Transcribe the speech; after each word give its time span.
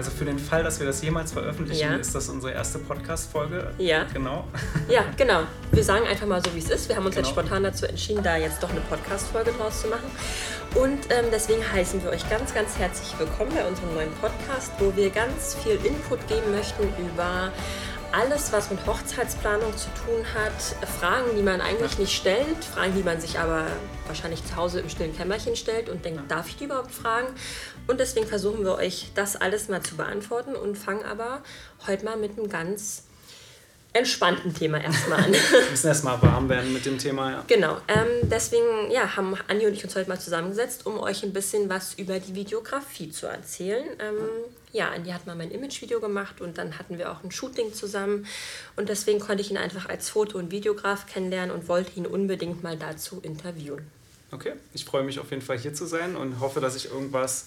also 0.00 0.10
für 0.12 0.24
den 0.24 0.38
Fall, 0.38 0.62
dass 0.62 0.80
wir 0.80 0.86
das 0.86 1.02
jemals 1.02 1.32
veröffentlichen, 1.32 1.92
ja. 1.92 1.96
ist 1.96 2.14
das 2.14 2.30
unsere 2.30 2.54
erste 2.54 2.78
Podcast-Folge. 2.78 3.74
Ja. 3.76 4.04
Genau. 4.14 4.44
Ja, 4.88 5.04
genau. 5.16 5.42
Wir 5.72 5.84
sagen 5.84 6.06
einfach 6.06 6.26
mal 6.26 6.42
so, 6.42 6.54
wie 6.54 6.58
es 6.58 6.70
ist. 6.70 6.88
Wir 6.88 6.96
haben 6.96 7.04
uns 7.04 7.14
genau. 7.14 7.28
jetzt 7.28 7.36
spontan 7.36 7.62
dazu 7.62 7.86
entschieden, 7.86 8.22
da 8.24 8.36
jetzt 8.36 8.62
doch 8.62 8.70
eine 8.70 8.80
Podcast-Folge 8.80 9.52
draus 9.52 9.82
zu 9.82 9.88
machen. 9.88 10.10
Und 10.74 10.98
ähm, 11.10 11.26
deswegen 11.30 11.60
heißen 11.70 12.02
wir 12.02 12.10
euch 12.10 12.28
ganz, 12.30 12.54
ganz 12.54 12.78
herzlich 12.78 13.16
willkommen 13.18 13.52
bei 13.54 13.64
unserem 13.66 13.92
neuen 13.94 14.12
Podcast, 14.14 14.72
wo 14.78 14.96
wir 14.96 15.10
ganz 15.10 15.54
viel 15.62 15.78
Input 15.84 16.26
geben 16.28 16.50
möchten 16.50 16.84
über 16.98 17.52
alles, 18.12 18.52
was 18.52 18.70
mit 18.70 18.84
Hochzeitsplanung 18.86 19.76
zu 19.76 19.88
tun 20.04 20.24
hat, 20.34 20.88
Fragen, 20.98 21.36
die 21.36 21.42
man 21.42 21.60
eigentlich 21.60 21.98
nicht 21.98 22.16
stellt, 22.16 22.64
Fragen, 22.64 22.94
die 22.96 23.02
man 23.02 23.20
sich 23.20 23.38
aber 23.38 23.66
wahrscheinlich 24.06 24.44
zu 24.44 24.56
Hause 24.56 24.80
im 24.80 24.88
stillen 24.88 25.16
Kämmerchen 25.16 25.54
stellt 25.54 25.88
und 25.88 26.04
denkt, 26.04 26.28
darf 26.28 26.48
ich 26.48 26.56
die 26.56 26.64
überhaupt 26.64 26.90
fragen? 26.90 27.28
Und 27.90 27.98
deswegen 27.98 28.28
versuchen 28.28 28.62
wir 28.64 28.76
euch 28.76 29.10
das 29.16 29.34
alles 29.34 29.68
mal 29.68 29.82
zu 29.82 29.96
beantworten 29.96 30.54
und 30.54 30.78
fangen 30.78 31.02
aber 31.02 31.42
heute 31.88 32.04
mal 32.04 32.16
mit 32.16 32.38
einem 32.38 32.48
ganz 32.48 33.02
entspannten 33.92 34.54
Thema 34.54 34.80
erstmal 34.80 35.24
an. 35.24 35.32
Wir 35.50 35.70
müssen 35.72 35.88
erstmal 35.88 36.22
warm 36.22 36.48
werden 36.48 36.72
mit 36.72 36.86
dem 36.86 36.98
Thema, 36.98 37.32
ja. 37.32 37.44
Genau. 37.48 37.78
Ähm, 37.88 38.06
deswegen 38.30 38.92
ja, 38.92 39.16
haben 39.16 39.34
Andi 39.48 39.66
und 39.66 39.72
ich 39.72 39.82
uns 39.82 39.96
heute 39.96 40.08
mal 40.08 40.20
zusammengesetzt, 40.20 40.86
um 40.86 41.00
euch 41.00 41.24
ein 41.24 41.32
bisschen 41.32 41.68
was 41.68 41.94
über 41.94 42.20
die 42.20 42.36
Videografie 42.36 43.10
zu 43.10 43.26
erzählen. 43.26 43.84
Ähm, 43.98 44.18
ja, 44.70 44.90
Andi 44.90 45.10
hat 45.10 45.26
mal 45.26 45.34
mein 45.34 45.50
Imagevideo 45.50 45.98
gemacht 45.98 46.40
und 46.40 46.58
dann 46.58 46.78
hatten 46.78 46.96
wir 46.96 47.10
auch 47.10 47.24
ein 47.24 47.32
Shooting 47.32 47.74
zusammen. 47.74 48.24
Und 48.76 48.88
deswegen 48.88 49.18
konnte 49.18 49.42
ich 49.42 49.50
ihn 49.50 49.58
einfach 49.58 49.88
als 49.88 50.10
Foto- 50.10 50.38
und 50.38 50.52
Videograf 50.52 51.06
kennenlernen 51.06 51.50
und 51.52 51.66
wollte 51.66 51.90
ihn 51.96 52.06
unbedingt 52.06 52.62
mal 52.62 52.76
dazu 52.76 53.18
interviewen. 53.20 53.90
Okay, 54.30 54.52
ich 54.74 54.84
freue 54.84 55.02
mich 55.02 55.18
auf 55.18 55.30
jeden 55.30 55.42
Fall 55.42 55.58
hier 55.58 55.74
zu 55.74 55.86
sein 55.86 56.14
und 56.14 56.38
hoffe, 56.38 56.60
dass 56.60 56.76
ich 56.76 56.92
irgendwas 56.92 57.46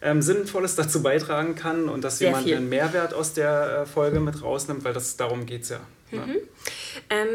ähm, 0.00 0.22
Sinnvolles 0.22 0.76
dazu 0.76 1.02
beitragen 1.02 1.54
kann 1.54 1.88
und 1.88 2.02
dass 2.02 2.18
Sehr 2.18 2.28
jemand 2.28 2.44
viel. 2.44 2.56
einen 2.56 2.68
Mehrwert 2.68 3.14
aus 3.14 3.32
der 3.34 3.82
äh, 3.82 3.86
Folge 3.86 4.20
mit 4.20 4.42
rausnimmt, 4.42 4.84
weil 4.84 4.92
das 4.92 5.16
darum 5.16 5.46
geht 5.46 5.62
es 5.62 5.70
ja. 5.70 5.80
Ne? 6.12 6.26
Mhm. 6.26 6.36
Ähm, 7.10 7.28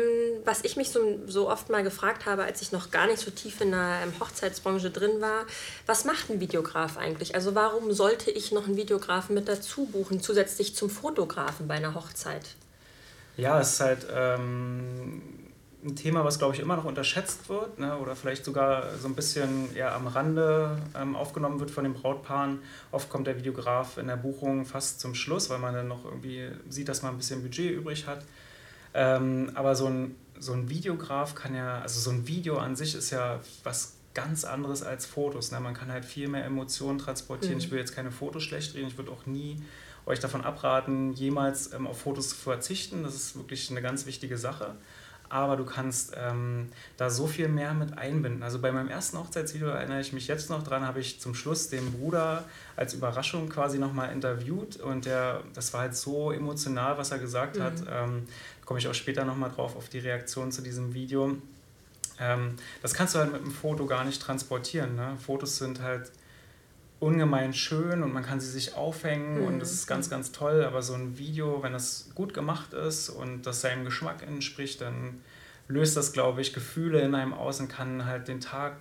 was 0.45 0.63
ich 0.63 0.75
mich 0.77 0.89
so, 0.89 1.19
so 1.25 1.49
oft 1.49 1.69
mal 1.69 1.83
gefragt 1.83 2.25
habe, 2.25 2.43
als 2.43 2.61
ich 2.61 2.71
noch 2.71 2.91
gar 2.91 3.07
nicht 3.07 3.19
so 3.19 3.31
tief 3.31 3.59
in 3.61 3.71
der 3.71 4.01
ähm, 4.03 4.13
Hochzeitsbranche 4.19 4.91
drin 4.91 5.19
war, 5.19 5.45
was 5.85 6.05
macht 6.05 6.29
ein 6.29 6.39
Videograf 6.39 6.97
eigentlich? 6.97 7.35
Also 7.35 7.55
warum 7.55 7.91
sollte 7.91 8.29
ich 8.29 8.51
noch 8.51 8.67
einen 8.67 8.77
Videografen 8.77 9.33
mit 9.33 9.47
dazu 9.47 9.85
buchen, 9.85 10.21
zusätzlich 10.21 10.75
zum 10.75 10.89
Fotografen 10.89 11.67
bei 11.67 11.75
einer 11.75 11.95
Hochzeit? 11.95 12.55
Ja, 13.35 13.59
es 13.59 13.73
ist 13.73 13.79
halt 13.79 14.07
ähm, 14.11 15.21
ein 15.83 15.95
Thema, 15.95 16.25
was, 16.25 16.39
glaube 16.39 16.55
ich, 16.55 16.59
immer 16.59 16.75
noch 16.75 16.85
unterschätzt 16.85 17.49
wird 17.49 17.79
ne, 17.79 17.97
oder 17.97 18.15
vielleicht 18.15 18.43
sogar 18.43 18.97
so 18.97 19.07
ein 19.07 19.15
bisschen 19.15 19.75
eher 19.75 19.93
am 19.93 20.07
Rande 20.07 20.77
ähm, 20.95 21.15
aufgenommen 21.15 21.59
wird 21.59 21.69
von 21.69 21.83
den 21.83 21.93
Brautpaaren. 21.93 22.59
Oft 22.91 23.09
kommt 23.09 23.27
der 23.27 23.37
Videograf 23.37 23.97
in 23.97 24.07
der 24.07 24.17
Buchung 24.17 24.65
fast 24.65 24.99
zum 24.99 25.13
Schluss, 25.13 25.49
weil 25.49 25.59
man 25.59 25.73
dann 25.73 25.87
noch 25.87 26.03
irgendwie 26.03 26.49
sieht, 26.67 26.89
dass 26.89 27.03
man 27.03 27.13
ein 27.13 27.17
bisschen 27.17 27.43
Budget 27.43 27.71
übrig 27.71 28.07
hat. 28.07 28.25
Ähm, 28.95 29.51
aber 29.53 29.75
so 29.75 29.85
ein, 29.85 30.15
so 30.39 30.53
ein 30.53 30.69
Videograf 30.69 31.35
kann 31.35 31.53
ja, 31.53 31.79
also 31.81 31.99
so 31.99 32.09
ein 32.09 32.27
Video 32.27 32.57
an 32.57 32.75
sich 32.75 32.95
ist 32.95 33.11
ja 33.11 33.39
was 33.63 33.93
ganz 34.15 34.45
anderes 34.45 34.81
als 34.81 35.05
Fotos. 35.05 35.51
Ne? 35.51 35.59
Man 35.59 35.75
kann 35.75 35.91
halt 35.91 36.05
viel 36.05 36.27
mehr 36.27 36.43
Emotionen 36.43 36.97
transportieren. 36.97 37.55
Mhm. 37.55 37.61
Ich 37.61 37.69
will 37.71 37.77
jetzt 37.77 37.93
keine 37.93 38.09
Fotos 38.09 38.41
schlecht 38.41 38.73
reden, 38.73 38.87
ich 38.87 38.97
würde 38.97 39.11
auch 39.11 39.27
nie 39.27 39.61
euch 40.07 40.19
davon 40.19 40.41
abraten, 40.43 41.13
jemals 41.13 41.73
ähm, 41.73 41.85
auf 41.85 42.01
Fotos 42.01 42.29
zu 42.29 42.35
verzichten. 42.35 43.03
Das 43.03 43.13
ist 43.13 43.35
wirklich 43.35 43.69
eine 43.69 43.83
ganz 43.83 44.07
wichtige 44.07 44.39
Sache 44.39 44.75
aber 45.29 45.57
du 45.57 45.65
kannst 45.65 46.13
ähm, 46.17 46.69
da 46.97 47.09
so 47.09 47.27
viel 47.27 47.47
mehr 47.47 47.73
mit 47.73 47.97
einbinden. 47.97 48.43
Also 48.43 48.59
bei 48.59 48.71
meinem 48.71 48.89
ersten 48.89 49.17
Hochzeitsvideo 49.17 49.67
erinnere 49.67 49.99
ich 50.01 50.13
mich 50.13 50.27
jetzt 50.27 50.49
noch 50.49 50.63
dran, 50.63 50.85
habe 50.85 50.99
ich 50.99 51.19
zum 51.19 51.35
Schluss 51.35 51.69
den 51.69 51.91
Bruder 51.91 52.43
als 52.75 52.93
Überraschung 52.93 53.49
quasi 53.49 53.79
nochmal 53.79 54.11
interviewt 54.11 54.77
und 54.77 55.05
der, 55.05 55.41
das 55.53 55.73
war 55.73 55.81
halt 55.81 55.95
so 55.95 56.31
emotional, 56.31 56.97
was 56.97 57.11
er 57.11 57.19
gesagt 57.19 57.57
mhm. 57.57 57.63
hat. 57.63 57.73
Ähm, 57.89 58.27
komme 58.65 58.79
ich 58.79 58.87
auch 58.87 58.93
später 58.93 59.25
nochmal 59.25 59.51
drauf 59.51 59.75
auf 59.75 59.89
die 59.89 59.99
Reaktion 59.99 60.51
zu 60.51 60.61
diesem 60.61 60.93
Video. 60.93 61.37
Ähm, 62.19 62.55
das 62.81 62.93
kannst 62.93 63.15
du 63.15 63.19
halt 63.19 63.31
mit 63.31 63.41
einem 63.41 63.51
Foto 63.51 63.85
gar 63.85 64.03
nicht 64.03 64.21
transportieren. 64.21 64.95
Ne? 64.95 65.17
Fotos 65.25 65.57
sind 65.57 65.81
halt 65.81 66.11
ungemein 66.99 67.53
schön 67.53 68.01
und 68.01 68.13
man 68.13 68.23
kann 68.23 68.39
sie 68.39 68.49
sich 68.49 68.75
aufhängen 68.75 69.41
mhm. 69.41 69.47
und 69.47 69.61
es 69.61 69.71
ist 69.71 69.87
ganz, 69.87 70.09
ganz 70.09 70.31
toll. 70.31 70.63
Aber 70.63 70.81
so 70.81 70.93
ein 70.93 71.17
Video, 71.17 71.61
wenn 71.63 71.73
es 71.73 72.09
gut 72.15 72.33
gemacht 72.33 72.73
ist 72.73 73.09
und 73.09 73.45
das 73.45 73.61
seinem 73.61 73.85
Geschmack 73.85 74.23
entspricht, 74.23 74.81
dann 74.81 75.21
löst 75.67 75.97
das, 75.97 76.13
glaube 76.13 76.41
ich, 76.41 76.53
Gefühle 76.53 77.01
in 77.01 77.13
einem 77.13 77.33
aus 77.33 77.59
und 77.59 77.67
kann 77.67 78.05
halt 78.05 78.27
den 78.27 78.39
Tag 78.39 78.77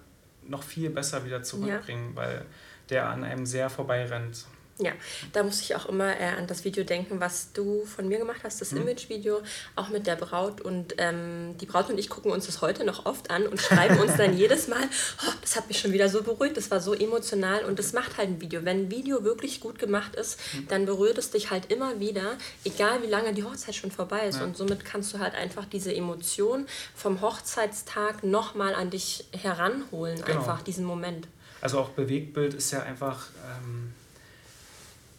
noch 0.47 0.63
viel 0.63 0.91
besser 0.91 1.25
wieder 1.25 1.43
zurückbringen, 1.43 2.11
ja. 2.11 2.17
weil 2.17 2.47
der 2.91 3.09
an 3.09 3.25
einem 3.25 3.47
sehr 3.47 3.69
vorbeirennt. 3.69 4.47
Ja, 4.79 4.93
da 5.33 5.43
muss 5.43 5.63
ich 5.63 5.75
auch 5.75 5.87
immer 5.87 6.21
äh, 6.21 6.25
an 6.37 6.47
das 6.47 6.65
Video 6.65 6.85
denken, 6.85 7.19
was 7.19 7.53
du 7.53 7.87
von 7.87 8.09
mir 8.09 8.19
gemacht 8.19 8.43
hast, 8.45 8.61
das 8.61 8.73
mhm. 8.73 8.83
Image-Video, 8.83 9.41
auch 9.75 9.89
mit 9.89 10.07
der 10.07 10.17
Braut. 10.17 10.61
Und 10.61 10.95
ähm, 10.99 11.57
die 11.59 11.65
Braut 11.65 11.89
und 11.89 11.97
ich 11.99 12.11
gucken 12.11 12.31
uns 12.31 12.45
das 12.45 12.61
heute 12.61 12.85
noch 12.85 13.07
oft 13.07 13.31
an 13.31 13.47
und 13.47 13.59
schreiben 13.59 13.99
uns 13.99 14.17
dann 14.17 14.37
jedes 14.37 14.69
Mal, 14.69 14.83
oh, 15.27 15.33
das 15.41 15.57
hat 15.57 15.69
mich 15.69 15.79
schon 15.79 15.93
wieder 15.93 16.11
so 16.11 16.23
beruhigt, 16.23 16.59
das 16.59 16.71
war 16.71 16.81
so 16.81 16.93
emotional. 16.93 17.65
Und 17.65 17.79
das 17.79 17.95
macht 17.95 18.19
halt 18.19 18.29
ein 18.29 18.41
Video. 18.43 18.67
Wenn 18.67 18.83
ein 18.83 18.91
Video 18.91 19.25
wirklich 19.25 19.61
gut 19.61 19.79
gemacht 19.79 20.15
ist, 20.15 20.39
mhm. 20.53 20.69
dann 20.69 20.85
berührt 20.85 21.17
es 21.17 21.31
dich 21.31 21.51
halt 21.51 21.73
immer 21.73 21.99
wieder, 21.99 22.37
egal 22.65 23.03
wie 23.03 23.09
lange 23.09 23.33
die 23.33 23.45
Hochzeit 23.45 23.75
schon 23.75 23.91
vorbei 23.91 24.29
ist. 24.29 24.41
Ja. 24.41 24.45
Und 24.45 24.59
somit 24.59 24.85
kannst 24.85 25.15
du 25.15 25.21
halt 25.21 25.35
einfach 25.35 25.65
diese 25.65 25.95
Emotion 25.95 26.67
vom 26.95 27.23
Hochzeitstag 27.23 28.25
nochmal 28.25 28.75
an 28.75 28.91
dich 28.91 29.25
heranholen, 29.33 30.23
genau. 30.23 30.41
einfach 30.41 30.61
diesen 30.61 30.85
Moment. 30.85 31.29
Also 31.63 31.79
auch 31.79 31.89
Bewegtbild 31.91 32.53
ist 32.53 32.73
ja 32.73 32.83
einfach... 32.83 33.29
Ähm 33.43 33.95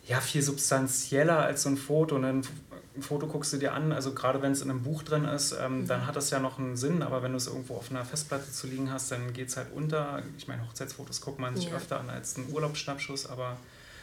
ja, 0.07 0.21
viel 0.21 0.41
substanzieller 0.41 1.39
als 1.39 1.63
so 1.63 1.69
ein 1.69 1.77
Foto. 1.77 2.17
Ne? 2.17 2.41
Ein 2.95 3.01
Foto 3.01 3.27
guckst 3.27 3.53
du 3.53 3.57
dir 3.57 3.73
an, 3.73 3.91
also 3.91 4.13
gerade 4.13 4.41
wenn 4.41 4.53
es 4.53 4.61
in 4.61 4.69
einem 4.69 4.81
Buch 4.81 5.03
drin 5.03 5.25
ist, 5.25 5.51
ähm, 5.51 5.81
mhm. 5.81 5.87
dann 5.87 6.07
hat 6.07 6.15
das 6.15 6.29
ja 6.29 6.39
noch 6.39 6.57
einen 6.57 6.77
Sinn, 6.77 7.03
aber 7.03 7.21
wenn 7.21 7.31
du 7.31 7.37
es 7.37 7.47
irgendwo 7.47 7.75
auf 7.75 7.91
einer 7.91 8.05
Festplatte 8.05 8.51
zu 8.51 8.67
liegen 8.67 8.91
hast, 8.91 9.11
dann 9.11 9.33
geht 9.33 9.49
es 9.49 9.57
halt 9.57 9.67
unter. 9.73 10.23
Ich 10.37 10.47
meine, 10.47 10.65
Hochzeitsfotos 10.65 11.21
guckt 11.21 11.39
man 11.39 11.55
sich 11.55 11.69
ja. 11.69 11.75
öfter 11.75 11.99
an 11.99 12.09
als 12.09 12.37
einen 12.37 12.51
Urlaubsschnappschuss, 12.51 13.27
aber 13.27 13.57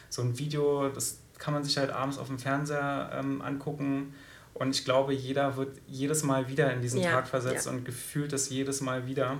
so 0.09 0.21
ein 0.21 0.37
Video, 0.37 0.89
das 0.89 1.17
kann 1.39 1.53
man 1.53 1.63
sich 1.63 1.77
halt 1.77 1.89
abends 1.89 2.17
auf 2.17 2.27
dem 2.27 2.39
Fernseher 2.39 3.11
ähm, 3.13 3.41
angucken. 3.41 4.13
Und 4.53 4.73
ich 4.73 4.85
glaube, 4.85 5.13
jeder 5.13 5.57
wird 5.57 5.77
jedes 5.87 6.23
Mal 6.23 6.47
wieder 6.47 6.71
in 6.71 6.81
diesen 6.81 7.01
ja. 7.01 7.11
Tag 7.11 7.27
versetzt 7.27 7.65
ja. 7.65 7.73
und 7.73 7.83
gefühlt 7.83 8.31
das 8.31 8.49
jedes 8.49 8.79
Mal 8.79 9.05
wieder. 9.05 9.37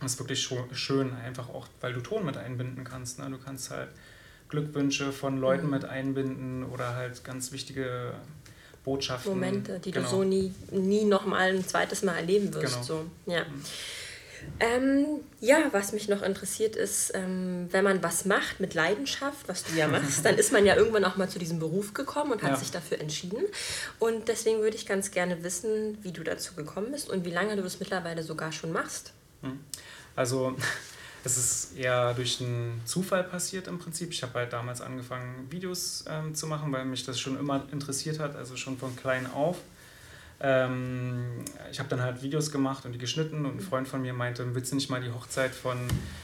Das 0.00 0.12
ist 0.12 0.18
wirklich 0.20 0.48
schön, 0.72 1.16
einfach 1.16 1.48
auch, 1.48 1.66
weil 1.80 1.92
du 1.94 2.00
Ton 2.00 2.24
mit 2.24 2.36
einbinden 2.36 2.84
kannst. 2.84 3.18
Ne? 3.18 3.28
Du 3.30 3.38
kannst 3.38 3.70
halt 3.70 3.88
Glückwünsche 4.56 5.12
von 5.12 5.38
Leuten 5.38 5.66
mhm. 5.66 5.72
mit 5.72 5.84
einbinden 5.84 6.64
oder 6.64 6.94
halt 6.94 7.24
ganz 7.24 7.52
wichtige 7.52 8.12
Botschaften. 8.84 9.32
Momente, 9.32 9.80
die 9.80 9.90
genau. 9.90 10.08
du 10.08 10.16
so 10.16 10.24
nie, 10.24 10.54
nie 10.70 11.04
nochmal 11.04 11.54
ein 11.54 11.66
zweites 11.66 12.02
Mal 12.02 12.16
erleben 12.16 12.54
wirst. 12.54 12.74
Genau. 12.74 12.82
So. 12.82 13.06
Ja. 13.26 13.44
Mhm. 13.44 13.62
Ähm, 14.60 15.06
ja, 15.40 15.58
was 15.72 15.92
mich 15.92 16.08
noch 16.08 16.22
interessiert 16.22 16.76
ist, 16.76 17.12
ähm, 17.14 17.68
wenn 17.72 17.84
man 17.84 18.02
was 18.02 18.24
macht 18.24 18.60
mit 18.60 18.74
Leidenschaft, 18.74 19.48
was 19.48 19.64
du 19.64 19.74
ja 19.74 19.88
machst, 19.88 20.24
dann 20.24 20.36
ist 20.36 20.52
man 20.52 20.64
ja 20.64 20.76
irgendwann 20.76 21.04
auch 21.04 21.16
mal 21.16 21.28
zu 21.28 21.38
diesem 21.38 21.58
Beruf 21.58 21.94
gekommen 21.94 22.32
und 22.32 22.42
hat 22.42 22.52
ja. 22.52 22.56
sich 22.56 22.70
dafür 22.70 23.00
entschieden. 23.00 23.42
Und 23.98 24.28
deswegen 24.28 24.60
würde 24.60 24.76
ich 24.76 24.86
ganz 24.86 25.10
gerne 25.10 25.42
wissen, 25.42 25.98
wie 26.02 26.12
du 26.12 26.22
dazu 26.22 26.54
gekommen 26.54 26.92
bist 26.92 27.10
und 27.10 27.24
wie 27.24 27.30
lange 27.30 27.56
du 27.56 27.62
das 27.62 27.80
mittlerweile 27.80 28.22
sogar 28.22 28.52
schon 28.52 28.72
machst. 28.72 29.12
Mhm. 29.42 29.60
Also 30.14 30.56
es 31.26 31.36
ist 31.36 31.76
eher 31.76 32.14
durch 32.14 32.40
einen 32.40 32.80
Zufall 32.84 33.24
passiert 33.24 33.66
im 33.66 33.78
Prinzip. 33.78 34.12
Ich 34.12 34.22
habe 34.22 34.34
halt 34.34 34.52
damals 34.52 34.80
angefangen, 34.80 35.50
Videos 35.50 36.04
ähm, 36.08 36.34
zu 36.34 36.46
machen, 36.46 36.72
weil 36.72 36.84
mich 36.84 37.04
das 37.04 37.18
schon 37.18 37.36
immer 37.38 37.64
interessiert 37.72 38.20
hat, 38.20 38.36
also 38.36 38.56
schon 38.56 38.78
von 38.78 38.94
klein 38.94 39.26
auf. 39.32 39.58
Ähm, 40.38 41.44
ich 41.72 41.80
habe 41.80 41.88
dann 41.88 42.00
halt 42.00 42.22
Videos 42.22 42.52
gemacht 42.52 42.84
und 42.86 42.92
die 42.92 42.98
geschnitten 42.98 43.44
und 43.44 43.56
ein 43.56 43.60
Freund 43.60 43.88
von 43.88 44.02
mir 44.02 44.12
meinte, 44.12 44.54
willst 44.54 44.70
du 44.70 44.76
nicht 44.76 44.88
mal 44.88 45.00
die 45.00 45.10
Hochzeit 45.10 45.52
von, 45.52 45.78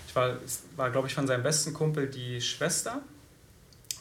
ich 0.07 0.15
war, 0.15 0.37
war 0.77 0.91
glaube 0.91 1.09
ich 1.09 1.15
von 1.15 1.27
seinem 1.27 1.43
besten 1.43 1.75
Kumpel 1.75 2.07
die 2.07 2.41
Schwester 2.41 3.01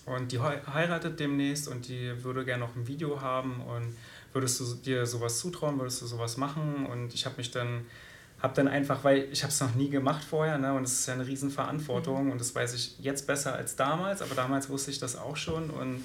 und 0.06 0.32
die 0.32 0.40
heiratet 0.40 1.20
demnächst 1.20 1.68
und 1.68 1.88
die 1.88 2.24
würde 2.24 2.46
gerne 2.46 2.64
noch 2.64 2.76
ein 2.76 2.88
Video 2.88 3.22
haben 3.22 3.62
und 3.62 3.96
würdest 4.34 4.60
du 4.60 4.76
dir 4.76 5.06
sowas 5.06 5.40
zutrauen, 5.40 5.80
würdest 5.80 6.02
du 6.02 6.06
sowas 6.06 6.38
machen 6.38 6.86
und 6.86 7.14
ich 7.14 7.26
habe 7.26 7.38
mich 7.38 7.50
dann 7.50 7.86
habe 8.42 8.56
dann 8.56 8.68
einfach, 8.68 9.04
weil 9.04 9.28
ich 9.32 9.44
habe 9.44 9.52
es 9.52 9.60
noch 9.60 9.76
nie 9.76 9.90
gemacht 9.90 10.24
vorher 10.24 10.58
ne, 10.58 10.74
und 10.74 10.84
es 10.84 10.94
ist 10.94 11.08
ja 11.08 11.14
eine 11.14 11.28
Riesenverantwortung 11.28 12.26
mhm. 12.26 12.32
und 12.32 12.42
das 12.42 12.56
weiß 12.56 12.74
ich 12.74 12.98
jetzt 13.00 13.28
besser 13.28 13.54
als 13.54 13.76
damals, 13.76 14.22
aber 14.22 14.36
damals 14.36 14.70
wusste 14.70 14.92
ich 14.92 15.00
das 15.00 15.16
auch 15.16 15.38
schon 15.38 15.70
und 15.70 16.04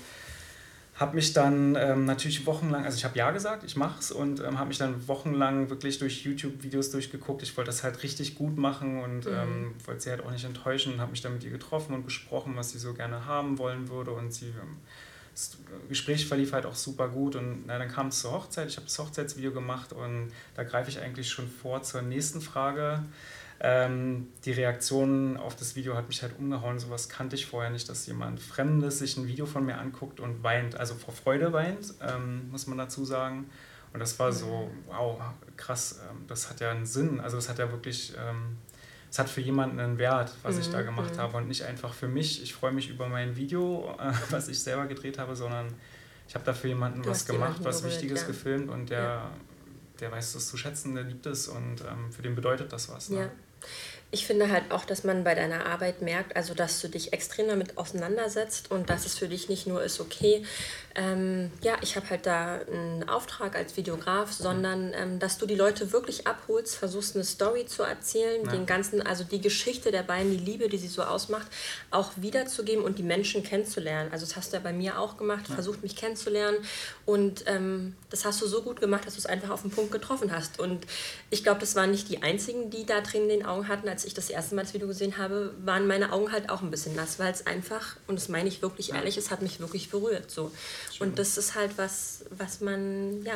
habe 0.97 1.17
mich 1.17 1.35
dann 1.35 1.77
ähm, 1.77 2.07
natürlich 2.07 2.47
wochenlang, 2.47 2.85
also 2.85 2.97
ich 2.97 3.05
habe 3.05 3.19
ja 3.19 3.31
gesagt, 3.31 3.65
ich 3.65 3.77
mache 3.77 4.01
es 4.01 4.11
und 4.11 4.41
ähm, 4.41 4.59
habe 4.59 4.69
mich 4.69 4.79
dann 4.79 5.07
wochenlang 5.09 5.69
wirklich 5.69 5.99
durch 5.99 6.25
YouTube-Videos 6.25 6.91
durchgeguckt. 6.91 7.43
Ich 7.43 7.55
wollte 7.57 7.69
das 7.69 7.83
halt 7.83 8.03
richtig 8.03 8.35
gut 8.35 8.57
machen 8.57 9.03
und 9.03 9.27
mhm. 9.27 9.33
ähm, 9.33 9.75
wollte 9.85 10.01
sie 10.01 10.11
halt 10.11 10.25
auch 10.25 10.31
nicht 10.31 10.45
enttäuschen 10.47 10.95
und 10.95 11.01
habe 11.01 11.11
mich 11.11 11.21
dann 11.21 11.35
mit 11.35 11.45
ihr 11.45 11.51
getroffen 11.51 11.95
und 11.95 12.05
besprochen, 12.05 12.57
was 12.57 12.71
sie 12.71 12.79
so 12.79 12.95
gerne 12.95 13.27
haben 13.27 13.59
wollen 13.59 13.91
würde 13.91 14.13
und 14.13 14.33
sie 14.33 14.47
ähm, 14.47 14.79
das 15.37 15.59
Gespräch 15.91 16.27
verlief 16.27 16.55
halt 16.55 16.65
auch 16.65 16.75
super 16.75 17.09
gut 17.09 17.37
und 17.37 17.67
na, 17.67 17.79
dann 17.79 17.89
kam 17.89 18.09
es 18.09 18.21
zur 18.21 18.33
Hochzeit. 18.33 18.69
Ich 18.69 18.77
habe 18.77 18.87
das 18.87 18.99
Hochzeitsvideo 18.99 19.53
gemacht 19.53 19.93
und 19.93 20.33
da 20.55 20.65
greife 20.65 20.89
ich 20.89 20.99
eigentlich 20.99 21.29
schon 21.29 21.47
vor 21.47 21.83
zur 21.83 22.01
nächsten 22.01 22.41
Frage. 22.41 23.05
Ähm, 23.61 24.29
die 24.47 24.53
Reaktion 24.53 25.37
auf 25.37 25.55
das 25.55 25.77
Video 25.77 25.95
hat 25.95 26.09
mich 26.09 26.23
halt 26.23 26.39
umgehauen. 26.39 26.79
Sowas 26.79 27.11
kannte 27.11 27.37
ich 27.37 27.45
vorher 27.45 27.71
nicht, 27.71 27.87
dass 27.91 28.07
jemand 28.07 28.41
Fremdes 28.41 28.99
sich 28.99 29.19
ein 29.19 29.27
Video 29.27 29.45
von 29.45 29.67
mir 29.67 29.77
anguckt 29.77 30.21
und 30.21 30.43
weint, 30.43 30.81
also 30.81 30.95
vor 30.95 31.13
Freude 31.13 31.53
weint, 31.53 31.93
ähm, 32.01 32.51
muss 32.51 32.67
man 32.67 32.79
dazu 32.79 33.05
sagen. 33.05 33.51
Und 33.93 34.01
das 34.01 34.19
war 34.19 34.33
so, 34.33 34.71
wow, 34.87 35.21
krass, 35.59 36.01
ähm, 36.11 36.25
das 36.29 36.49
hat 36.49 36.61
ja 36.61 36.71
einen 36.71 36.87
Sinn. 36.87 37.21
Also 37.21 37.37
es 37.37 37.51
hat 37.51 37.59
ja 37.59 37.71
wirklich, 37.71 38.15
ähm, 38.19 38.57
es 39.11 39.19
hat 39.19 39.29
für 39.29 39.41
jemanden 39.41 39.79
einen 39.79 39.99
Wert, 39.99 40.33
was 40.43 40.57
mhm. 40.57 40.61
ich 40.61 40.71
da 40.71 40.81
mhm, 40.81 40.87
gemacht 40.87 41.15
mhm. 41.15 41.19
habe. 41.19 41.37
Und 41.39 41.49
nicht 41.49 41.63
einfach 41.63 41.95
für 41.95 42.09
mich, 42.09 42.43
ich 42.43 42.55
freue 42.55 42.73
mich 42.73 42.91
über 42.91 43.09
mein 43.09 43.37
Video, 43.37 43.95
äh, 43.99 44.13
was 44.31 44.49
ich 44.49 44.61
selber 44.61 44.87
gedreht 44.87 45.19
habe, 45.19 45.37
sondern 45.37 45.69
ich 46.29 46.35
habe 46.35 46.45
da 46.45 46.53
für 46.53 46.69
jemanden 46.69 47.03
du 47.03 47.11
was 47.11 47.25
gemacht, 47.25 47.61
was 47.63 47.83
berührt, 47.83 47.95
Wichtiges 47.95 48.23
ja. 48.23 48.27
gefilmt 48.27 48.71
und 48.71 48.91
der, 48.91 49.01
ja. 49.01 49.31
der 50.01 50.13
weiß 50.13 50.35
es 50.35 50.49
zu 50.49 50.57
schätzen, 50.57 50.95
der 50.95 51.05
liebt 51.05 51.27
es 51.27 51.49
und 51.49 51.83
ähm, 51.83 52.11
für 52.11 52.23
den 52.23 52.35
bedeutet 52.35 52.73
das 52.73 52.89
was. 52.89 53.11
Ne? 53.11 53.19
Ja. 53.19 53.31
Ich 54.17 54.27
finde 54.27 54.51
halt 54.51 54.71
auch, 54.71 54.87
dass 54.87 55.05
man 55.05 55.25
bei 55.25 55.35
deiner 55.35 55.67
Arbeit 55.67 56.01
merkt, 56.01 56.37
also 56.37 56.55
dass 56.55 56.81
du 56.81 56.89
dich 56.89 57.13
extrem 57.13 57.49
damit 57.49 57.77
auseinandersetzt 57.77 58.71
und 58.71 58.89
dass 58.89 59.05
es 59.05 59.19
für 59.19 59.29
dich 59.29 59.51
nicht 59.51 59.67
nur 59.67 59.83
ist, 59.83 60.01
okay, 60.01 60.43
ähm, 60.95 61.51
ja, 61.61 61.75
ich 61.83 61.97
habe 61.97 62.09
halt 62.09 62.25
da 62.25 62.61
einen 62.61 63.07
Auftrag 63.07 63.55
als 63.55 63.77
Videograf, 63.77 64.33
sondern 64.33 64.95
ähm, 64.95 65.19
dass 65.19 65.37
du 65.37 65.45
die 65.45 65.55
Leute 65.55 65.93
wirklich 65.93 66.27
abholst, 66.27 66.77
versuchst 66.77 67.15
eine 67.15 67.25
Story 67.25 67.67
zu 67.67 67.83
erzählen, 67.83 68.43
ja. 68.47 68.53
den 68.53 68.65
ganzen, 68.65 69.03
also 69.03 69.23
die 69.23 69.43
Geschichte 69.43 69.91
der 69.91 70.03
beiden, 70.03 70.31
die 70.31 70.43
Liebe, 70.43 70.71
die 70.71 70.79
sie 70.79 70.89
so 70.89 71.03
ausmacht, 71.03 71.49
auch 71.91 72.13
wiederzugeben 72.17 72.83
und 72.83 72.99
die 72.99 73.03
Menschen 73.03 73.43
kennenzulernen. 73.43 74.11
Also 74.11 74.25
das 74.25 74.37
hast 74.37 74.53
du 74.53 74.57
ja 74.57 74.63
bei 74.63 74.73
mir 74.73 74.99
auch 74.99 75.19
gemacht, 75.19 75.45
ja. 75.51 75.55
versucht 75.55 75.83
mich 75.83 75.95
kennenzulernen 75.95 76.57
und 77.05 77.45
ähm, 77.47 77.95
das 78.09 78.25
hast 78.25 78.41
du 78.41 78.47
so 78.47 78.63
gut 78.63 78.81
gemacht, 78.81 79.07
dass 79.07 79.13
du 79.13 79.19
es 79.19 79.27
einfach 79.27 79.51
auf 79.51 79.61
den 79.61 79.71
Punkt 79.71 79.93
getroffen 79.93 80.33
hast. 80.33 80.59
Und 80.59 80.87
ich 81.29 81.43
glaube, 81.43 81.61
das 81.61 81.77
waren 81.77 81.91
nicht 81.91 82.09
die 82.09 82.23
einzigen, 82.23 82.71
die 82.71 82.87
da 82.87 83.03
drin 83.03 83.29
den 83.29 83.45
Augen 83.45 83.69
hatten 83.69 83.87
als 83.87 84.06
ich 84.07 84.15
das 84.15 84.31
erste 84.31 84.55
Mal 84.55 84.63
das 84.63 84.75
Video 84.75 84.89
gesehen 84.89 85.19
habe, 85.19 85.53
waren 85.65 85.87
meine 85.87 86.13
Augen 86.13 86.33
halt 86.33 86.51
auch 86.51 86.63
ein 86.63 86.71
bisschen 86.71 86.95
nass, 86.95 87.19
weil 87.19 87.33
es 87.33 87.47
einfach, 87.47 87.97
und 88.07 88.17
das 88.17 88.29
meine 88.29 88.49
ich 88.49 88.63
wirklich 88.63 88.93
ehrlich, 88.93 89.17
es 89.17 89.31
hat 89.31 89.43
mich 89.43 89.61
wirklich 89.61 89.91
berührt. 89.91 90.31
So. 90.31 90.53
Und 91.01 91.19
das 91.19 91.37
ist 91.37 91.55
halt 91.55 91.73
was, 91.77 92.25
was 92.31 92.61
man 92.61 93.25
ja, 93.25 93.35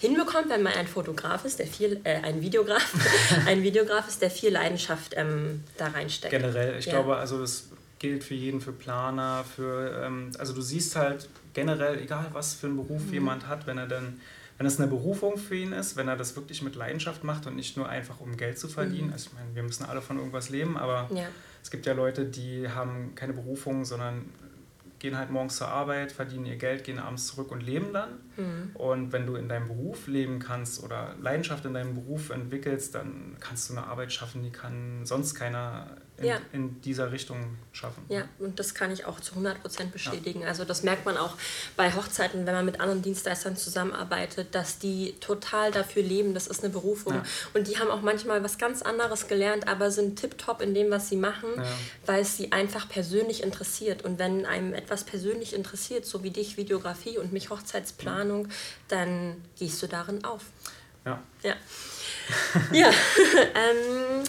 hinbekommt, 0.00 0.48
wenn 0.48 0.62
man 0.62 0.72
ein 0.74 0.86
Fotograf 0.86 1.44
ist, 1.44 1.58
der 1.58 1.66
viel, 1.66 2.00
äh, 2.04 2.20
ein 2.22 2.40
Videograf, 2.40 2.92
ein 3.46 3.62
Videograf 3.62 4.08
ist, 4.08 4.22
der 4.22 4.30
viel 4.30 4.52
Leidenschaft 4.52 5.14
ähm, 5.16 5.62
da 5.76 5.88
reinsteckt. 5.88 6.30
Generell, 6.30 6.78
ich 6.78 6.86
ja. 6.86 6.92
glaube, 6.92 7.16
also 7.16 7.40
das 7.40 7.64
gilt 7.98 8.24
für 8.24 8.34
jeden, 8.34 8.60
für 8.60 8.72
Planer, 8.72 9.44
für, 9.44 10.02
ähm, 10.04 10.30
also 10.38 10.52
du 10.52 10.60
siehst 10.60 10.96
halt 10.96 11.28
generell, 11.54 12.00
egal 12.00 12.26
was 12.32 12.54
für 12.54 12.66
einen 12.66 12.76
Beruf 12.76 13.02
mhm. 13.06 13.12
jemand 13.12 13.46
hat, 13.46 13.66
wenn 13.66 13.78
er 13.78 13.86
dann 13.86 14.20
wenn 14.62 14.66
es 14.68 14.78
eine 14.78 14.86
Berufung 14.86 15.38
für 15.38 15.56
ihn 15.56 15.72
ist, 15.72 15.96
wenn 15.96 16.06
er 16.06 16.14
das 16.14 16.36
wirklich 16.36 16.62
mit 16.62 16.76
Leidenschaft 16.76 17.24
macht 17.24 17.48
und 17.48 17.56
nicht 17.56 17.76
nur 17.76 17.88
einfach 17.88 18.20
um 18.20 18.36
Geld 18.36 18.60
zu 18.60 18.68
verdienen. 18.68 19.08
Mhm. 19.08 19.12
Also 19.12 19.30
ich 19.30 19.36
meine, 19.36 19.52
wir 19.56 19.64
müssen 19.64 19.84
alle 19.84 20.00
von 20.00 20.18
irgendwas 20.18 20.50
leben, 20.50 20.76
aber 20.76 21.10
ja. 21.12 21.24
es 21.60 21.72
gibt 21.72 21.84
ja 21.84 21.94
Leute, 21.94 22.26
die 22.26 22.68
haben 22.68 23.16
keine 23.16 23.32
Berufung, 23.32 23.84
sondern 23.84 24.26
gehen 25.00 25.18
halt 25.18 25.30
morgens 25.30 25.56
zur 25.56 25.66
Arbeit, 25.66 26.12
verdienen 26.12 26.46
ihr 26.46 26.54
Geld, 26.54 26.84
gehen 26.84 27.00
abends 27.00 27.26
zurück 27.26 27.50
und 27.50 27.60
leben 27.60 27.92
dann. 27.92 28.10
Mhm. 28.36 28.76
Und 28.76 29.10
wenn 29.10 29.26
du 29.26 29.34
in 29.34 29.48
deinem 29.48 29.66
Beruf 29.66 30.06
leben 30.06 30.38
kannst 30.38 30.80
oder 30.84 31.16
Leidenschaft 31.20 31.64
in 31.64 31.74
deinem 31.74 31.96
Beruf 31.96 32.30
entwickelst, 32.30 32.94
dann 32.94 33.36
kannst 33.40 33.68
du 33.68 33.76
eine 33.76 33.88
Arbeit 33.88 34.12
schaffen, 34.12 34.44
die 34.44 34.50
kann 34.50 35.04
sonst 35.04 35.34
keiner 35.34 35.88
in, 36.22 36.28
ja. 36.28 36.40
in 36.52 36.80
dieser 36.80 37.12
Richtung 37.12 37.56
schaffen. 37.72 38.04
Ja, 38.08 38.24
und 38.38 38.58
das 38.58 38.74
kann 38.74 38.90
ich 38.90 39.04
auch 39.04 39.20
zu 39.20 39.34
100% 39.34 39.90
bestätigen. 39.92 40.42
Ja. 40.42 40.48
Also 40.48 40.64
das 40.64 40.82
merkt 40.82 41.04
man 41.04 41.16
auch 41.16 41.36
bei 41.76 41.92
Hochzeiten, 41.92 42.46
wenn 42.46 42.54
man 42.54 42.64
mit 42.64 42.80
anderen 42.80 43.02
Dienstleistern 43.02 43.56
zusammenarbeitet, 43.56 44.54
dass 44.54 44.78
die 44.78 45.14
total 45.20 45.70
dafür 45.72 46.02
leben, 46.02 46.34
das 46.34 46.46
ist 46.46 46.62
eine 46.62 46.72
Berufung. 46.72 47.14
Ja. 47.14 47.22
Und 47.54 47.68
die 47.68 47.78
haben 47.78 47.90
auch 47.90 48.02
manchmal 48.02 48.42
was 48.42 48.58
ganz 48.58 48.82
anderes 48.82 49.28
gelernt, 49.28 49.68
aber 49.68 49.90
sind 49.90 50.18
tiptop 50.18 50.62
in 50.62 50.74
dem, 50.74 50.90
was 50.90 51.08
sie 51.08 51.16
machen, 51.16 51.48
weil 52.06 52.22
es 52.22 52.36
sie 52.36 52.52
einfach 52.52 52.88
persönlich 52.88 53.42
interessiert. 53.42 54.04
Und 54.04 54.18
wenn 54.18 54.46
einem 54.46 54.74
etwas 54.74 55.04
persönlich 55.04 55.54
interessiert, 55.54 56.06
so 56.06 56.22
wie 56.22 56.30
dich 56.30 56.56
Videografie 56.56 57.18
und 57.18 57.32
mich 57.32 57.50
Hochzeitsplanung, 57.50 58.48
dann 58.88 59.42
gehst 59.58 59.82
du 59.82 59.86
darin 59.86 60.24
auf. 60.24 60.42
Ja. 61.04 61.20
Ja. 61.42 61.56
ja. 62.72 62.88
ähm, 63.54 64.24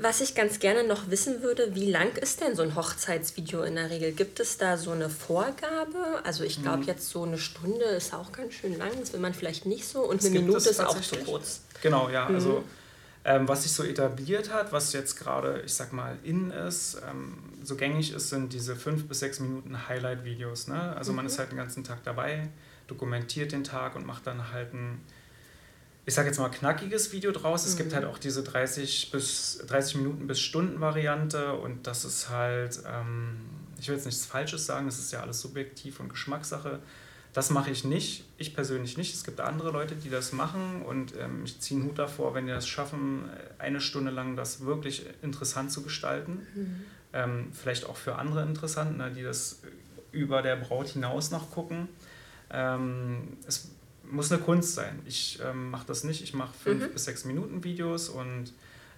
was 0.00 0.20
ich 0.20 0.34
ganz 0.34 0.58
gerne 0.58 0.84
noch 0.84 1.10
wissen 1.10 1.42
würde, 1.42 1.74
wie 1.74 1.90
lang 1.90 2.16
ist 2.16 2.40
denn 2.40 2.56
so 2.56 2.62
ein 2.62 2.74
Hochzeitsvideo 2.74 3.62
in 3.62 3.76
der 3.76 3.90
Regel? 3.90 4.12
Gibt 4.12 4.40
es 4.40 4.58
da 4.58 4.76
so 4.76 4.90
eine 4.90 5.08
Vorgabe? 5.08 6.20
Also 6.24 6.44
ich 6.44 6.62
glaube 6.62 6.78
mhm. 6.78 6.88
jetzt 6.88 7.08
so 7.08 7.22
eine 7.22 7.38
Stunde 7.38 7.84
ist 7.84 8.12
auch 8.12 8.32
ganz 8.32 8.54
schön 8.54 8.76
lang, 8.78 8.90
das 8.98 9.12
will 9.12 9.20
man 9.20 9.34
vielleicht 9.34 9.66
nicht 9.66 9.86
so 9.86 10.00
und 10.00 10.22
das 10.22 10.30
eine 10.30 10.40
Minute 10.40 10.68
ist 10.68 10.80
auch 10.80 11.00
zu 11.00 11.16
kurz. 11.16 11.60
Genau, 11.82 12.08
ja. 12.08 12.28
Mhm. 12.28 12.34
Also 12.34 12.64
ähm, 13.24 13.48
was 13.48 13.62
sich 13.62 13.72
so 13.72 13.84
etabliert 13.84 14.52
hat, 14.52 14.72
was 14.72 14.92
jetzt 14.92 15.16
gerade, 15.16 15.62
ich 15.64 15.72
sag 15.72 15.92
mal, 15.92 16.18
in 16.24 16.50
ist, 16.50 17.00
ähm, 17.08 17.38
so 17.62 17.76
gängig 17.76 18.12
ist, 18.12 18.28
sind 18.28 18.52
diese 18.52 18.76
fünf 18.76 19.08
bis 19.08 19.20
sechs 19.20 19.40
Minuten 19.40 19.88
Highlight-Videos. 19.88 20.68
Ne? 20.68 20.94
Also 20.96 21.12
mhm. 21.12 21.16
man 21.16 21.26
ist 21.26 21.38
halt 21.38 21.50
den 21.50 21.56
ganzen 21.56 21.84
Tag 21.84 22.04
dabei, 22.04 22.48
dokumentiert 22.86 23.52
den 23.52 23.64
Tag 23.64 23.96
und 23.96 24.04
macht 24.04 24.26
dann 24.26 24.52
halt 24.52 24.74
ein 24.74 25.00
ich 26.06 26.14
sage 26.14 26.28
jetzt 26.28 26.38
mal, 26.38 26.50
knackiges 26.50 27.12
Video 27.12 27.32
draus. 27.32 27.64
Es 27.64 27.74
mhm. 27.74 27.78
gibt 27.78 27.94
halt 27.94 28.04
auch 28.04 28.18
diese 28.18 28.42
30, 28.42 29.10
bis, 29.10 29.64
30 29.66 29.96
Minuten 29.96 30.26
bis 30.26 30.40
Stunden 30.40 30.80
Variante 30.80 31.54
und 31.54 31.86
das 31.86 32.04
ist 32.04 32.28
halt, 32.28 32.80
ähm, 32.86 33.36
ich 33.78 33.88
will 33.88 33.96
jetzt 33.96 34.04
nichts 34.06 34.26
Falsches 34.26 34.66
sagen, 34.66 34.86
das 34.86 34.98
ist 34.98 35.12
ja 35.12 35.20
alles 35.20 35.40
subjektiv 35.40 36.00
und 36.00 36.08
Geschmackssache. 36.10 36.80
Das 37.32 37.50
mache 37.50 37.70
ich 37.70 37.84
nicht, 37.84 38.24
ich 38.38 38.54
persönlich 38.54 38.96
nicht. 38.96 39.12
Es 39.12 39.24
gibt 39.24 39.40
andere 39.40 39.72
Leute, 39.72 39.96
die 39.96 40.08
das 40.08 40.32
machen 40.32 40.82
und 40.82 41.14
ähm, 41.18 41.42
ich 41.44 41.58
ziehe 41.58 41.80
einen 41.80 41.88
Hut 41.88 41.98
davor, 41.98 42.34
wenn 42.34 42.46
die 42.46 42.52
das 42.52 42.68
schaffen, 42.68 43.24
eine 43.58 43.80
Stunde 43.80 44.12
lang 44.12 44.36
das 44.36 44.64
wirklich 44.64 45.06
interessant 45.22 45.72
zu 45.72 45.82
gestalten. 45.82 46.46
Mhm. 46.54 46.80
Ähm, 47.12 47.52
vielleicht 47.52 47.86
auch 47.86 47.96
für 47.96 48.16
andere 48.16 48.42
interessant, 48.42 48.98
ne, 48.98 49.10
die 49.10 49.22
das 49.22 49.62
über 50.12 50.42
der 50.42 50.56
Braut 50.56 50.88
hinaus 50.88 51.30
noch 51.30 51.50
gucken. 51.50 51.88
Ähm, 52.50 53.36
es 53.48 53.70
muss 54.10 54.30
eine 54.30 54.40
Kunst 54.42 54.74
sein. 54.74 55.00
Ich 55.06 55.38
ähm, 55.44 55.70
mache 55.70 55.86
das 55.86 56.04
nicht. 56.04 56.22
Ich 56.22 56.34
mache 56.34 56.52
fünf 56.62 56.88
mhm. 56.88 56.92
bis 56.92 57.04
sechs 57.04 57.24
Minuten 57.24 57.64
Videos 57.64 58.08
und 58.08 58.52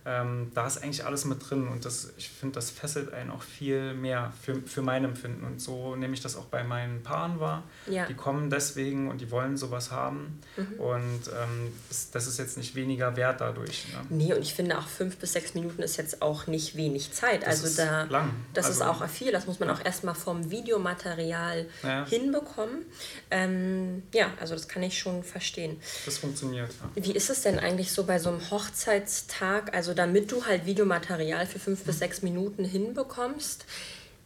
ähm, 0.07 0.53
da 0.55 0.69
ist 0.69 0.85
eigentlich 0.85 1.05
alles 1.05 1.25
mit 1.25 1.51
drin 1.51 1.67
und 1.67 1.85
das, 1.85 2.13
ich 2.17 2.29
finde, 2.29 2.55
das 2.55 2.71
fesselt 2.71 3.13
einen 3.13 3.33
auch 3.33 3.43
viel 3.43 3.93
mehr 3.93 4.33
für, 4.41 4.63
für 4.63 4.81
mein 4.81 5.05
Empfinden. 5.05 5.45
Und 5.45 5.61
so 5.61 5.97
nehme 5.97 6.15
ich 6.15 6.21
das 6.21 6.37
auch 6.37 6.45
bei 6.45 6.63
meinen 6.63 7.03
Paaren 7.03 7.41
wahr. 7.41 7.65
Ja. 7.89 8.07
Die 8.07 8.15
kommen 8.15 8.49
deswegen 8.49 9.11
und 9.11 9.21
die 9.21 9.33
wollen 9.33 9.57
sowas 9.57 9.91
haben. 9.91 10.41
Mhm. 10.57 10.81
Und 10.81 11.21
ähm, 11.27 11.73
das, 11.89 12.13
das 12.13 12.29
ist 12.29 12.39
jetzt 12.39 12.57
nicht 12.57 12.77
weniger 12.77 13.17
wert 13.17 13.41
dadurch. 13.41 13.87
Ne? 13.93 14.07
Nee, 14.11 14.33
und 14.33 14.43
ich 14.43 14.55
finde 14.55 14.79
auch 14.79 14.87
fünf 14.87 15.17
bis 15.17 15.33
sechs 15.33 15.55
Minuten 15.55 15.83
ist 15.83 15.97
jetzt 15.97 16.23
auch 16.23 16.47
nicht 16.47 16.77
wenig 16.77 17.11
Zeit. 17.13 17.43
Das 17.43 17.65
also 17.65 17.83
da, 17.83 18.05
lang. 18.05 18.31
Das 18.55 18.67
also, 18.67 18.83
ist 18.83 18.87
auch 18.87 19.09
viel. 19.09 19.33
Das 19.33 19.47
muss 19.47 19.59
man 19.59 19.69
ja. 19.69 19.75
auch 19.75 19.85
erstmal 19.85 20.15
vom 20.15 20.53
Videomaterial 20.53 21.67
ja. 21.83 22.07
hinbekommen. 22.07 22.87
Ähm, 23.33 24.05
ja, 24.15 24.31
also 24.41 24.55
das 24.55 24.69
kann 24.69 24.85
ich 24.85 24.97
schon 24.97 25.25
verstehen. 25.25 25.81
Das 26.05 26.19
funktioniert. 26.19 26.71
Wie 26.95 27.13
ist 27.13 27.29
es 27.29 27.43
denn 27.43 27.59
eigentlich 27.59 27.91
so 27.91 28.05
bei 28.05 28.21
so 28.21 28.29
einem 28.29 28.51
Hochzeitstag? 28.53 29.75
Also 29.75 29.96
damit 29.97 30.31
du 30.33 30.45
halt 30.45 30.67
Videomaterial 30.67 31.47
für 31.47 31.59
fünf 31.59 31.85
bis 31.85 31.99
sechs 31.99 32.23
Minuten 32.23 32.65
hinbekommst, 32.65 33.65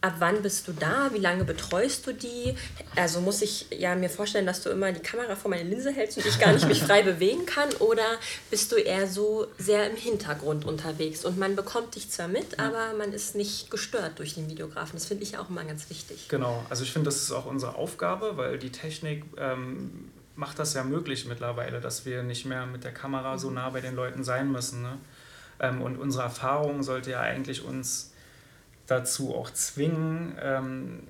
ab 0.01 0.15
wann 0.17 0.41
bist 0.41 0.67
du 0.67 0.73
da? 0.73 1.11
Wie 1.13 1.19
lange 1.19 1.43
betreust 1.43 2.07
du 2.07 2.13
die? 2.13 2.55
Also 2.95 3.21
muss 3.21 3.41
ich 3.41 3.67
ja 3.69 3.95
mir 3.95 4.09
vorstellen, 4.09 4.47
dass 4.47 4.61
du 4.63 4.69
immer 4.69 4.91
die 4.91 4.99
Kamera 4.99 5.35
vor 5.35 5.51
meine 5.51 5.69
Linse 5.69 5.91
hältst 5.91 6.17
und 6.17 6.25
ich 6.25 6.39
gar 6.39 6.51
nicht 6.51 6.67
mich 6.67 6.81
frei 6.83 7.03
bewegen 7.03 7.45
kann? 7.45 7.69
Oder 7.79 8.17
bist 8.49 8.71
du 8.71 8.77
eher 8.77 9.07
so 9.07 9.47
sehr 9.57 9.89
im 9.89 9.95
Hintergrund 9.95 10.65
unterwegs 10.65 11.23
und 11.23 11.37
man 11.37 11.55
bekommt 11.55 11.95
dich 11.95 12.09
zwar 12.09 12.27
mit, 12.27 12.59
aber 12.59 12.93
man 12.97 13.13
ist 13.13 13.35
nicht 13.35 13.69
gestört 13.69 14.17
durch 14.17 14.33
den 14.33 14.49
Videografen? 14.49 14.93
Das 14.93 15.05
finde 15.05 15.23
ich 15.23 15.37
auch 15.37 15.49
immer 15.49 15.63
ganz 15.63 15.89
wichtig. 15.89 16.27
Genau, 16.29 16.65
also 16.69 16.83
ich 16.83 16.91
finde, 16.91 17.05
das 17.05 17.21
ist 17.21 17.31
auch 17.31 17.45
unsere 17.45 17.75
Aufgabe, 17.75 18.37
weil 18.37 18.57
die 18.57 18.71
Technik 18.71 19.23
ähm, 19.37 20.11
macht 20.35 20.57
das 20.57 20.73
ja 20.73 20.83
möglich 20.83 21.27
mittlerweile, 21.27 21.79
dass 21.79 22.05
wir 22.05 22.23
nicht 22.23 22.45
mehr 22.45 22.65
mit 22.65 22.83
der 22.83 22.93
Kamera 22.93 23.37
so 23.37 23.51
nah 23.51 23.69
bei 23.69 23.81
den 23.81 23.95
Leuten 23.95 24.23
sein 24.23 24.51
müssen. 24.51 24.81
Ne? 24.81 24.97
Ähm, 25.61 25.81
und 25.81 25.97
unsere 25.97 26.23
Erfahrung 26.23 26.83
sollte 26.83 27.11
ja 27.11 27.21
eigentlich 27.21 27.63
uns 27.63 28.13
dazu 28.87 29.33
auch 29.33 29.51
zwingen, 29.51 30.35
ähm, 30.41 31.03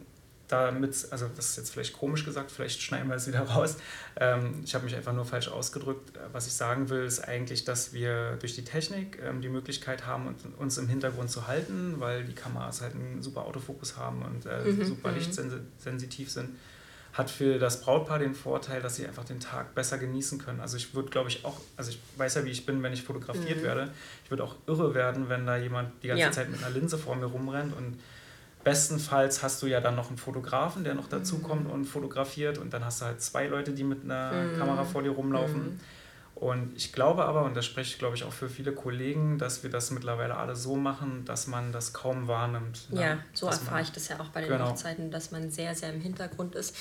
damit, 0.50 1.08
also 1.12 1.30
das 1.34 1.52
ist 1.52 1.58
jetzt 1.58 1.72
vielleicht 1.72 1.98
komisch 1.98 2.26
gesagt, 2.26 2.52
vielleicht 2.52 2.82
schneiden 2.82 3.08
wir 3.08 3.16
es 3.16 3.26
wieder 3.26 3.40
raus. 3.50 3.78
Ähm, 4.18 4.62
ich 4.66 4.76
habe 4.76 4.84
mich 4.84 4.96
einfach 4.96 5.14
nur 5.14 5.26
falsch 5.26 5.48
ausgedrückt. 5.48 6.12
Was 6.34 6.46
ich 6.46 6.54
sagen 6.54 6.90
will, 6.90 7.06
ist 7.06 7.22
eigentlich, 7.22 7.64
dass 7.64 7.94
wir 7.94 8.36
durch 8.36 8.56
die 8.56 8.66
Technik 8.66 9.18
die 9.42 9.48
Möglichkeit 9.48 10.06
haben, 10.06 10.36
uns 10.58 10.78
im 10.78 10.90
Hintergrund 10.90 11.32
zu 11.32 11.48
halten, 11.48 11.96
weil 12.00 12.26
die 12.26 12.36
Kameras 12.36 12.82
halt 12.82 12.96
einen 12.96 13.24
super 13.24 13.46
Autofokus 13.46 13.96
haben 13.96 14.22
und 14.24 14.46
äh, 14.46 14.66
mhm. 14.66 14.84
super 14.84 15.10
mhm. 15.10 15.16
lichtsensitiv 15.16 16.30
sind 16.30 16.50
hat 17.14 17.30
für 17.30 17.60
das 17.60 17.82
Brautpaar 17.82 18.20
den 18.20 18.34
Vorteil, 18.34 18.82
dass 18.82 18.96
sie 18.96 19.06
einfach 19.06 19.26
den 19.26 19.40
Tag 19.40 19.76
besser 19.76 19.98
genießen 19.98 20.40
können. 20.40 20.62
Also 20.62 20.78
ich 20.78 20.94
würde, 20.96 21.10
glaube 21.10 21.30
ich, 21.30 21.44
auch, 21.44 21.60
also 21.76 21.92
ich 21.92 22.00
weiß 22.18 22.36
ja, 22.36 22.46
wie 22.46 22.52
ich 22.52 22.66
bin, 22.66 22.82
wenn 22.84 22.94
ich 22.94 23.04
fotografiert 23.04 23.60
mhm. 23.60 23.64
werde. 23.64 23.92
Ich 24.24 24.32
würde 24.32 24.44
auch 24.44 24.56
irre 24.68 24.94
werden, 24.94 25.28
wenn 25.28 25.46
da 25.46 25.58
jemand 25.58 25.92
die 26.04 26.08
ganze 26.08 26.24
ja. 26.24 26.32
Zeit 26.32 26.50
mit 26.50 26.64
einer 26.64 26.74
Linse 26.74 26.98
vor 26.98 27.16
mir 27.16 27.26
rumrennt 27.26 27.76
und 27.76 28.00
bestenfalls 28.64 29.44
hast 29.44 29.62
du 29.62 29.68
ja 29.68 29.82
dann 29.82 29.96
noch 29.96 30.08
einen 30.08 30.18
Fotografen, 30.18 30.84
der 30.84 30.94
noch 30.94 31.10
dazukommt 31.10 31.66
mhm. 31.66 31.72
und 31.72 31.86
fotografiert 31.86 32.58
und 32.58 32.74
dann 32.74 32.86
hast 32.86 33.02
du 33.02 33.06
halt 33.06 33.22
zwei 33.22 33.48
Leute, 33.48 33.72
die 33.74 33.84
mit 33.84 34.04
einer 34.04 34.32
mhm. 34.32 34.58
Kamera 34.58 34.86
vor 34.86 35.04
dir 35.04 35.12
rumlaufen. 35.12 35.64
Mhm. 35.64 35.80
Und 36.42 36.76
ich 36.76 36.92
glaube 36.92 37.26
aber, 37.26 37.44
und 37.44 37.56
das 37.56 37.68
spreche 37.68 37.92
ich 37.92 38.00
glaube 38.00 38.16
ich 38.16 38.24
auch 38.24 38.34
für 38.34 38.50
viele 38.50 38.72
Kollegen, 38.74 39.38
dass 39.38 39.62
wir 39.62 39.70
das 39.70 39.92
mittlerweile 39.92 40.38
alle 40.38 40.56
so 40.56 40.76
machen, 40.76 41.24
dass 41.24 41.46
man 41.46 41.72
das 41.72 41.94
kaum 41.94 42.28
wahrnimmt. 42.28 42.92
Ne? 42.92 43.02
Ja, 43.02 43.18
so 43.32 43.46
erfahre 43.46 43.84
ich 43.84 43.92
das 43.92 44.08
ja 44.08 44.20
auch 44.20 44.30
bei 44.30 44.42
den 44.42 44.50
genau. 44.50 44.72
Hochzeiten, 44.72 45.12
dass 45.12 45.30
man 45.30 45.52
sehr, 45.52 45.76
sehr 45.76 45.94
im 45.94 46.02
Hintergrund 46.02 46.56
ist. 46.56 46.76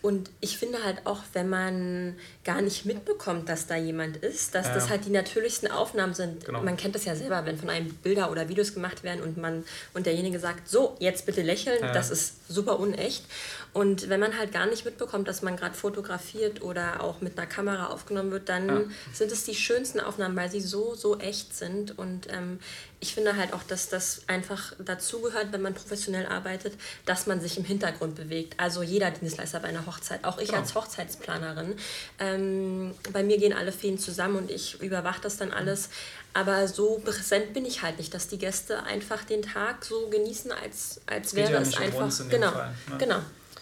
Und 0.00 0.30
ich 0.40 0.58
finde 0.58 0.84
halt 0.84 1.06
auch, 1.06 1.22
wenn 1.32 1.48
man 1.48 2.16
gar 2.44 2.62
nicht 2.62 2.86
mitbekommt, 2.86 3.48
dass 3.48 3.66
da 3.66 3.76
jemand 3.76 4.18
ist, 4.18 4.54
dass 4.54 4.66
ja. 4.66 4.74
das 4.74 4.88
halt 4.90 5.04
die 5.06 5.10
natürlichsten 5.10 5.70
Aufnahmen 5.70 6.14
sind. 6.14 6.44
Genau. 6.44 6.62
Man 6.62 6.76
kennt 6.76 6.94
das 6.94 7.04
ja 7.04 7.16
selber, 7.16 7.44
wenn 7.46 7.58
von 7.58 7.68
einem 7.68 7.92
Bilder 7.94 8.30
oder 8.30 8.48
Videos 8.48 8.74
gemacht 8.74 9.02
werden 9.02 9.22
und 9.22 9.36
man 9.36 9.64
und 9.94 10.06
derjenige 10.06 10.38
sagt, 10.38 10.68
so, 10.68 10.96
jetzt 11.00 11.26
bitte 11.26 11.42
lächeln, 11.42 11.80
ja. 11.80 11.92
das 11.92 12.10
ist 12.10 12.48
super 12.48 12.78
unecht. 12.78 13.24
Und 13.72 14.08
wenn 14.08 14.20
man 14.20 14.38
halt 14.38 14.52
gar 14.52 14.66
nicht 14.66 14.84
mitbekommt, 14.84 15.28
dass 15.28 15.42
man 15.42 15.56
gerade 15.56 15.74
fotografiert 15.74 16.62
oder 16.62 17.02
auch 17.02 17.20
mit 17.20 17.36
einer 17.36 17.46
Kamera 17.46 17.88
aufgenommen 17.88 18.30
wird, 18.30 18.48
dann 18.48 18.68
ja. 18.68 18.80
sind 19.12 19.32
es 19.32 19.44
die 19.44 19.54
schönsten 19.54 20.00
Aufnahmen, 20.00 20.36
weil 20.36 20.50
sie 20.50 20.60
so, 20.60 20.94
so 20.94 21.18
echt 21.18 21.56
sind. 21.56 21.98
Und 21.98 22.28
ähm, 22.30 22.60
ich 23.00 23.14
finde 23.14 23.36
halt 23.36 23.52
auch, 23.52 23.62
dass 23.62 23.88
das 23.88 24.22
einfach 24.26 24.72
dazugehört, 24.78 25.52
wenn 25.52 25.62
man 25.62 25.74
professionell 25.74 26.26
arbeitet, 26.26 26.74
dass 27.06 27.26
man 27.26 27.40
sich 27.40 27.56
im 27.56 27.64
Hintergrund 27.64 28.16
bewegt. 28.16 28.54
Also 28.58 28.82
jeder 28.82 29.10
Dienstleister 29.10 29.60
bei 29.60 29.68
einer 29.68 29.86
Hochzeit, 29.86 30.24
auch 30.24 30.38
ich 30.38 30.48
genau. 30.48 30.60
als 30.60 30.74
Hochzeitsplanerin. 30.74 31.76
Ähm, 32.18 32.94
bei 33.12 33.22
mir 33.22 33.38
gehen 33.38 33.52
alle 33.52 33.70
Fäden 33.70 33.98
zusammen 33.98 34.36
und 34.36 34.50
ich 34.50 34.82
überwache 34.82 35.20
das 35.20 35.36
dann 35.36 35.52
alles. 35.52 35.90
Aber 36.34 36.66
so 36.66 37.00
präsent 37.04 37.52
bin 37.54 37.64
ich 37.64 37.82
halt 37.82 37.98
nicht, 37.98 38.12
dass 38.14 38.28
die 38.28 38.38
Gäste 38.38 38.82
einfach 38.82 39.24
den 39.24 39.42
Tag 39.42 39.84
so 39.84 40.08
genießen, 40.08 40.50
als, 40.50 41.00
als 41.06 41.34
wäre 41.34 41.52
ja 41.52 41.60
es 41.60 41.76
einfach. 41.76 42.10
genau, 42.28 42.50
Fall, 42.50 42.74
ne? 42.90 42.98
genau. 42.98 43.18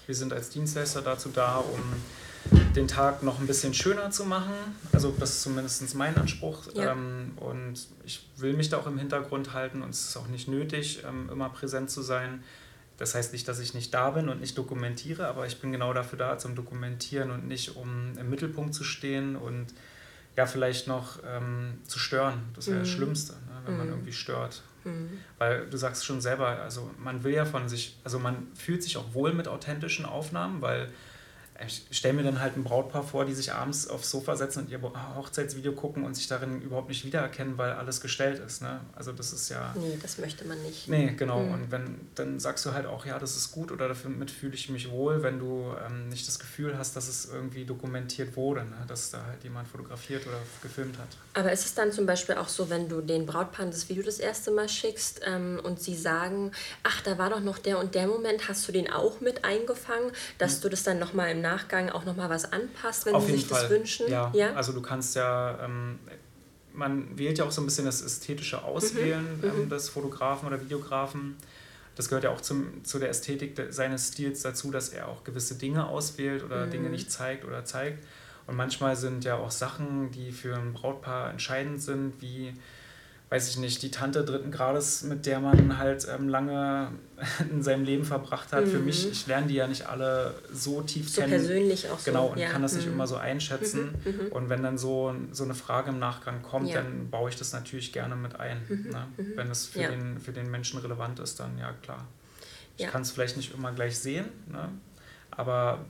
Wir 0.06 0.14
sind 0.14 0.32
als 0.32 0.50
Dienstleister 0.50 1.02
dazu 1.02 1.28
da, 1.28 1.56
um 1.56 1.80
den 2.74 2.88
Tag 2.88 3.22
noch 3.22 3.40
ein 3.40 3.46
bisschen 3.46 3.74
schöner 3.74 4.10
zu 4.10 4.24
machen. 4.24 4.54
Also 4.92 5.14
das 5.18 5.30
ist 5.30 5.42
zumindest 5.42 5.94
mein 5.94 6.16
Anspruch. 6.16 6.68
Ja. 6.74 6.92
Ähm, 6.92 7.32
und 7.36 7.74
ich 8.04 8.28
will 8.36 8.52
mich 8.52 8.68
da 8.68 8.78
auch 8.78 8.86
im 8.86 8.98
Hintergrund 8.98 9.52
halten 9.52 9.82
und 9.82 9.90
es 9.90 10.08
ist 10.08 10.16
auch 10.16 10.28
nicht 10.28 10.48
nötig, 10.48 11.02
ähm, 11.06 11.28
immer 11.30 11.48
präsent 11.48 11.90
zu 11.90 12.02
sein. 12.02 12.42
Das 12.98 13.14
heißt 13.14 13.32
nicht, 13.32 13.46
dass 13.46 13.58
ich 13.58 13.74
nicht 13.74 13.92
da 13.92 14.10
bin 14.10 14.28
und 14.28 14.40
nicht 14.40 14.56
dokumentiere, 14.56 15.26
aber 15.26 15.46
ich 15.46 15.60
bin 15.60 15.72
genau 15.72 15.92
dafür 15.92 16.18
da, 16.18 16.38
zum 16.38 16.54
Dokumentieren 16.54 17.30
und 17.30 17.46
nicht, 17.46 17.76
um 17.76 18.16
im 18.18 18.30
Mittelpunkt 18.30 18.74
zu 18.74 18.84
stehen 18.84 19.36
und 19.36 19.66
ja, 20.36 20.46
vielleicht 20.46 20.86
noch 20.86 21.18
ähm, 21.26 21.78
zu 21.86 21.98
stören. 21.98 22.42
Das 22.54 22.66
wäre 22.66 22.78
mhm. 22.78 22.82
das 22.82 22.90
Schlimmste, 22.90 23.32
ne, 23.32 23.62
wenn 23.64 23.74
mhm. 23.74 23.78
man 23.78 23.88
irgendwie 23.88 24.12
stört. 24.12 24.62
Mhm. 24.84 25.18
Weil 25.38 25.66
du 25.68 25.76
sagst 25.76 26.06
schon 26.06 26.20
selber, 26.20 26.48
also 26.48 26.90
man 26.98 27.24
will 27.24 27.34
ja 27.34 27.44
von 27.44 27.68
sich, 27.68 27.98
also 28.04 28.18
man 28.18 28.46
fühlt 28.54 28.82
sich 28.82 28.96
auch 28.96 29.14
wohl 29.14 29.32
mit 29.32 29.48
authentischen 29.48 30.04
Aufnahmen, 30.04 30.62
weil 30.62 30.90
ich 31.64 31.86
stelle 31.90 32.14
mir 32.14 32.22
dann 32.22 32.40
halt 32.40 32.56
ein 32.56 32.64
Brautpaar 32.64 33.02
vor, 33.02 33.24
die 33.24 33.32
sich 33.32 33.52
abends 33.52 33.88
aufs 33.88 34.10
Sofa 34.10 34.36
setzen 34.36 34.64
und 34.64 34.70
ihr 34.70 34.80
Hochzeitsvideo 34.82 35.72
gucken 35.72 36.04
und 36.04 36.14
sich 36.14 36.28
darin 36.28 36.60
überhaupt 36.60 36.88
nicht 36.88 37.04
wiedererkennen, 37.04 37.56
weil 37.56 37.72
alles 37.72 38.00
gestellt 38.00 38.40
ist. 38.44 38.62
Ne? 38.62 38.80
Also 38.94 39.12
das 39.12 39.32
ist 39.32 39.48
ja... 39.48 39.74
Nee, 39.76 39.98
das 40.00 40.18
möchte 40.18 40.44
man 40.44 40.60
nicht. 40.62 40.88
Nee, 40.88 41.14
genau. 41.16 41.40
Mhm. 41.40 41.52
Und 41.52 41.70
wenn, 41.70 42.08
dann 42.14 42.40
sagst 42.40 42.66
du 42.66 42.72
halt 42.72 42.86
auch, 42.86 43.06
ja, 43.06 43.18
das 43.18 43.36
ist 43.36 43.52
gut 43.52 43.72
oder 43.72 43.88
damit 43.88 44.30
fühle 44.30 44.54
ich 44.54 44.68
mich 44.68 44.90
wohl, 44.90 45.22
wenn 45.22 45.38
du 45.38 45.72
ähm, 45.86 46.08
nicht 46.08 46.26
das 46.28 46.38
Gefühl 46.38 46.76
hast, 46.76 46.96
dass 46.96 47.08
es 47.08 47.26
irgendwie 47.26 47.64
dokumentiert 47.64 48.36
wurde, 48.36 48.64
ne? 48.64 48.84
dass 48.88 49.10
da 49.10 49.24
halt 49.24 49.42
jemand 49.44 49.68
fotografiert 49.68 50.26
oder 50.26 50.38
gefilmt 50.62 50.98
hat. 50.98 51.08
Aber 51.34 51.52
ist 51.52 51.64
es 51.64 51.74
dann 51.74 51.92
zum 51.92 52.06
Beispiel 52.06 52.36
auch 52.36 52.48
so, 52.48 52.70
wenn 52.70 52.88
du 52.88 53.00
den 53.00 53.26
Brautpaaren 53.26 53.70
das 53.70 53.88
Video 53.88 54.02
das 54.02 54.18
erste 54.18 54.50
Mal 54.50 54.68
schickst 54.68 55.20
ähm, 55.24 55.60
und 55.62 55.80
sie 55.80 55.96
sagen, 55.96 56.52
ach, 56.82 57.00
da 57.02 57.18
war 57.18 57.30
doch 57.30 57.40
noch 57.40 57.58
der 57.58 57.78
und 57.78 57.94
der 57.94 58.06
Moment, 58.06 58.48
hast 58.48 58.66
du 58.68 58.72
den 58.72 58.90
auch 58.90 59.20
mit 59.20 59.44
eingefangen, 59.44 60.10
dass 60.38 60.58
mhm. 60.58 60.62
du 60.62 60.68
das 60.70 60.82
dann 60.82 60.98
nochmal 60.98 61.30
im 61.30 61.45
Nachgang 61.46 61.90
auch 61.90 62.04
nochmal 62.04 62.28
was 62.28 62.52
anpasst, 62.52 63.06
wenn 63.06 63.14
Auf 63.14 63.26
sie 63.26 63.32
sich 63.32 63.46
Fall. 63.46 63.62
das 63.62 63.70
wünschen? 63.70 64.08
Ja. 64.08 64.30
ja, 64.34 64.52
also 64.54 64.72
du 64.72 64.82
kannst 64.82 65.14
ja, 65.14 65.58
ähm, 65.64 65.98
man 66.72 67.16
wählt 67.16 67.38
ja 67.38 67.44
auch 67.44 67.50
so 67.50 67.62
ein 67.62 67.66
bisschen 67.66 67.86
das 67.86 68.02
ästhetische 68.02 68.62
Auswählen 68.62 69.38
mhm. 69.38 69.44
ähm, 69.44 69.64
mhm. 69.64 69.68
des 69.68 69.88
Fotografen 69.88 70.46
oder 70.46 70.60
Videografen. 70.60 71.36
Das 71.94 72.08
gehört 72.08 72.24
ja 72.24 72.30
auch 72.30 72.40
zum, 72.40 72.84
zu 72.84 72.98
der 72.98 73.08
Ästhetik 73.08 73.58
seines 73.70 74.08
Stils 74.08 74.42
dazu, 74.42 74.70
dass 74.70 74.90
er 74.90 75.08
auch 75.08 75.24
gewisse 75.24 75.54
Dinge 75.54 75.86
auswählt 75.86 76.44
oder 76.44 76.66
mhm. 76.66 76.70
Dinge 76.70 76.90
nicht 76.90 77.10
zeigt 77.10 77.44
oder 77.44 77.64
zeigt. 77.64 78.04
Und 78.46 78.56
manchmal 78.56 78.96
sind 78.96 79.24
ja 79.24 79.36
auch 79.36 79.50
Sachen, 79.50 80.10
die 80.10 80.30
für 80.30 80.54
ein 80.54 80.72
Brautpaar 80.72 81.30
entscheidend 81.30 81.82
sind, 81.82 82.20
wie 82.20 82.52
weiß 83.28 83.48
ich 83.48 83.56
nicht, 83.56 83.82
die 83.82 83.90
Tante 83.90 84.24
dritten 84.24 84.52
Grades, 84.52 85.02
mit 85.02 85.26
der 85.26 85.40
man 85.40 85.78
halt 85.78 86.06
ähm, 86.08 86.28
lange 86.28 86.92
in 87.50 87.62
seinem 87.62 87.84
Leben 87.84 88.04
verbracht 88.04 88.52
hat. 88.52 88.66
Mhm. 88.66 88.70
Für 88.70 88.78
mich, 88.78 89.10
ich 89.10 89.26
lerne 89.26 89.48
die 89.48 89.54
ja 89.54 89.66
nicht 89.66 89.86
alle 89.86 90.34
so 90.52 90.80
tief 90.82 91.08
so 91.08 91.20
kennen. 91.20 91.32
persönlich 91.32 91.90
auch 91.90 91.98
so. 91.98 92.10
Genau, 92.10 92.26
und 92.28 92.38
ja. 92.38 92.50
kann 92.50 92.62
das 92.62 92.74
nicht 92.74 92.86
mhm. 92.86 92.92
immer 92.92 93.06
so 93.08 93.16
einschätzen. 93.16 93.94
Mhm. 94.04 94.10
mhm. 94.10 94.32
Und 94.32 94.48
wenn 94.48 94.62
dann 94.62 94.78
so, 94.78 95.14
so 95.32 95.42
eine 95.42 95.54
Frage 95.54 95.90
im 95.90 95.98
Nachgang 95.98 96.42
kommt, 96.42 96.68
ja. 96.68 96.76
dann 96.76 97.10
baue 97.10 97.28
ich 97.28 97.36
das 97.36 97.52
natürlich 97.52 97.92
gerne 97.92 98.14
mit 98.14 98.38
ein. 98.38 98.62
Mhm. 98.68 98.90
Ne? 98.90 99.06
Mhm. 99.16 99.32
Wenn 99.36 99.50
es 99.50 99.66
für, 99.66 99.80
ja. 99.80 99.90
den, 99.90 100.20
für 100.20 100.32
den 100.32 100.48
Menschen 100.48 100.78
relevant 100.78 101.18
ist, 101.18 101.40
dann 101.40 101.58
ja 101.58 101.72
klar. 101.82 102.06
Ich 102.78 102.86
kann 102.86 103.02
es 103.02 103.10
vielleicht 103.10 103.38
nicht 103.38 103.54
immer 103.54 103.72
gleich 103.72 103.98
sehen, 103.98 104.26
ne? 104.52 104.68
aber 105.30 105.86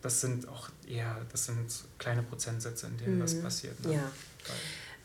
das 0.00 0.22
sind 0.22 0.48
auch 0.48 0.70
eher, 0.88 1.18
das 1.30 1.44
sind 1.44 1.70
kleine 1.98 2.22
Prozentsätze, 2.22 2.86
in 2.86 2.96
denen 2.96 3.20
das 3.20 3.38
passiert. 3.40 3.78
Ne? 3.84 3.94
Ja. 3.94 4.00
Weil, 4.00 4.56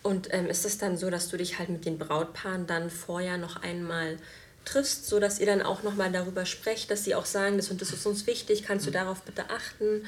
und 0.08 0.34
ähm, 0.34 0.48
ist 0.48 0.66
es 0.66 0.78
dann 0.78 0.96
so, 0.96 1.10
dass 1.10 1.28
du 1.28 1.36
dich 1.36 1.60
halt 1.60 1.68
mit 1.68 1.86
den 1.86 1.98
Brautpaaren 1.98 2.66
dann 2.66 2.90
vorher 2.90 3.38
noch 3.38 3.62
einmal 3.62 4.16
triffst, 4.64 5.06
sodass 5.06 5.38
ihr 5.40 5.46
dann 5.46 5.62
auch 5.62 5.84
nochmal 5.84 6.12
darüber 6.12 6.46
sprecht, 6.46 6.90
dass 6.90 7.04
sie 7.04 7.14
auch 7.14 7.26
sagen, 7.26 7.58
das 7.58 7.70
und 7.72 7.82
das 7.82 7.92
ist 7.92 8.06
uns 8.06 8.26
wichtig, 8.26 8.64
kannst 8.64 8.88
du 8.88 8.92
darauf 8.92 9.22
bitte 9.24 9.50
achten? 9.50 10.06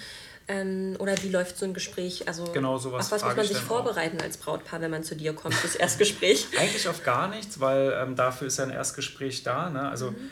Ähm, 0.48 0.96
oder 1.00 1.22
wie 1.22 1.30
läuft 1.30 1.58
so 1.58 1.66
ein 1.66 1.74
Gespräch? 1.74 2.30
Also 2.30 2.46
genau 2.46 2.78
sowas 2.78 3.08
auf 3.08 3.12
was 3.12 3.24
muss 3.24 3.36
man 3.36 3.46
sich 3.46 3.58
vorbereiten 3.58 4.20
auch. 4.20 4.24
als 4.24 4.38
Brautpaar, 4.38 4.80
wenn 4.80 4.90
man 4.90 5.04
zu 5.04 5.18
dir 5.18 5.34
kommt, 5.34 5.56
das 5.64 5.76
Erstgespräch? 5.76 6.48
Eigentlich 6.58 6.88
auf 6.88 7.04
gar 7.04 7.28
nichts, 7.28 7.60
weil 7.60 7.94
ähm, 8.02 8.16
dafür 8.16 8.48
ist 8.48 8.58
ja 8.58 8.64
ein 8.64 8.72
Erstgespräch 8.72 9.44
da. 9.44 9.70
Ne? 9.70 9.88
Also 9.90 10.12
mhm. 10.12 10.32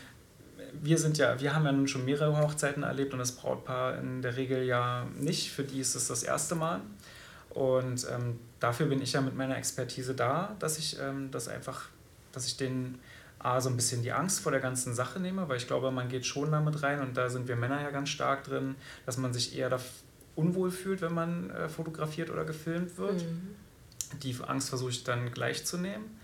wir 0.81 0.97
sind 0.97 1.17
ja, 1.17 1.41
wir 1.41 1.53
haben 1.53 1.65
ja 1.65 1.73
nun 1.73 1.89
schon 1.89 2.05
mehrere 2.05 2.39
Hochzeiten 2.41 2.83
erlebt 2.83 3.11
und 3.11 3.19
das 3.19 3.33
Brautpaar 3.33 3.99
in 3.99 4.21
der 4.21 4.37
Regel 4.37 4.63
ja 4.63 5.05
nicht. 5.15 5.51
Für 5.51 5.63
die 5.63 5.81
ist 5.81 5.93
es 5.93 6.07
das 6.07 6.23
erste 6.23 6.55
Mal. 6.55 6.81
Und 7.57 8.05
ähm, 8.11 8.39
dafür 8.59 8.85
bin 8.85 9.01
ich 9.01 9.13
ja 9.13 9.21
mit 9.21 9.35
meiner 9.35 9.57
Expertise 9.57 10.13
da, 10.13 10.55
dass 10.59 10.77
ich 10.77 10.99
ähm, 11.01 11.31
das 11.31 11.47
einfach, 11.47 11.89
dass 12.31 12.45
ich 12.45 12.55
den 12.55 12.99
A, 13.39 13.59
so 13.61 13.69
ein 13.69 13.75
bisschen 13.75 14.03
die 14.03 14.11
Angst 14.11 14.41
vor 14.41 14.51
der 14.51 14.61
ganzen 14.61 14.93
Sache 14.93 15.19
nehme, 15.19 15.49
weil 15.49 15.57
ich 15.57 15.65
glaube, 15.65 15.89
man 15.89 16.07
geht 16.07 16.27
schon 16.27 16.51
damit 16.51 16.83
rein 16.83 17.01
und 17.01 17.17
da 17.17 17.29
sind 17.29 17.47
wir 17.47 17.55
Männer 17.55 17.81
ja 17.81 17.89
ganz 17.89 18.09
stark 18.09 18.43
drin, 18.43 18.75
dass 19.07 19.17
man 19.17 19.33
sich 19.33 19.57
eher 19.57 19.75
unwohl 20.35 20.69
fühlt, 20.69 21.01
wenn 21.01 21.15
man 21.15 21.49
äh, 21.49 21.67
fotografiert 21.67 22.29
oder 22.29 22.45
gefilmt 22.45 22.95
wird. 22.99 23.23
Mhm. 23.23 23.55
Die 24.21 24.35
Angst 24.45 24.69
versuche 24.69 24.91
ich 24.91 25.03
dann 25.03 25.31
gleich 25.31 25.65
zu 25.65 25.77
nehmen 25.77 26.16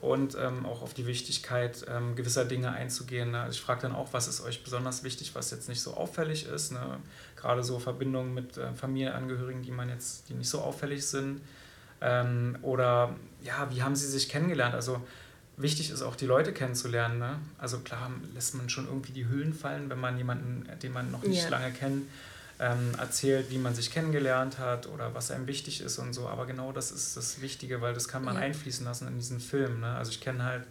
und 0.00 0.34
ähm, 0.34 0.64
auch 0.64 0.82
auf 0.82 0.94
die 0.94 1.06
Wichtigkeit 1.06 1.84
ähm, 1.88 2.16
gewisser 2.16 2.44
Dinge 2.44 2.72
einzugehen. 2.72 3.32
Ne? 3.32 3.40
Also 3.40 3.52
ich 3.52 3.60
frage 3.60 3.82
dann 3.82 3.94
auch, 3.94 4.12
was 4.12 4.28
ist 4.28 4.40
euch 4.40 4.64
besonders 4.64 5.04
wichtig, 5.04 5.34
was 5.34 5.50
jetzt 5.50 5.68
nicht 5.68 5.82
so 5.82 5.94
auffällig 5.94 6.46
ist. 6.46 6.72
Ne? 6.72 6.80
Gerade 7.36 7.62
so 7.62 7.78
Verbindungen 7.78 8.32
mit 8.32 8.56
äh, 8.56 8.72
Familienangehörigen, 8.72 9.62
die 9.62 9.70
man 9.70 9.88
jetzt, 9.88 10.28
die 10.28 10.34
nicht 10.34 10.48
so 10.48 10.60
auffällig 10.60 11.06
sind. 11.06 11.42
Ähm, 12.00 12.56
oder 12.62 13.14
ja, 13.42 13.68
wie 13.70 13.82
haben 13.82 13.94
sie 13.94 14.06
sich 14.06 14.30
kennengelernt? 14.30 14.74
Also 14.74 15.02
wichtig 15.58 15.90
ist 15.90 16.00
auch 16.00 16.16
die 16.16 16.26
Leute 16.26 16.54
kennenzulernen. 16.54 17.18
Ne? 17.18 17.38
Also 17.58 17.80
klar 17.80 18.10
lässt 18.34 18.54
man 18.54 18.70
schon 18.70 18.86
irgendwie 18.86 19.12
die 19.12 19.28
Hüllen 19.28 19.52
fallen, 19.52 19.90
wenn 19.90 20.00
man 20.00 20.16
jemanden, 20.16 20.66
den 20.82 20.92
man 20.94 21.10
noch 21.10 21.22
nicht 21.22 21.42
yeah. 21.42 21.50
lange 21.50 21.72
kennt, 21.72 22.04
ähm, 22.60 22.92
erzählt, 22.98 23.50
wie 23.50 23.58
man 23.58 23.74
sich 23.74 23.90
kennengelernt 23.90 24.58
hat 24.58 24.86
oder 24.86 25.14
was 25.14 25.30
einem 25.30 25.46
wichtig 25.46 25.80
ist 25.80 25.98
und 25.98 26.12
so. 26.12 26.28
Aber 26.28 26.44
genau 26.44 26.72
das 26.72 26.92
ist 26.92 27.16
das 27.16 27.40
Wichtige, 27.40 27.80
weil 27.80 27.94
das 27.94 28.06
kann 28.06 28.22
man 28.22 28.36
ja. 28.36 28.42
einfließen 28.42 28.84
lassen 28.84 29.08
in 29.08 29.16
diesen 29.16 29.40
Film. 29.40 29.80
Ne? 29.80 29.88
Also 29.96 30.10
ich 30.10 30.20
kenne 30.20 30.44
halt 30.44 30.64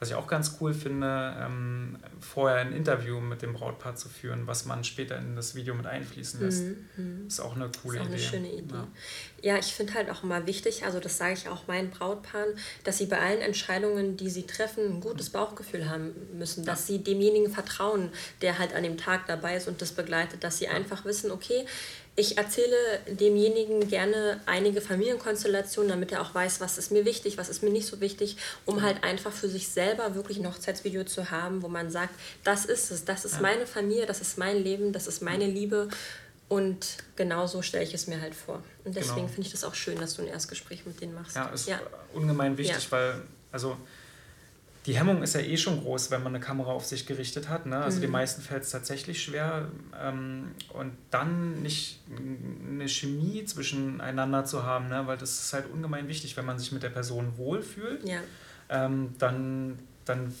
was 0.00 0.10
ich 0.10 0.14
auch 0.14 0.28
ganz 0.28 0.56
cool 0.60 0.72
finde, 0.72 1.34
ähm, 1.40 1.98
vorher 2.20 2.58
ein 2.58 2.72
Interview 2.72 3.20
mit 3.20 3.42
dem 3.42 3.52
Brautpaar 3.52 3.96
zu 3.96 4.08
führen, 4.08 4.46
was 4.46 4.64
man 4.64 4.84
später 4.84 5.18
in 5.18 5.34
das 5.34 5.56
Video 5.56 5.74
mit 5.74 5.86
einfließen 5.86 6.40
lässt. 6.40 6.64
Mhm. 6.96 7.26
Ist 7.26 7.40
auch 7.40 7.56
eine 7.56 7.70
coole 7.82 8.00
Idee. 8.00 8.14
ist 8.16 8.28
auch 8.28 8.34
eine 8.34 8.48
Idee. 8.48 8.52
schöne 8.52 8.62
Idee. 8.62 8.74
Ja, 9.42 9.54
ja 9.54 9.58
ich 9.58 9.72
finde 9.72 9.94
halt 9.94 10.10
auch 10.10 10.22
immer 10.22 10.46
wichtig, 10.46 10.84
also 10.84 11.00
das 11.00 11.18
sage 11.18 11.34
ich 11.34 11.48
auch 11.48 11.66
meinen 11.66 11.90
Brautpaaren, 11.90 12.54
dass 12.84 12.98
sie 12.98 13.06
bei 13.06 13.18
allen 13.18 13.40
Entscheidungen, 13.40 14.16
die 14.16 14.30
sie 14.30 14.46
treffen, 14.46 14.84
ein 14.84 15.00
gutes 15.00 15.30
Bauchgefühl 15.30 15.90
haben 15.90 16.12
müssen, 16.38 16.64
dass 16.64 16.88
ja. 16.88 16.94
sie 16.94 17.02
demjenigen 17.02 17.50
vertrauen, 17.50 18.10
der 18.40 18.58
halt 18.58 18.74
an 18.74 18.84
dem 18.84 18.98
Tag 18.98 19.26
dabei 19.26 19.56
ist 19.56 19.66
und 19.66 19.82
das 19.82 19.92
begleitet, 19.92 20.44
dass 20.44 20.58
sie 20.58 20.68
einfach 20.68 21.04
wissen, 21.04 21.32
okay, 21.32 21.66
ich 22.18 22.36
erzähle 22.36 22.76
demjenigen 23.08 23.88
gerne 23.88 24.40
einige 24.44 24.80
Familienkonstellationen, 24.80 25.88
damit 25.88 26.10
er 26.10 26.20
auch 26.20 26.34
weiß, 26.34 26.60
was 26.60 26.76
ist 26.76 26.90
mir 26.90 27.04
wichtig, 27.04 27.38
was 27.38 27.48
ist 27.48 27.62
mir 27.62 27.70
nicht 27.70 27.86
so 27.86 28.00
wichtig, 28.00 28.36
um 28.66 28.82
halt 28.82 29.04
einfach 29.04 29.30
für 29.30 29.48
sich 29.48 29.68
selber 29.68 30.16
wirklich 30.16 30.38
ein 30.38 30.46
Hochzeitsvideo 30.48 31.04
zu 31.04 31.30
haben, 31.30 31.62
wo 31.62 31.68
man 31.68 31.92
sagt, 31.92 32.12
das 32.42 32.64
ist 32.64 32.90
es, 32.90 33.04
das 33.04 33.24
ist 33.24 33.36
ja. 33.36 33.42
meine 33.42 33.66
Familie, 33.66 34.04
das 34.04 34.20
ist 34.20 34.36
mein 34.36 34.56
Leben, 34.56 34.92
das 34.92 35.06
ist 35.06 35.22
meine 35.22 35.46
Liebe. 35.46 35.88
Und 36.48 36.96
genau 37.14 37.46
so 37.46 37.62
stelle 37.62 37.84
ich 37.84 37.94
es 37.94 38.08
mir 38.08 38.20
halt 38.20 38.34
vor. 38.34 38.64
Und 38.84 38.96
deswegen 38.96 39.16
genau. 39.16 39.28
finde 39.28 39.42
ich 39.42 39.52
das 39.52 39.62
auch 39.62 39.74
schön, 39.74 39.98
dass 40.00 40.14
du 40.14 40.22
ein 40.22 40.28
Erstgespräch 40.28 40.86
mit 40.86 41.00
denen 41.00 41.14
machst. 41.14 41.36
Ja, 41.36 41.46
ist 41.50 41.68
ja. 41.68 41.78
ungemein 42.14 42.58
wichtig, 42.58 42.84
ja. 42.84 42.90
weil, 42.90 43.22
also 43.52 43.76
die 44.88 44.96
Hemmung 44.96 45.22
ist 45.22 45.34
ja 45.34 45.42
eh 45.42 45.58
schon 45.58 45.82
groß, 45.82 46.10
wenn 46.10 46.22
man 46.22 46.34
eine 46.34 46.42
Kamera 46.42 46.70
auf 46.70 46.86
sich 46.86 47.04
gerichtet 47.04 47.50
hat. 47.50 47.66
Ne? 47.66 47.76
Also 47.76 47.98
mhm. 47.98 48.02
den 48.02 48.10
meisten 48.10 48.40
fällt 48.40 48.62
es 48.62 48.70
tatsächlich 48.70 49.22
schwer. 49.22 49.68
Ähm, 50.02 50.52
und 50.72 50.96
dann 51.10 51.60
nicht 51.60 52.00
eine 52.08 52.88
Chemie 52.88 53.44
zwischeneinander 53.44 54.46
zu 54.46 54.62
haben, 54.62 54.88
ne? 54.88 55.06
weil 55.06 55.18
das 55.18 55.40
ist 55.40 55.52
halt 55.52 55.70
ungemein 55.70 56.08
wichtig, 56.08 56.38
wenn 56.38 56.46
man 56.46 56.58
sich 56.58 56.72
mit 56.72 56.82
der 56.82 56.88
Person 56.88 57.36
wohlfühlt, 57.36 58.08
ja. 58.08 58.20
ähm, 58.70 59.14
dann, 59.18 59.78
dann 60.06 60.34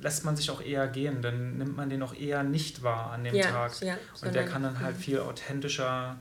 lässt 0.00 0.24
man 0.24 0.36
sich 0.36 0.52
auch 0.52 0.62
eher 0.62 0.86
gehen, 0.86 1.20
dann 1.20 1.58
nimmt 1.58 1.76
man 1.76 1.90
den 1.90 2.04
auch 2.04 2.14
eher 2.14 2.44
nicht 2.44 2.84
wahr 2.84 3.10
an 3.10 3.24
dem 3.24 3.34
ja, 3.34 3.50
Tag. 3.50 3.80
Ja, 3.80 3.98
und 4.22 4.32
der 4.32 4.44
kann 4.44 4.62
dann 4.62 4.78
halt 4.78 4.98
mhm. 4.98 5.00
viel 5.00 5.18
authentischer 5.18 6.16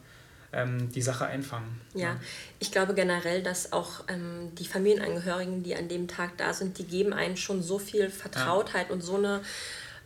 ähm, 0.53 0.91
die 0.91 1.01
Sache 1.01 1.25
einfangen. 1.25 1.79
Ja. 1.93 2.01
ja. 2.01 2.19
ich 2.59 2.71
glaube 2.71 2.93
generell, 2.93 3.43
dass 3.43 3.73
auch 3.73 4.03
ähm, 4.07 4.53
die 4.55 4.65
Familienangehörigen, 4.65 5.63
die 5.63 5.75
an 5.75 5.87
dem 5.87 6.07
Tag 6.07 6.37
da 6.37 6.53
sind, 6.53 6.77
die 6.77 6.85
geben 6.85 7.13
einen 7.13 7.37
schon 7.37 7.61
so 7.61 7.79
viel 7.79 8.09
Vertrautheit 8.09 8.87
ja. 8.89 8.93
und 8.93 9.01
so 9.01 9.15
eine 9.15 9.41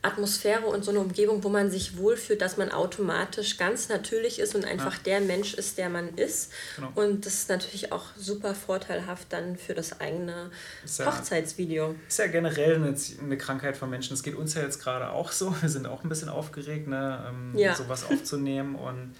Atmosphäre 0.03 0.65
und 0.65 0.83
so 0.83 0.91
eine 0.91 0.99
Umgebung, 0.99 1.45
wo 1.45 1.49
man 1.49 1.71
sich 1.71 1.97
wohlfühlt, 1.97 2.41
dass 2.41 2.57
man 2.57 2.71
automatisch 2.71 3.57
ganz 3.57 3.87
natürlich 3.87 4.37
ist 4.37 4.53
und 4.53 4.65
einfach 4.65 4.95
ja. 4.95 4.99
der 5.05 5.21
Mensch 5.21 5.53
ist, 5.53 5.77
der 5.77 5.87
man 5.87 6.09
ist. 6.15 6.51
Genau. 6.75 6.91
Und 6.95 7.25
das 7.25 7.35
ist 7.35 7.49
natürlich 7.49 7.93
auch 7.93 8.03
super 8.17 8.53
vorteilhaft 8.53 9.31
dann 9.31 9.55
für 9.55 9.73
das 9.73 10.01
eigene 10.01 10.51
ist 10.83 10.99
ja, 10.99 11.05
Hochzeitsvideo. 11.05 11.95
Ist 12.05 12.19
ja 12.19 12.27
generell 12.27 12.75
eine, 12.75 12.93
eine 13.21 13.37
Krankheit 13.37 13.77
von 13.77 13.89
Menschen. 13.89 14.13
Es 14.13 14.23
geht 14.23 14.35
uns 14.35 14.53
ja 14.55 14.61
jetzt 14.61 14.81
gerade 14.81 15.09
auch 15.09 15.31
so. 15.31 15.55
Wir 15.61 15.69
sind 15.69 15.87
auch 15.87 16.03
ein 16.03 16.09
bisschen 16.09 16.29
aufgeregt, 16.29 16.89
ne, 16.89 17.25
ähm, 17.29 17.57
ja. 17.57 17.73
sowas 17.73 18.03
aufzunehmen. 18.03 18.75
Und 18.75 19.15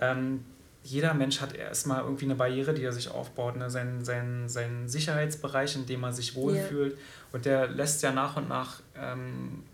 ähm, 0.00 0.44
jeder 0.86 1.14
Mensch 1.14 1.40
hat 1.40 1.54
erstmal 1.54 2.02
irgendwie 2.02 2.26
eine 2.26 2.36
Barriere, 2.36 2.72
die 2.72 2.84
er 2.84 2.92
sich 2.92 3.08
aufbaut, 3.08 3.56
ne? 3.56 3.68
seinen, 3.70 4.04
seinen, 4.04 4.48
seinen 4.48 4.88
Sicherheitsbereich, 4.88 5.74
in 5.74 5.86
dem 5.86 6.04
er 6.04 6.12
sich 6.12 6.36
wohlfühlt. 6.36 6.92
Yeah. 6.92 7.02
Und 7.32 7.44
der 7.44 7.66
lässt 7.66 8.02
ja 8.02 8.12
nach 8.12 8.36
und 8.36 8.48
nach 8.48 8.80
ähm, 8.96 9.64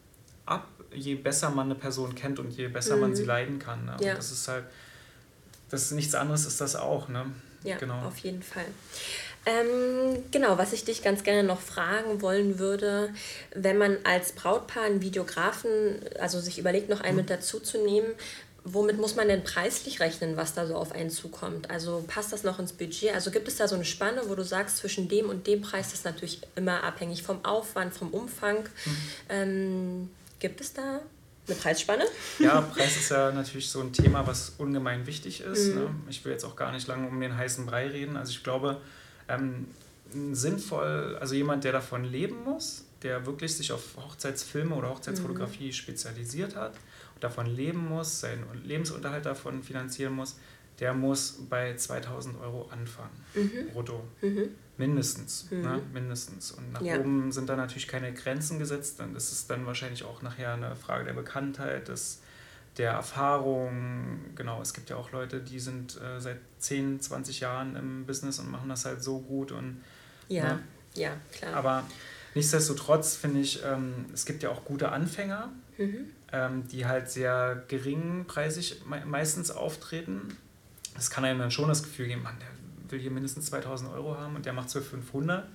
ab, 0.46 0.66
je 0.94 1.14
besser 1.14 1.50
man 1.50 1.66
eine 1.66 1.74
Person 1.74 2.14
kennt 2.14 2.38
und 2.38 2.50
je 2.50 2.68
besser 2.68 2.96
mhm. 2.96 3.02
man 3.02 3.14
sie 3.14 3.24
leiden 3.24 3.58
kann. 3.58 3.84
Ne? 3.84 3.96
Ja. 4.00 4.12
Und 4.12 4.18
das 4.18 4.32
ist 4.32 4.48
halt, 4.48 4.64
das 5.68 5.82
ist 5.82 5.92
nichts 5.92 6.14
anderes 6.14 6.46
ist 6.46 6.60
das 6.62 6.76
auch. 6.76 7.08
Ne? 7.08 7.26
Ja, 7.62 7.76
genau. 7.76 8.06
auf 8.06 8.16
jeden 8.18 8.42
Fall. 8.42 8.64
Ähm, 9.44 10.22
genau, 10.30 10.56
was 10.56 10.72
ich 10.72 10.84
dich 10.84 11.02
ganz 11.02 11.24
gerne 11.24 11.42
noch 11.42 11.60
fragen 11.60 12.22
wollen 12.22 12.58
würde, 12.58 13.10
wenn 13.54 13.76
man 13.76 13.98
als 14.04 14.32
Brautpaar 14.32 14.84
einen 14.84 15.02
Videografen, 15.02 16.00
also 16.18 16.40
sich 16.40 16.58
überlegt, 16.58 16.88
noch 16.88 17.00
einen 17.00 17.16
mhm. 17.16 17.22
mit 17.22 17.30
dazu 17.30 17.60
zu 17.60 17.84
nehmen, 17.84 18.08
Womit 18.64 18.98
muss 18.98 19.16
man 19.16 19.26
denn 19.26 19.42
preislich 19.42 19.98
rechnen, 19.98 20.36
was 20.36 20.54
da 20.54 20.66
so 20.66 20.76
auf 20.76 20.92
einen 20.92 21.10
zukommt? 21.10 21.68
Also 21.68 22.04
passt 22.06 22.32
das 22.32 22.44
noch 22.44 22.60
ins 22.60 22.72
Budget? 22.72 23.12
Also 23.12 23.32
gibt 23.32 23.48
es 23.48 23.56
da 23.56 23.66
so 23.66 23.74
eine 23.74 23.84
Spanne, 23.84 24.22
wo 24.28 24.36
du 24.36 24.44
sagst, 24.44 24.76
zwischen 24.76 25.08
dem 25.08 25.28
und 25.28 25.46
dem 25.48 25.62
Preis 25.62 25.88
das 25.88 25.94
ist 25.94 26.04
natürlich 26.04 26.40
immer 26.54 26.84
abhängig 26.84 27.24
vom 27.24 27.44
Aufwand, 27.44 27.92
vom 27.92 28.10
Umfang. 28.10 28.58
Mhm. 28.58 28.96
Ähm, 29.28 30.10
gibt 30.38 30.60
es 30.60 30.72
da 30.72 31.00
eine 31.48 31.56
Preisspanne? 31.56 32.04
Ja, 32.38 32.60
Preis 32.60 32.96
ist 32.96 33.10
ja 33.10 33.32
natürlich 33.32 33.68
so 33.68 33.80
ein 33.80 33.92
Thema, 33.92 34.24
was 34.26 34.52
ungemein 34.58 35.06
wichtig 35.06 35.40
ist. 35.40 35.68
Mhm. 35.68 35.74
Ne? 35.74 35.90
Ich 36.08 36.24
will 36.24 36.32
jetzt 36.32 36.44
auch 36.44 36.54
gar 36.54 36.70
nicht 36.70 36.86
lange 36.86 37.08
um 37.08 37.20
den 37.20 37.36
heißen 37.36 37.66
Brei 37.66 37.88
reden. 37.88 38.16
Also 38.16 38.30
ich 38.30 38.44
glaube, 38.44 38.80
ähm, 39.28 39.66
sinnvoll, 40.32 41.16
also 41.20 41.34
jemand, 41.34 41.64
der 41.64 41.72
davon 41.72 42.04
leben 42.04 42.44
muss, 42.44 42.84
der 43.02 43.26
wirklich 43.26 43.56
sich 43.56 43.72
auf 43.72 43.96
Hochzeitsfilme 43.96 44.74
oder 44.74 44.90
Hochzeitsfotografie 44.90 45.66
mhm. 45.66 45.72
spezialisiert 45.72 46.54
hat, 46.54 46.74
davon 47.22 47.46
leben 47.46 47.88
muss, 47.88 48.20
seinen 48.20 48.44
Lebensunterhalt 48.64 49.26
davon 49.26 49.62
finanzieren 49.62 50.14
muss, 50.14 50.36
der 50.80 50.94
muss 50.94 51.38
bei 51.48 51.76
2000 51.76 52.40
Euro 52.40 52.68
anfangen, 52.70 53.10
mhm. 53.34 53.72
brutto. 53.72 54.02
Mhm. 54.20 54.48
Mindestens, 54.78 55.48
mhm. 55.50 55.60
Ne? 55.62 55.82
mindestens. 55.92 56.50
Und 56.52 56.72
nach 56.72 56.80
ja. 56.80 56.98
oben 56.98 57.30
sind 57.30 57.48
da 57.48 57.56
natürlich 57.56 57.86
keine 57.86 58.12
Grenzen 58.12 58.58
gesetzt, 58.58 58.98
dann 58.98 59.14
ist 59.14 59.30
es 59.30 59.46
dann 59.46 59.66
wahrscheinlich 59.66 60.02
auch 60.04 60.22
nachher 60.22 60.54
eine 60.54 60.74
Frage 60.74 61.04
der 61.04 61.12
Bekanntheit, 61.12 61.88
des, 61.88 62.20
der 62.78 62.92
Erfahrung. 62.92 64.20
Genau, 64.34 64.60
es 64.62 64.72
gibt 64.72 64.90
ja 64.90 64.96
auch 64.96 65.12
Leute, 65.12 65.40
die 65.40 65.60
sind 65.60 66.00
äh, 66.00 66.18
seit 66.20 66.40
10, 66.58 67.00
20 67.00 67.40
Jahren 67.40 67.76
im 67.76 68.06
Business 68.06 68.38
und 68.38 68.50
machen 68.50 68.68
das 68.70 68.84
halt 68.84 69.02
so 69.02 69.18
gut. 69.20 69.52
Und, 69.52 69.82
ja, 70.28 70.54
ne? 70.54 70.62
ja, 70.94 71.16
klar. 71.32 71.54
Aber 71.54 71.84
nichtsdestotrotz 72.34 73.16
finde 73.16 73.40
ich, 73.40 73.62
ähm, 73.64 74.06
es 74.12 74.26
gibt 74.26 74.42
ja 74.42 74.50
auch 74.50 74.64
gute 74.64 74.90
Anfänger. 74.90 75.52
Mhm 75.78 76.06
ähm, 76.32 76.66
die 76.68 76.86
halt 76.86 77.10
sehr 77.10 77.62
geringpreisig 77.68 78.82
me 78.86 79.04
meistens 79.04 79.50
auftreten. 79.50 80.36
Das 80.94 81.10
kann 81.10 81.24
einem 81.24 81.38
dann 81.38 81.50
schon 81.50 81.68
das 81.68 81.82
Gefühl 81.82 82.08
geben, 82.08 82.22
man, 82.22 82.38
der 82.38 82.48
will 82.90 82.98
hier 82.98 83.10
mindestens 83.10 83.46
2000 83.46 83.90
Euro 83.92 84.16
haben 84.18 84.34
und 84.36 84.46
der 84.46 84.52
macht 84.52 84.68
es 84.68 84.72
für 84.72 84.82
500. 84.82 85.46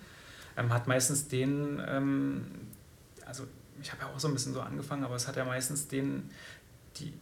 Ähm, 0.55 0.73
hat 0.73 0.87
meistens 0.87 1.27
den, 1.27 1.81
ähm, 1.85 2.45
also 3.25 3.45
ich 3.81 3.91
habe 3.91 4.03
ja 4.03 4.07
auch 4.09 4.19
so 4.19 4.27
ein 4.27 4.33
bisschen 4.33 4.53
so 4.53 4.61
angefangen, 4.61 5.03
aber 5.03 5.15
es 5.15 5.27
hat 5.27 5.35
ja 5.35 5.45
meistens 5.45 5.87
den, 5.87 6.29
die, 6.97 7.13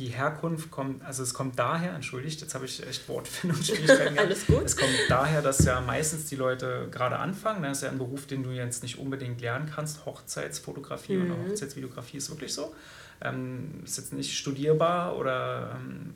die 0.00 0.08
Herkunft 0.08 0.70
kommt, 0.70 1.04
also 1.04 1.22
es 1.22 1.34
kommt 1.34 1.58
daher, 1.58 1.92
entschuldigt, 1.92 2.40
jetzt 2.40 2.54
habe 2.54 2.64
ich 2.64 2.84
echt 2.86 3.06
Wortfindungsschwierigkeiten. 3.06 4.18
Alles 4.18 4.46
gut. 4.46 4.62
Es 4.64 4.74
kommt 4.74 4.90
daher, 5.10 5.42
dass 5.42 5.62
ja 5.66 5.78
meistens 5.82 6.24
die 6.26 6.36
Leute 6.36 6.88
gerade 6.90 7.18
anfangen. 7.18 7.62
Das 7.62 7.78
ist 7.78 7.82
ja 7.84 7.90
ein 7.90 7.98
Beruf, 7.98 8.26
den 8.26 8.42
du 8.42 8.50
jetzt 8.50 8.82
nicht 8.82 8.98
unbedingt 8.98 9.42
lernen 9.42 9.70
kannst. 9.72 10.06
Hochzeitsfotografie 10.06 11.16
mhm. 11.16 11.30
oder 11.30 11.42
Hochzeitsvideografie 11.42 12.16
ist 12.16 12.30
wirklich 12.30 12.54
so. 12.54 12.74
Ähm, 13.20 13.82
ist 13.84 13.98
jetzt 13.98 14.14
nicht 14.14 14.34
studierbar 14.38 15.18
oder 15.18 15.76
ähm, 15.76 16.14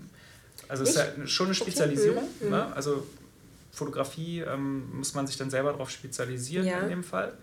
also 0.66 0.82
es 0.82 0.90
ist 0.90 0.96
ja 0.96 1.26
schon 1.26 1.48
eine 1.48 1.54
Spezialisierung. 1.54 2.24
Okay. 2.24 2.44
Mhm. 2.46 2.50
Ne? 2.50 2.74
Also 2.74 3.06
Fotografie 3.70 4.40
ähm, 4.40 4.96
muss 4.96 5.12
man 5.12 5.26
sich 5.26 5.36
dann 5.36 5.50
selber 5.50 5.72
darauf 5.72 5.90
spezialisieren 5.90 6.66
ja. 6.66 6.80
in 6.80 6.88
dem 6.88 7.04
Fall. 7.04 7.34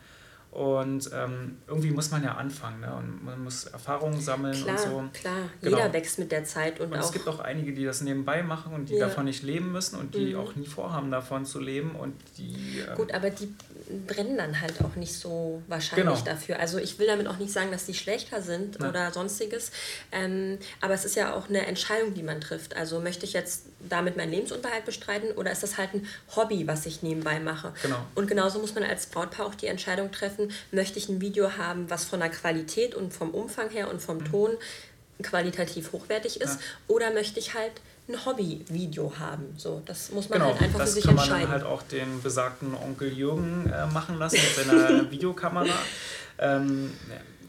Und 0.51 1.09
ähm, 1.13 1.59
irgendwie 1.65 1.91
muss 1.91 2.11
man 2.11 2.25
ja 2.25 2.35
anfangen 2.35 2.81
ne? 2.81 2.93
und 2.93 3.23
man 3.23 3.41
muss 3.41 3.67
Erfahrungen 3.67 4.19
sammeln 4.19 4.53
klar, 4.53 4.75
und 4.93 5.13
so. 5.13 5.19
Klar, 5.21 5.49
genau. 5.61 5.77
jeder 5.77 5.93
wächst 5.93 6.19
mit 6.19 6.29
der 6.29 6.43
Zeit. 6.43 6.81
Und, 6.81 6.91
und 6.91 6.99
es 6.99 7.13
gibt 7.13 7.25
auch 7.29 7.39
einige, 7.39 7.71
die 7.71 7.85
das 7.85 8.01
nebenbei 8.01 8.43
machen 8.43 8.73
und 8.73 8.89
die 8.89 8.95
ja. 8.95 9.07
davon 9.07 9.23
nicht 9.25 9.43
leben 9.43 9.71
müssen 9.71 9.97
und 9.97 10.13
die 10.13 10.33
mhm. 10.33 10.41
auch 10.41 10.55
nie 10.55 10.67
vorhaben, 10.67 11.09
davon 11.09 11.45
zu 11.45 11.61
leben. 11.61 11.91
Und 11.91 12.15
die, 12.37 12.79
ähm, 12.79 12.95
Gut, 12.97 13.13
aber 13.13 13.29
die 13.29 13.55
brennen 14.07 14.37
dann 14.37 14.59
halt 14.59 14.83
auch 14.83 14.95
nicht 14.95 15.13
so 15.13 15.61
wahrscheinlich 15.67 16.23
genau. 16.23 16.25
dafür. 16.25 16.59
Also 16.59 16.79
ich 16.79 16.99
will 16.99 17.07
damit 17.07 17.27
auch 17.27 17.37
nicht 17.37 17.51
sagen, 17.51 17.71
dass 17.71 17.85
die 17.85 17.93
schlechter 17.93 18.41
sind 18.41 18.77
ja. 18.81 18.89
oder 18.89 19.11
sonstiges. 19.11 19.71
Ähm, 20.11 20.57
aber 20.81 20.93
es 20.93 21.05
ist 21.05 21.15
ja 21.15 21.33
auch 21.33 21.49
eine 21.49 21.65
Entscheidung, 21.65 22.13
die 22.13 22.23
man 22.23 22.41
trifft. 22.41 22.75
Also 22.75 22.99
möchte 22.99 23.25
ich 23.25 23.31
jetzt 23.33 23.67
damit 23.87 24.17
meinen 24.17 24.31
Lebensunterhalt 24.31 24.85
bestreiten 24.85 25.31
oder 25.31 25.51
ist 25.51 25.63
das 25.63 25.77
halt 25.77 25.93
ein 25.93 26.07
Hobby, 26.35 26.67
was 26.67 26.85
ich 26.85 27.03
nebenbei 27.03 27.39
mache? 27.39 27.73
Genau. 27.81 27.97
Und 28.15 28.27
genauso 28.27 28.59
muss 28.59 28.75
man 28.75 28.83
als 28.83 29.07
Brautpaar 29.07 29.45
auch 29.45 29.55
die 29.55 29.67
Entscheidung 29.67 30.11
treffen, 30.11 30.40
möchte 30.71 30.99
ich 30.99 31.09
ein 31.09 31.21
Video 31.21 31.57
haben, 31.57 31.89
was 31.89 32.05
von 32.05 32.19
der 32.19 32.29
Qualität 32.29 32.95
und 32.95 33.13
vom 33.13 33.31
Umfang 33.31 33.69
her 33.69 33.89
und 33.89 34.01
vom 34.01 34.17
mhm. 34.17 34.25
Ton 34.25 34.49
qualitativ 35.21 35.91
hochwertig 35.91 36.41
ist 36.41 36.59
ja. 36.59 36.65
oder 36.87 37.13
möchte 37.13 37.39
ich 37.39 37.53
halt 37.53 37.73
ein 38.09 38.25
Hobby-Video 38.25 39.13
haben. 39.19 39.53
So, 39.57 39.81
das 39.85 40.11
muss 40.11 40.29
man 40.29 40.39
genau, 40.39 40.51
halt 40.51 40.63
einfach 40.63 40.81
für 40.81 40.87
sich 40.87 41.05
entscheiden. 41.05 41.29
Das 41.29 41.39
kann 41.39 41.41
man 41.41 41.51
halt 41.51 41.63
auch 41.63 41.83
den 41.83 42.21
besagten 42.21 42.73
Onkel 42.73 43.13
Jürgen 43.13 43.71
äh, 43.71 43.85
machen 43.87 44.17
lassen 44.17 44.37
mit 44.37 44.67
seiner 44.67 45.11
Videokamera. 45.11 45.67
Ähm, 46.39 46.91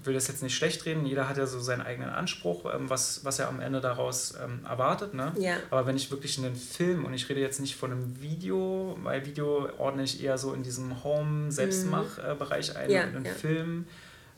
will 0.04 0.14
das 0.14 0.28
jetzt 0.28 0.42
nicht 0.42 0.54
schlecht 0.54 0.84
reden, 0.86 1.06
jeder 1.06 1.28
hat 1.28 1.36
ja 1.36 1.46
so 1.46 1.60
seinen 1.60 1.82
eigenen 1.82 2.10
Anspruch, 2.10 2.72
ähm, 2.74 2.90
was, 2.90 3.24
was 3.24 3.38
er 3.38 3.48
am 3.48 3.60
Ende 3.60 3.80
daraus 3.80 4.34
ähm, 4.42 4.60
erwartet. 4.68 5.14
Ne? 5.14 5.32
Ja. 5.38 5.56
Aber 5.70 5.86
wenn 5.86 5.96
ich 5.96 6.10
wirklich 6.10 6.38
einen 6.38 6.56
Film, 6.56 7.04
und 7.04 7.14
ich 7.14 7.28
rede 7.28 7.40
jetzt 7.40 7.60
nicht 7.60 7.76
von 7.76 7.92
einem 7.92 8.20
Video, 8.20 8.96
weil 9.02 9.24
Video 9.26 9.68
ordne 9.78 10.02
ich 10.04 10.22
eher 10.22 10.38
so 10.38 10.52
in 10.54 10.62
diesem 10.62 11.04
Home-Selbstmach-Bereich 11.04 12.76
ein, 12.76 12.90
ja, 12.90 13.02
einen 13.02 13.24
ja. 13.24 13.32
Film, 13.32 13.86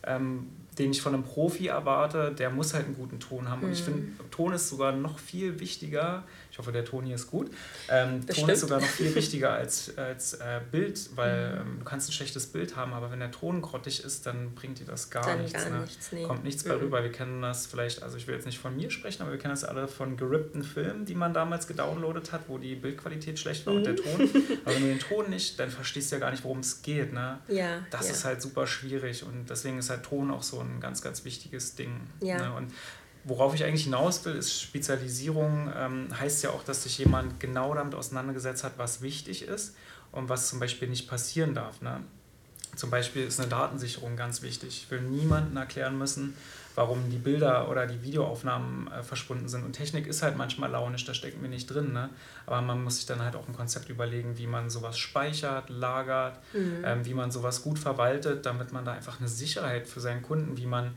ähm, 0.02 0.48
den 0.78 0.90
ich 0.90 1.00
von 1.00 1.14
einem 1.14 1.22
Profi 1.22 1.68
erwarte, 1.68 2.32
der 2.32 2.50
muss 2.50 2.74
halt 2.74 2.86
einen 2.86 2.96
guten 2.96 3.20
Ton 3.20 3.48
haben. 3.48 3.62
Und 3.62 3.72
ich 3.72 3.80
mhm. 3.82 3.84
finde, 3.84 4.30
Ton 4.30 4.52
ist 4.52 4.68
sogar 4.68 4.92
noch 4.92 5.18
viel 5.18 5.60
wichtiger 5.60 6.24
ich 6.54 6.58
hoffe, 6.58 6.70
der 6.70 6.84
Ton 6.84 7.04
hier 7.04 7.16
ist 7.16 7.32
gut. 7.32 7.50
Ähm, 7.88 8.24
Ton 8.28 8.48
ist 8.48 8.60
sogar 8.60 8.80
noch 8.80 8.86
viel 8.86 9.12
wichtiger 9.16 9.54
als, 9.54 9.98
als 9.98 10.34
äh, 10.34 10.60
Bild, 10.70 11.10
weil 11.16 11.56
mhm. 11.56 11.60
ähm, 11.60 11.76
du 11.80 11.84
kannst 11.84 12.08
ein 12.08 12.12
schlechtes 12.12 12.46
Bild 12.46 12.76
haben, 12.76 12.92
aber 12.92 13.10
wenn 13.10 13.18
der 13.18 13.32
Ton 13.32 13.60
grottig 13.60 14.04
ist, 14.04 14.24
dann 14.24 14.54
bringt 14.54 14.78
dir 14.78 14.84
das 14.84 15.10
gar 15.10 15.26
dann 15.26 15.42
nichts. 15.42 15.64
Gar 15.64 15.70
ne? 15.70 15.80
nichts 15.80 16.12
nee. 16.12 16.22
Kommt 16.22 16.44
nichts 16.44 16.62
bei 16.62 16.76
mhm. 16.76 16.82
rüber. 16.82 17.02
Wir 17.02 17.10
kennen 17.10 17.42
das 17.42 17.66
vielleicht, 17.66 18.04
also 18.04 18.16
ich 18.16 18.28
will 18.28 18.36
jetzt 18.36 18.46
nicht 18.46 18.60
von 18.60 18.76
mir 18.76 18.92
sprechen, 18.92 19.22
aber 19.22 19.32
wir 19.32 19.38
kennen 19.40 19.52
das 19.52 19.64
alle 19.64 19.88
von 19.88 20.16
gerippten 20.16 20.62
Filmen, 20.62 21.04
die 21.04 21.16
man 21.16 21.34
damals 21.34 21.66
gedownloadet 21.66 22.30
hat, 22.30 22.42
wo 22.46 22.56
die 22.56 22.76
Bildqualität 22.76 23.36
schlecht 23.36 23.66
war 23.66 23.72
mhm. 23.72 23.78
und 23.78 23.86
der 23.86 23.92
mhm. 23.94 23.96
Ton. 23.96 24.42
aber 24.64 24.74
wenn 24.76 24.82
du 24.82 24.88
den 24.90 25.00
Ton 25.00 25.30
nicht, 25.30 25.58
dann 25.58 25.70
verstehst 25.70 26.12
du 26.12 26.16
ja 26.16 26.20
gar 26.20 26.30
nicht, 26.30 26.44
worum 26.44 26.60
es 26.60 26.82
geht. 26.82 27.12
Ne? 27.12 27.40
Ja, 27.48 27.84
das 27.90 28.06
ja. 28.06 28.12
ist 28.12 28.24
halt 28.24 28.40
super 28.40 28.68
schwierig 28.68 29.24
und 29.24 29.50
deswegen 29.50 29.78
ist 29.78 29.90
halt 29.90 30.04
Ton 30.04 30.30
auch 30.30 30.44
so 30.44 30.60
ein 30.60 30.78
ganz, 30.78 31.02
ganz 31.02 31.24
wichtiges 31.24 31.74
Ding. 31.74 32.02
Ja. 32.20 32.38
Ne? 32.38 32.54
Und 32.54 32.70
worauf 33.24 33.54
ich 33.54 33.64
eigentlich 33.64 33.84
hinaus 33.84 34.24
will, 34.24 34.34
ist 34.34 34.60
Spezialisierung 34.60 35.72
ähm, 35.76 36.08
heißt 36.18 36.42
ja 36.44 36.50
auch, 36.50 36.62
dass 36.62 36.84
sich 36.84 36.98
jemand 36.98 37.40
genau 37.40 37.74
damit 37.74 37.94
auseinandergesetzt 37.94 38.64
hat, 38.64 38.72
was 38.76 39.02
wichtig 39.02 39.42
ist 39.42 39.74
und 40.12 40.28
was 40.28 40.48
zum 40.48 40.60
Beispiel 40.60 40.88
nicht 40.88 41.08
passieren 41.08 41.54
darf. 41.54 41.80
Ne? 41.80 42.00
zum 42.76 42.90
Beispiel 42.90 43.24
ist 43.24 43.40
eine 43.40 43.48
Datensicherung 43.48 44.16
ganz 44.16 44.42
wichtig. 44.42 44.84
Ich 44.84 44.90
will 44.90 45.00
niemandem 45.00 45.56
erklären 45.56 45.96
müssen, 45.98 46.36
warum 46.74 47.08
die 47.10 47.18
Bilder 47.18 47.70
oder 47.70 47.86
die 47.86 48.02
Videoaufnahmen 48.02 48.90
äh, 48.90 49.02
verschwunden 49.02 49.48
sind. 49.48 49.64
Und 49.64 49.72
Technik 49.72 50.06
ist 50.06 50.22
halt 50.22 50.36
manchmal 50.36 50.70
launisch, 50.70 51.04
da 51.04 51.14
stecken 51.14 51.40
wir 51.42 51.48
nicht 51.48 51.66
drin. 51.66 51.92
Ne? 51.92 52.10
Aber 52.46 52.60
man 52.62 52.82
muss 52.82 52.96
sich 52.96 53.06
dann 53.06 53.22
halt 53.22 53.36
auch 53.36 53.46
ein 53.46 53.54
Konzept 53.54 53.88
überlegen, 53.88 54.38
wie 54.38 54.46
man 54.46 54.70
sowas 54.70 54.98
speichert, 54.98 55.70
lagert, 55.70 56.38
mhm. 56.52 56.82
ähm, 56.84 57.06
wie 57.06 57.14
man 57.14 57.30
sowas 57.30 57.62
gut 57.62 57.78
verwaltet, 57.78 58.44
damit 58.46 58.72
man 58.72 58.84
da 58.84 58.92
einfach 58.92 59.20
eine 59.20 59.28
Sicherheit 59.28 59.86
für 59.86 60.00
seinen 60.00 60.22
Kunden, 60.22 60.56
wie 60.56 60.66
man 60.66 60.94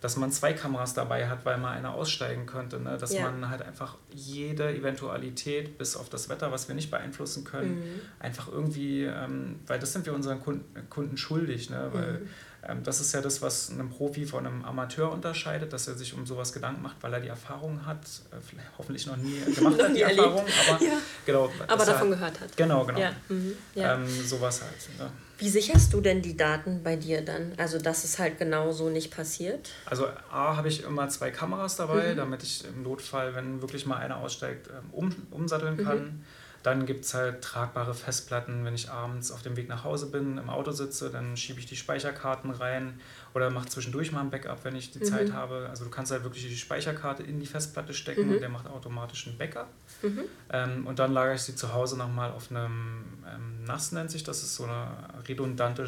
dass 0.00 0.16
man 0.16 0.30
zwei 0.30 0.52
Kameras 0.52 0.94
dabei 0.94 1.28
hat, 1.28 1.44
weil 1.44 1.58
mal 1.58 1.72
einer 1.72 1.94
aussteigen 1.94 2.46
könnte. 2.46 2.78
Ne? 2.78 2.98
Dass 2.98 3.12
ja. 3.12 3.22
man 3.22 3.48
halt 3.48 3.62
einfach 3.62 3.96
jede 4.12 4.74
Eventualität, 4.74 5.78
bis 5.78 5.96
auf 5.96 6.08
das 6.08 6.28
Wetter, 6.28 6.52
was 6.52 6.68
wir 6.68 6.74
nicht 6.74 6.90
beeinflussen 6.90 7.44
können, 7.44 7.80
mhm. 7.80 8.00
einfach 8.18 8.48
irgendwie, 8.48 9.04
ähm, 9.04 9.60
weil 9.66 9.78
das 9.78 9.92
sind 9.92 10.06
wir 10.06 10.14
unseren 10.14 10.40
Kunden, 10.40 10.88
Kunden 10.90 11.16
schuldig. 11.16 11.70
Ne? 11.70 11.88
Weil 11.92 12.12
mhm. 12.12 12.28
Ähm, 12.68 12.82
das 12.82 13.00
ist 13.00 13.12
ja 13.12 13.20
das, 13.20 13.42
was 13.42 13.70
einen 13.70 13.90
Profi 13.90 14.26
von 14.26 14.46
einem 14.46 14.64
Amateur 14.64 15.12
unterscheidet, 15.12 15.72
dass 15.72 15.88
er 15.88 15.94
sich 15.94 16.14
um 16.14 16.26
sowas 16.26 16.52
Gedanken 16.52 16.82
macht, 16.82 16.96
weil 17.00 17.12
er 17.12 17.20
die 17.20 17.28
Erfahrung 17.28 17.84
hat, 17.86 18.00
äh, 18.32 18.56
hoffentlich 18.78 19.06
noch 19.06 19.16
nie 19.16 19.38
gemacht 19.54 19.80
hat, 19.80 19.94
die 19.94 20.02
Erfahrung, 20.02 20.44
aber, 20.68 20.84
ja. 20.84 20.98
genau, 21.24 21.50
aber 21.68 21.84
davon 21.84 22.08
er, 22.08 22.16
gehört 22.16 22.40
hat. 22.40 22.56
Genau, 22.56 22.84
genau. 22.84 22.98
Ja. 22.98 23.12
Mhm. 23.28 23.52
Ähm, 23.76 24.06
sowas 24.06 24.62
halt. 24.62 24.98
Ne? 24.98 25.10
Wie 25.38 25.50
sicherst 25.50 25.92
du 25.92 26.00
denn 26.00 26.22
die 26.22 26.36
Daten 26.36 26.82
bei 26.82 26.96
dir 26.96 27.22
dann? 27.22 27.52
Also, 27.58 27.78
dass 27.78 28.04
es 28.04 28.18
halt 28.18 28.38
genau 28.38 28.72
so 28.72 28.88
nicht 28.88 29.14
passiert? 29.14 29.70
Also, 29.84 30.06
A, 30.30 30.56
habe 30.56 30.68
ich 30.68 30.82
immer 30.82 31.08
zwei 31.08 31.30
Kameras 31.30 31.76
dabei, 31.76 32.12
mhm. 32.12 32.16
damit 32.16 32.42
ich 32.42 32.64
im 32.64 32.82
Notfall, 32.82 33.34
wenn 33.34 33.60
wirklich 33.60 33.84
mal 33.84 33.98
einer 33.98 34.16
aussteigt, 34.16 34.68
ähm, 34.68 34.90
um, 34.92 35.14
umsatteln 35.30 35.76
kann. 35.76 35.98
Mhm. 35.98 36.24
Dann 36.62 36.86
gibt 36.86 37.04
es 37.04 37.14
halt 37.14 37.42
tragbare 37.42 37.94
Festplatten, 37.94 38.64
wenn 38.64 38.74
ich 38.74 38.90
abends 38.90 39.30
auf 39.30 39.42
dem 39.42 39.56
Weg 39.56 39.68
nach 39.68 39.84
Hause 39.84 40.06
bin, 40.06 40.36
im 40.38 40.50
Auto 40.50 40.72
sitze, 40.72 41.10
dann 41.10 41.36
schiebe 41.36 41.60
ich 41.60 41.66
die 41.66 41.76
Speicherkarten 41.76 42.50
rein 42.50 42.98
oder 43.36 43.50
mache 43.50 43.68
zwischendurch 43.68 44.12
mal 44.12 44.22
ein 44.22 44.30
Backup, 44.30 44.64
wenn 44.64 44.74
ich 44.74 44.92
die 44.92 44.98
mhm. 44.98 45.04
Zeit 45.04 45.32
habe. 45.34 45.66
Also 45.68 45.84
du 45.84 45.90
kannst 45.90 46.10
halt 46.10 46.24
wirklich 46.24 46.48
die 46.48 46.56
Speicherkarte 46.56 47.22
in 47.22 47.38
die 47.38 47.44
Festplatte 47.44 47.92
stecken 47.92 48.28
mhm. 48.28 48.32
und 48.32 48.40
der 48.40 48.48
macht 48.48 48.66
automatisch 48.66 49.26
ein 49.26 49.36
Backup. 49.36 49.68
Mhm. 50.00 50.20
Ähm, 50.50 50.86
und 50.86 50.98
dann 50.98 51.12
lagere 51.12 51.34
ich 51.34 51.42
sie 51.42 51.54
zu 51.54 51.74
Hause 51.74 51.98
nochmal 51.98 52.30
auf 52.30 52.50
einem 52.50 53.04
ähm, 53.30 53.64
NAS, 53.64 53.92
nennt 53.92 54.10
sich 54.10 54.24
das, 54.24 54.42
ist 54.42 54.54
so 54.54 54.64
eine 54.64 54.88
redundante 55.28 55.86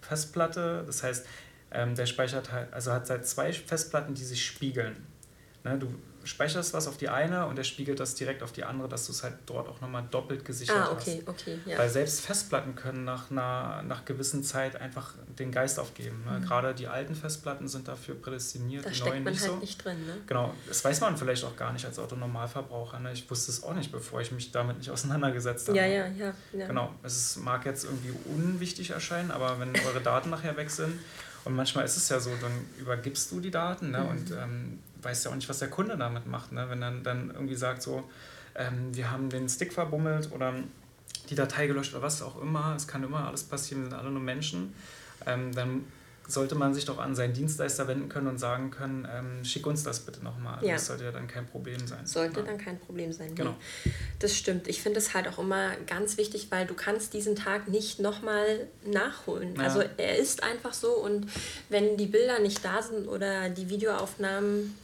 Festplatte. 0.00 0.84
Das 0.86 1.02
heißt, 1.02 1.26
ähm, 1.72 1.94
der 1.94 2.06
speichert 2.06 2.50
halt, 2.50 2.72
also 2.72 2.90
hat 2.90 3.10
halt 3.10 3.26
zwei 3.26 3.52
Festplatten, 3.52 4.14
die 4.14 4.24
sich 4.24 4.42
spiegeln. 4.42 4.96
Ne, 5.64 5.78
du 5.78 5.94
speicherst 6.24 6.74
was 6.74 6.86
auf 6.86 6.96
die 6.96 7.08
eine 7.08 7.46
und 7.46 7.56
der 7.56 7.64
spiegelt 7.64 8.00
das 8.00 8.14
direkt 8.14 8.42
auf 8.42 8.52
die 8.52 8.64
andere, 8.64 8.88
dass 8.88 9.06
du 9.06 9.12
es 9.12 9.22
halt 9.22 9.34
dort 9.46 9.68
auch 9.68 9.80
nochmal 9.80 10.04
doppelt 10.10 10.44
gesichert 10.44 10.76
ah, 10.76 10.92
okay, 10.92 11.22
hast. 11.26 11.28
Okay, 11.28 11.58
ja. 11.66 11.78
Weil 11.78 11.88
selbst 11.88 12.20
Festplatten 12.20 12.74
können 12.74 13.04
nach 13.04 13.30
einer 13.30 13.82
nach 13.82 14.04
gewissen 14.04 14.42
Zeit 14.42 14.76
einfach 14.76 15.14
den 15.38 15.50
Geist 15.50 15.78
aufgeben. 15.78 16.24
Ne? 16.24 16.38
Mhm. 16.38 16.44
Gerade 16.44 16.74
die 16.74 16.86
alten 16.86 17.14
Festplatten 17.14 17.68
sind 17.68 17.88
dafür 17.88 18.14
prädestiniert, 18.14 18.86
da 18.86 18.90
die 18.90 19.00
neuen 19.00 19.24
nicht 19.24 19.40
halt 19.40 19.50
so. 19.50 19.56
nicht 19.56 19.84
drin. 19.84 20.06
Ne? 20.06 20.16
Genau, 20.26 20.54
das 20.68 20.84
weiß 20.84 21.00
man 21.00 21.16
vielleicht 21.16 21.44
auch 21.44 21.56
gar 21.56 21.72
nicht 21.72 21.84
als 21.84 21.98
Autonormalverbraucher. 21.98 22.98
Ne? 23.00 23.12
Ich 23.12 23.28
wusste 23.30 23.50
es 23.50 23.62
auch 23.62 23.74
nicht, 23.74 23.90
bevor 23.92 24.20
ich 24.20 24.32
mich 24.32 24.52
damit 24.52 24.78
nicht 24.78 24.90
auseinandergesetzt 24.92 25.68
habe. 25.68 25.78
Ja, 25.78 25.86
ja, 25.86 26.06
ja. 26.06 26.34
ja. 26.52 26.66
Genau, 26.66 26.92
es 27.02 27.36
mag 27.36 27.64
jetzt 27.66 27.84
irgendwie 27.84 28.12
unwichtig 28.26 28.90
erscheinen, 28.90 29.30
aber 29.30 29.58
wenn 29.60 29.74
eure 29.86 30.00
Daten 30.00 30.30
nachher 30.30 30.56
weg 30.56 30.70
sind 30.70 30.98
und 31.44 31.56
manchmal 31.56 31.84
ist 31.84 31.96
es 31.96 32.08
ja 32.08 32.20
so, 32.20 32.30
dann 32.40 32.52
übergibst 32.78 33.32
du 33.32 33.40
die 33.40 33.50
Daten 33.50 33.90
ne? 33.90 33.98
Mhm. 33.98 34.08
und 34.08 34.30
ähm, 34.30 34.78
weißt 35.02 35.24
ja 35.24 35.30
auch 35.30 35.34
nicht, 35.34 35.48
was 35.48 35.58
der 35.58 35.68
Kunde 35.68 35.96
damit 35.96 36.26
macht. 36.26 36.52
Ne? 36.52 36.66
Wenn 36.68 36.82
er 36.82 36.92
dann 36.92 37.30
irgendwie 37.30 37.56
sagt, 37.56 37.82
so, 37.82 38.08
ähm, 38.54 38.94
wir 38.94 39.10
haben 39.10 39.30
den 39.30 39.48
Stick 39.48 39.72
verbummelt 39.72 40.30
oder 40.32 40.54
die 41.30 41.34
Datei 41.34 41.66
gelöscht 41.66 41.92
oder 41.94 42.02
was 42.02 42.22
auch 42.22 42.40
immer, 42.40 42.74
es 42.76 42.86
kann 42.86 43.02
immer 43.02 43.26
alles 43.26 43.44
passieren, 43.44 43.82
wir 43.82 43.90
sind 43.90 43.98
alle 43.98 44.10
nur 44.10 44.22
Menschen, 44.22 44.74
ähm, 45.26 45.54
dann 45.54 45.84
sollte 46.28 46.54
man 46.54 46.72
sich 46.72 46.84
doch 46.84 46.98
an 46.98 47.14
seinen 47.14 47.34
Dienstleister 47.34 47.88
wenden 47.88 48.08
können 48.08 48.28
und 48.28 48.38
sagen 48.38 48.70
können, 48.70 49.06
ähm, 49.12 49.44
schick 49.44 49.66
uns 49.66 49.82
das 49.82 50.00
bitte 50.00 50.22
nochmal. 50.22 50.64
Ja. 50.64 50.74
Das 50.74 50.86
sollte 50.86 51.04
ja 51.04 51.10
dann 51.10 51.26
kein 51.26 51.46
Problem 51.46 51.86
sein. 51.86 52.06
Sollte 52.06 52.40
ja. 52.40 52.46
dann 52.46 52.58
kein 52.58 52.78
Problem 52.78 53.12
sein. 53.12 53.34
Genau. 53.34 53.54
Nee. 53.84 53.92
Das 54.20 54.36
stimmt. 54.36 54.68
Ich 54.68 54.82
finde 54.82 54.98
es 54.98 55.14
halt 55.14 55.26
auch 55.26 55.38
immer 55.38 55.72
ganz 55.86 56.16
wichtig, 56.16 56.46
weil 56.50 56.66
du 56.66 56.74
kannst 56.74 57.12
diesen 57.12 57.34
Tag 57.34 57.68
nicht 57.68 57.98
nochmal 57.98 58.68
nachholen. 58.84 59.56
Ja. 59.56 59.62
Also 59.62 59.82
er 59.96 60.16
ist 60.16 60.42
einfach 60.42 60.72
so 60.72 60.92
und 60.92 61.26
wenn 61.68 61.96
die 61.96 62.06
Bilder 62.06 62.38
nicht 62.38 62.64
da 62.64 62.82
sind 62.82 63.08
oder 63.08 63.50
die 63.50 63.68
Videoaufnahmen 63.68 64.74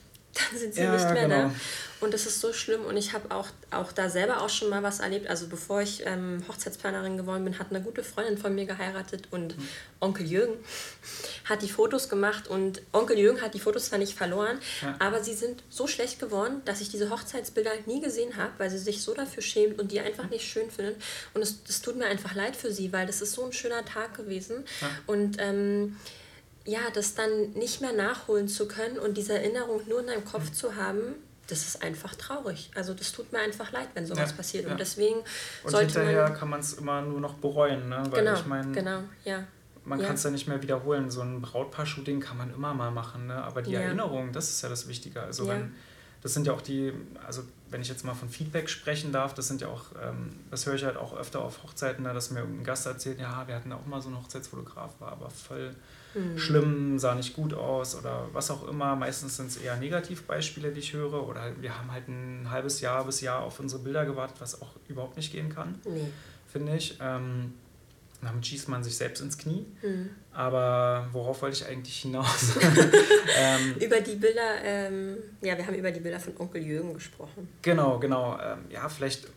dann 0.51 0.59
sind 0.59 0.75
sie 0.75 0.83
ja, 0.83 0.93
nicht 0.93 1.11
mehr 1.13 1.29
genau. 1.29 1.49
da. 1.49 1.55
Und 2.01 2.15
das 2.15 2.27
ist 2.27 2.41
so 2.41 2.53
schlimm. 2.53 2.85
Und 2.85 2.97
ich 2.97 3.13
habe 3.13 3.35
auch, 3.35 3.49
auch 3.71 3.91
da 3.91 4.09
selber 4.09 4.41
auch 4.41 4.49
schon 4.49 4.69
mal 4.69 4.83
was 4.83 5.01
erlebt. 5.01 5.29
Also 5.29 5.49
bevor 5.49 5.83
ich 5.83 6.05
ähm, 6.07 6.45
Hochzeitsplanerin 6.47 7.17
geworden 7.17 7.45
bin, 7.45 7.59
hat 7.59 7.69
eine 7.71 7.81
gute 7.81 8.05
Freundin 8.05 8.39
von 8.39 8.55
mir 8.55 8.67
geheiratet 8.67 9.29
und 9.31 9.59
mhm. 9.59 9.69
Onkel 10.01 10.27
Jürgen 10.27 10.55
hat 11.45 11.63
die 11.63 11.69
Fotos 11.69 12.09
gemacht 12.09 12.47
und 12.47 12.83
Onkel 12.93 13.19
Jürgen 13.19 13.41
hat 13.41 13.55
die 13.55 13.61
Fotos 13.61 13.87
zwar 13.87 13.99
nicht 13.99 14.17
verloren, 14.17 14.59
ja. 14.81 14.95
aber 15.01 15.25
sie 15.25 15.35
sind 15.35 15.65
so 15.71 15.89
schlecht 15.89 16.21
geworden, 16.21 16.63
dass 16.65 16.81
ich 16.81 16.89
diese 16.89 17.11
Hochzeitsbilder 17.11 17.73
nie 17.87 18.01
gesehen 18.01 18.37
habe, 18.37 18.53
weil 18.59 18.71
sie 18.71 18.79
sich 18.79 19.03
so 19.03 19.15
dafür 19.15 19.43
schämt 19.43 19.81
und 19.81 19.91
die 19.91 19.99
einfach 19.99 20.31
nicht 20.31 20.47
schön 20.47 20.71
findet. 20.71 21.03
Und 21.35 21.43
es, 21.43 21.59
es 21.69 21.83
tut 21.83 21.97
mir 21.97 22.07
einfach 22.07 22.35
leid 22.35 22.55
für 22.55 22.73
sie, 22.73 22.93
weil 22.93 23.07
das 23.07 23.23
ist 23.23 23.33
so 23.33 23.45
ein 23.45 23.53
schöner 23.53 23.85
Tag 23.85 24.15
gewesen. 24.17 24.65
Ja. 24.81 24.89
Und 25.07 25.37
ähm, 25.41 25.97
ja, 26.69 26.91
das 26.93 27.15
dann 27.15 27.53
nicht 27.53 27.81
mehr 27.81 27.95
nachholen 27.95 28.47
zu 28.47 28.69
können 28.69 28.99
und 28.99 29.17
diese 29.17 29.33
Erinnerung 29.33 29.81
nur 29.89 30.01
in 30.01 30.07
deinem 30.09 30.25
Kopf 30.25 30.51
mhm. 30.51 30.55
zu 30.55 30.77
haben, 30.77 31.01
das 31.47 31.67
ist 31.67 31.83
einfach 31.83 32.15
traurig. 32.15 32.71
Also 32.75 32.93
das 32.93 33.11
tut 33.11 33.33
mir 33.33 33.39
einfach 33.39 33.73
leid, 33.73 33.89
wenn 33.95 34.05
sowas 34.05 34.31
ja, 34.31 34.37
passiert. 34.37 34.65
Ja. 34.67 34.73
Und 34.73 34.81
deswegen 34.81 35.21
und 35.65 35.71
sollte 35.71 36.01
hinterher 36.01 36.25
man, 36.25 36.35
kann 36.35 36.51
man 36.51 36.61
es 36.61 36.75
immer 36.75 37.01
nur 37.01 37.21
noch 37.21 37.35
bereuen, 37.35 37.89
ne? 37.89 38.03
Weil 38.11 38.23
genau, 38.23 38.35
ich 38.39 38.45
meine, 38.45 38.73
genau, 38.73 39.01
ja. 39.25 39.45
Man 39.87 39.99
ja. 39.99 40.07
kann 40.07 40.17
es 40.17 40.23
ja 40.25 40.31
nicht 40.31 40.47
mehr 40.47 40.61
wiederholen. 40.61 41.11
So 41.11 41.23
ein 41.23 41.41
Brautpaar-Shooting 41.41 42.21
kann 42.21 42.37
man 42.37 42.53
immer 42.53 42.75
mal 42.75 42.91
machen, 42.91 43.29
ne? 43.29 43.43
Aber 43.43 43.63
die 43.63 43.75
Erinnerung, 43.75 44.33
das 44.33 44.51
ist 44.51 44.61
ja 44.61 44.69
das 44.69 44.89
Wichtige. 44.89 45.23
Also 45.23 45.49
wenn, 45.49 45.75
das 46.21 46.35
sind 46.35 46.47
ja 46.47 46.53
auch 46.53 46.61
die, 46.61 46.93
also 47.27 47.45
wenn 47.71 47.81
ich 47.81 47.89
jetzt 47.89 48.05
mal 48.05 48.13
von 48.13 48.29
Feedback 48.29 48.69
sprechen 48.69 49.11
darf, 49.11 49.33
das 49.33 49.49
sind 49.49 49.63
ja 49.63 49.69
auch, 49.69 49.87
ähm, 50.03 50.37
das 50.51 50.67
höre 50.67 50.75
ich 50.75 50.85
halt 50.85 50.99
auch 50.99 51.17
öfter 51.17 51.41
auf 51.41 51.63
Hochzeiten, 51.63 52.05
ne, 52.05 52.13
dass 52.13 52.31
mir 52.31 52.41
ein 52.41 52.63
Gast 52.63 52.85
erzählt, 52.85 53.19
ja, 53.21 53.49
wir 53.49 53.55
hatten 53.55 53.73
auch 53.73 53.87
mal 53.87 54.03
so 54.03 54.09
einen 54.09 54.19
Hochzeitsfotograf, 54.19 54.91
war 54.99 55.13
aber 55.13 55.31
voll 55.31 55.75
mhm. 56.15 56.39
schlimm, 56.39 56.99
sah 56.99 57.15
nicht 57.15 57.35
gut 57.35 57.55
aus 57.55 57.97
oder 57.97 58.29
was 58.33 58.51
auch 58.51 58.67
immer. 58.69 58.97
Meistens 58.97 59.37
sind 59.37 59.47
es 59.47 59.57
eher 59.57 59.77
Negativbeispiele, 59.77 60.71
die 60.73 60.81
ich 60.81 60.93
höre. 60.93 61.27
Oder 61.27 61.43
halt, 61.43 61.63
wir 61.63 61.77
haben 61.77 61.91
halt 61.91 62.09
ein 62.09 62.49
halbes 62.51 62.81
Jahr 62.81 63.05
bis 63.05 63.21
Jahr 63.21 63.43
auf 63.43 63.61
unsere 63.61 63.83
Bilder 63.83 64.05
gewartet, 64.05 64.37
was 64.41 64.61
auch 64.61 64.75
überhaupt 64.89 65.17
nicht 65.17 65.33
gehen 65.33 65.55
kann, 65.55 65.79
nee. 65.85 66.09
finde 66.51 66.77
ich. 66.77 66.99
Ähm, 67.01 67.55
damit 68.21 68.45
schießt 68.45 68.69
man 68.69 68.83
sich 68.83 68.97
selbst 68.97 69.21
ins 69.21 69.39
Knie. 69.39 69.65
Mhm. 69.83 70.11
Aber 70.33 71.07
worauf 71.13 71.43
wollte 71.43 71.57
ich 71.57 71.67
eigentlich 71.67 71.99
hinaus? 71.99 72.57
ähm, 73.37 73.75
über 73.81 74.01
die 74.01 74.17
Bilder, 74.17 74.63
ähm, 74.65 75.17
ja, 75.41 75.57
wir 75.57 75.67
haben 75.67 75.75
über 75.75 75.91
die 75.91 76.01
Bilder 76.01 76.19
von 76.19 76.37
Onkel 76.39 76.63
Jürgen 76.63 76.95
gesprochen. 76.95 77.49
Genau, 77.63 77.99
genau. 77.99 78.39
Ähm, 78.41 78.59
ja, 78.71 78.89
vielleicht 78.89 79.29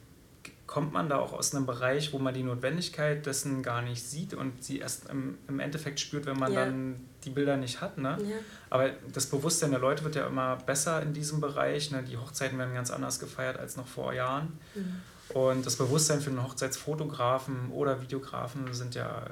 kommt 0.72 0.94
man 0.94 1.10
da 1.10 1.18
auch 1.18 1.34
aus 1.34 1.54
einem 1.54 1.66
Bereich, 1.66 2.14
wo 2.14 2.18
man 2.18 2.34
die 2.34 2.44
Notwendigkeit 2.44 3.26
dessen 3.26 3.62
gar 3.62 3.82
nicht 3.82 4.02
sieht 4.02 4.34
und 4.34 4.64
sie 4.64 4.80
erst 4.80 5.10
im, 5.10 5.38
im 5.50 5.60
Endeffekt 5.60 6.00
spürt, 6.00 6.26
wenn 6.26 6.40
man 6.40 6.54
ja. 6.54 6.64
dann 6.64 6.96
die 7.26 7.30
Bilder 7.30 7.58
nicht 7.58 7.82
hat. 7.82 7.98
Ne? 7.98 8.18
Ja. 8.22 8.38
Aber 8.70 8.90
das 9.12 9.26
Bewusstsein 9.26 9.72
der 9.72 9.82
Leute 9.82 10.06
wird 10.06 10.16
ja 10.16 10.26
immer 10.26 10.56
besser 10.56 11.02
in 11.02 11.12
diesem 11.12 11.42
Bereich. 11.42 11.92
Ne? 11.92 12.04
Die 12.04 12.16
Hochzeiten 12.16 12.58
werden 12.58 12.74
ganz 12.74 12.90
anders 12.90 13.20
gefeiert 13.20 13.60
als 13.60 13.76
noch 13.76 13.86
vor 13.86 14.14
Jahren. 14.14 14.60
Mhm. 14.74 15.02
Und 15.36 15.66
das 15.66 15.76
Bewusstsein 15.76 16.22
für 16.22 16.30
einen 16.30 16.42
Hochzeitsfotografen 16.42 17.70
oder 17.72 18.02
Videografen 18.02 18.74
sind 18.74 18.96
ja 18.96 19.26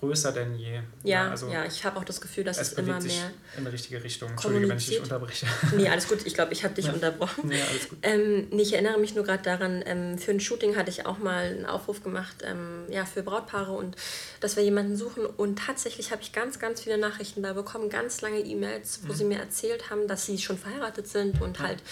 größer 0.00 0.32
denn 0.32 0.56
je. 0.56 0.74
Ja, 0.74 0.82
ja, 1.04 1.30
also 1.30 1.48
ja 1.48 1.64
ich 1.64 1.84
habe 1.84 1.98
auch 1.98 2.04
das 2.04 2.20
Gefühl, 2.20 2.44
dass 2.44 2.58
es, 2.58 2.72
es 2.72 2.78
immer 2.78 3.00
mehr 3.00 3.30
in 3.56 3.64
die 3.64 3.70
richtige 3.70 4.02
Richtung. 4.02 4.30
Entschuldige, 4.30 4.68
wenn 4.68 4.78
ich 4.78 4.88
dich 4.88 5.00
unterbreche. 5.00 5.46
Nee, 5.76 5.88
alles 5.88 6.08
gut. 6.08 6.26
Ich 6.26 6.34
glaube, 6.34 6.52
ich 6.52 6.64
habe 6.64 6.74
dich 6.74 6.86
ja. 6.86 6.92
unterbrochen. 6.92 7.48
Nee, 7.48 7.60
alles 7.60 7.88
gut. 7.88 7.98
Ähm, 8.02 8.48
ich 8.50 8.72
erinnere 8.72 8.98
mich 8.98 9.14
nur 9.14 9.24
gerade 9.24 9.42
daran, 9.42 9.82
ähm, 9.86 10.18
für 10.18 10.30
ein 10.30 10.40
Shooting 10.40 10.76
hatte 10.76 10.90
ich 10.90 11.06
auch 11.06 11.18
mal 11.18 11.44
einen 11.44 11.66
Aufruf 11.66 12.02
gemacht 12.02 12.36
ähm, 12.44 12.84
ja, 12.88 13.04
für 13.04 13.22
Brautpaare 13.22 13.72
und 13.72 13.96
dass 14.40 14.56
wir 14.56 14.62
jemanden 14.62 14.96
suchen. 14.96 15.26
Und 15.26 15.58
tatsächlich 15.58 16.10
habe 16.12 16.22
ich 16.22 16.32
ganz, 16.32 16.58
ganz 16.58 16.80
viele 16.80 16.98
Nachrichten 16.98 17.42
da 17.42 17.52
bekommen, 17.52 17.90
ganz 17.90 18.20
lange 18.22 18.40
E-Mails, 18.40 19.00
wo 19.04 19.12
mhm. 19.12 19.16
sie 19.16 19.24
mir 19.24 19.38
erzählt 19.38 19.90
haben, 19.90 20.08
dass 20.08 20.26
sie 20.26 20.38
schon 20.38 20.58
verheiratet 20.58 21.08
sind 21.08 21.40
und 21.40 21.58
ja. 21.58 21.64
halt 21.64 21.82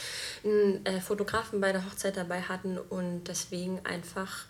einen 0.45 0.85
äh, 0.87 1.01
Fotografen 1.01 1.61
bei 1.61 1.73
der 1.73 1.85
Hochzeit 1.85 2.17
dabei 2.17 2.43
hatten 2.43 2.79
und 2.79 3.25
deswegen 3.25 3.85
einfach 3.85 4.47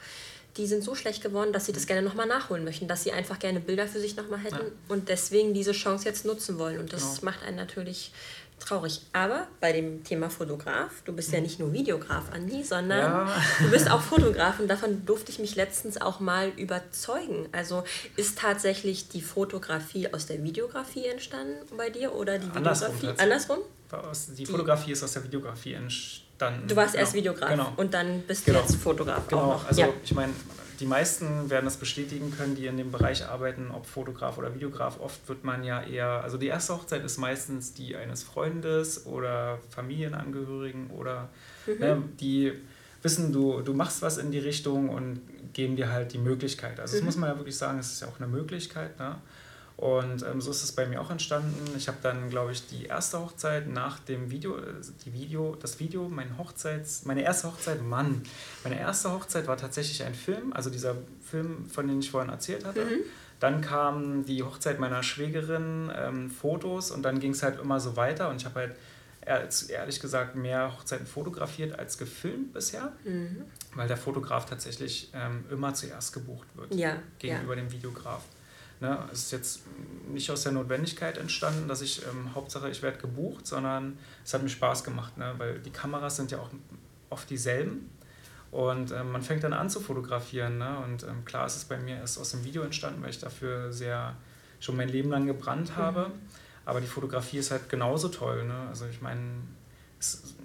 die 0.58 0.66
sind 0.66 0.82
so 0.82 0.94
schlecht 0.94 1.22
geworden, 1.22 1.52
dass 1.52 1.66
sie 1.66 1.72
das 1.72 1.86
gerne 1.86 2.02
nochmal 2.02 2.26
nachholen 2.26 2.64
möchten, 2.64 2.88
dass 2.88 3.04
sie 3.04 3.12
einfach 3.12 3.38
gerne 3.38 3.60
Bilder 3.60 3.86
für 3.86 4.00
sich 4.00 4.16
nochmal 4.16 4.40
hätten 4.40 4.56
ja. 4.56 4.72
und 4.88 5.08
deswegen 5.08 5.54
diese 5.54 5.72
Chance 5.72 6.04
jetzt 6.04 6.24
nutzen 6.24 6.58
wollen. 6.58 6.78
Und 6.78 6.92
das 6.92 7.20
genau. 7.20 7.30
macht 7.30 7.42
einen 7.44 7.56
natürlich 7.56 8.12
traurig. 8.58 9.02
Aber 9.12 9.46
bei 9.60 9.72
dem 9.72 10.04
Thema 10.04 10.30
Fotograf, 10.30 10.90
du 11.04 11.12
bist 11.12 11.32
ja 11.32 11.40
nicht 11.40 11.60
nur 11.60 11.72
Videograf, 11.72 12.32
Andi, 12.32 12.64
sondern 12.64 12.98
ja. 12.98 13.42
du 13.60 13.70
bist 13.70 13.90
auch 13.90 14.00
Fotograf 14.00 14.58
und 14.58 14.68
davon 14.68 15.06
durfte 15.06 15.30
ich 15.30 15.38
mich 15.38 15.54
letztens 15.54 16.00
auch 16.00 16.20
mal 16.20 16.50
überzeugen. 16.56 17.48
Also 17.52 17.84
ist 18.16 18.38
tatsächlich 18.38 19.08
die 19.08 19.22
Fotografie 19.22 20.12
aus 20.12 20.26
der 20.26 20.42
Videografie 20.42 21.06
entstanden 21.06 21.54
bei 21.76 21.90
dir 21.90 22.14
oder 22.14 22.38
die 22.38 22.48
Videografie 22.48 23.08
andersrum? 23.08 23.58
andersrum? 23.90 24.36
Die 24.36 24.46
Fotografie 24.46 24.92
ist 24.92 25.02
aus 25.02 25.12
der 25.12 25.24
Videografie 25.24 25.74
entstanden. 25.74 26.27
Du 26.38 26.76
warst 26.76 26.92
genau. 26.92 27.00
erst 27.00 27.14
Videograf 27.14 27.50
genau. 27.50 27.72
und 27.76 27.94
dann 27.94 28.22
bist 28.22 28.46
du 28.46 28.52
genau. 28.52 28.62
jetzt 28.62 28.76
Fotograf. 28.76 29.26
Genau, 29.28 29.60
also 29.66 29.80
ja. 29.80 29.88
ich 30.04 30.14
meine, 30.14 30.32
die 30.80 30.86
meisten 30.86 31.50
werden 31.50 31.64
das 31.64 31.76
bestätigen 31.76 32.32
können, 32.36 32.54
die 32.54 32.66
in 32.66 32.76
dem 32.76 32.92
Bereich 32.92 33.26
arbeiten, 33.26 33.70
ob 33.72 33.86
Fotograf 33.86 34.38
oder 34.38 34.54
Videograf. 34.54 35.00
Oft 35.00 35.28
wird 35.28 35.42
man 35.42 35.64
ja 35.64 35.82
eher, 35.82 36.22
also 36.22 36.38
die 36.38 36.46
erste 36.46 36.74
Hochzeit 36.74 37.04
ist 37.04 37.18
meistens 37.18 37.74
die 37.74 37.96
eines 37.96 38.22
Freundes 38.22 39.06
oder 39.06 39.58
Familienangehörigen 39.70 40.90
oder 40.90 41.28
mhm. 41.66 41.78
ne, 41.78 42.02
die 42.20 42.52
wissen, 43.02 43.32
du, 43.32 43.60
du 43.62 43.74
machst 43.74 44.02
was 44.02 44.18
in 44.18 44.30
die 44.30 44.38
Richtung 44.38 44.88
und 44.90 45.20
geben 45.52 45.76
dir 45.76 45.90
halt 45.90 46.12
die 46.12 46.18
Möglichkeit. 46.18 46.78
Also 46.78 46.94
mhm. 46.94 46.98
das 47.00 47.04
muss 47.06 47.16
man 47.16 47.30
ja 47.30 47.36
wirklich 47.36 47.56
sagen, 47.56 47.78
es 47.78 47.92
ist 47.92 48.00
ja 48.00 48.08
auch 48.08 48.20
eine 48.20 48.28
Möglichkeit. 48.28 48.98
Ne? 48.98 49.16
Und 49.78 50.24
ähm, 50.24 50.40
so 50.40 50.50
ist 50.50 50.64
es 50.64 50.72
bei 50.72 50.86
mir 50.86 51.00
auch 51.00 51.08
entstanden. 51.08 51.54
Ich 51.76 51.86
habe 51.86 51.98
dann, 52.02 52.30
glaube 52.30 52.50
ich, 52.50 52.66
die 52.66 52.86
erste 52.86 53.20
Hochzeit 53.20 53.68
nach 53.68 54.00
dem 54.00 54.28
Video, 54.28 54.56
also 54.56 54.92
die 55.04 55.12
Video, 55.12 55.54
das 55.54 55.78
Video, 55.78 56.08
mein 56.08 56.36
Hochzeits, 56.36 57.04
meine 57.04 57.22
erste 57.22 57.46
Hochzeit, 57.46 57.80
Mann, 57.80 58.22
meine 58.64 58.76
erste 58.76 59.12
Hochzeit 59.12 59.46
war 59.46 59.56
tatsächlich 59.56 60.02
ein 60.02 60.14
Film, 60.14 60.52
also 60.52 60.68
dieser 60.68 60.96
Film, 61.22 61.70
von 61.70 61.86
dem 61.86 62.00
ich 62.00 62.10
vorhin 62.10 62.28
erzählt 62.28 62.64
hatte. 62.64 62.84
Mhm. 62.84 63.04
Dann 63.38 63.60
kam 63.60 64.24
die 64.24 64.42
Hochzeit 64.42 64.80
meiner 64.80 65.04
Schwägerin, 65.04 65.92
ähm, 65.96 66.28
Fotos 66.28 66.90
und 66.90 67.04
dann 67.04 67.20
ging 67.20 67.30
es 67.30 67.44
halt 67.44 67.60
immer 67.60 67.78
so 67.78 67.94
weiter 67.96 68.30
und 68.30 68.36
ich 68.36 68.46
habe 68.46 68.58
halt 68.58 68.76
ehrlich 69.68 70.00
gesagt 70.00 70.34
mehr 70.34 70.72
Hochzeiten 70.76 71.06
fotografiert 71.06 71.78
als 71.78 71.98
gefilmt 71.98 72.52
bisher, 72.52 72.92
mhm. 73.04 73.44
weil 73.76 73.86
der 73.86 73.96
Fotograf 73.96 74.46
tatsächlich 74.46 75.12
ähm, 75.14 75.44
immer 75.52 75.72
zuerst 75.72 76.12
gebucht 76.14 76.48
wird 76.56 76.74
ja, 76.74 76.96
gegenüber 77.20 77.54
ja. 77.54 77.62
dem 77.62 77.70
Videograf. 77.70 78.22
Ne, 78.80 78.98
es 79.12 79.24
ist 79.24 79.32
jetzt 79.32 79.60
nicht 80.08 80.30
aus 80.30 80.44
der 80.44 80.52
Notwendigkeit 80.52 81.18
entstanden, 81.18 81.66
dass 81.66 81.82
ich 81.82 82.02
ähm, 82.06 82.34
Hauptsache 82.34 82.70
ich 82.70 82.80
werde 82.82 82.98
gebucht, 82.98 83.46
sondern 83.46 83.98
es 84.24 84.32
hat 84.32 84.42
mir 84.42 84.48
Spaß 84.48 84.84
gemacht, 84.84 85.18
ne, 85.18 85.34
weil 85.38 85.58
die 85.58 85.70
Kameras 85.70 86.16
sind 86.16 86.30
ja 86.30 86.38
auch 86.38 86.50
oft 87.10 87.28
dieselben 87.28 87.90
und 88.50 88.92
ähm, 88.92 89.12
man 89.12 89.22
fängt 89.22 89.44
dann 89.44 89.52
an 89.52 89.68
zu 89.68 89.80
fotografieren. 89.80 90.58
Ne, 90.58 90.78
und 90.84 91.02
ähm, 91.02 91.24
klar 91.24 91.46
ist 91.46 91.56
es 91.56 91.64
bei 91.64 91.76
mir 91.76 91.96
erst 91.96 92.18
aus 92.18 92.30
dem 92.30 92.44
Video 92.44 92.62
entstanden, 92.62 93.02
weil 93.02 93.10
ich 93.10 93.18
dafür 93.18 93.72
sehr 93.72 94.16
schon 94.60 94.76
mein 94.76 94.88
Leben 94.88 95.10
lang 95.10 95.26
gebrannt 95.26 95.76
habe. 95.76 96.08
Mhm. 96.08 96.12
Aber 96.64 96.80
die 96.80 96.86
Fotografie 96.86 97.38
ist 97.38 97.50
halt 97.50 97.68
genauso 97.68 98.08
toll. 98.08 98.44
Ne? 98.44 98.66
Also 98.68 98.86
ich 98.86 99.00
meine, 99.00 99.20
es 99.98 100.14
ist 100.14 100.36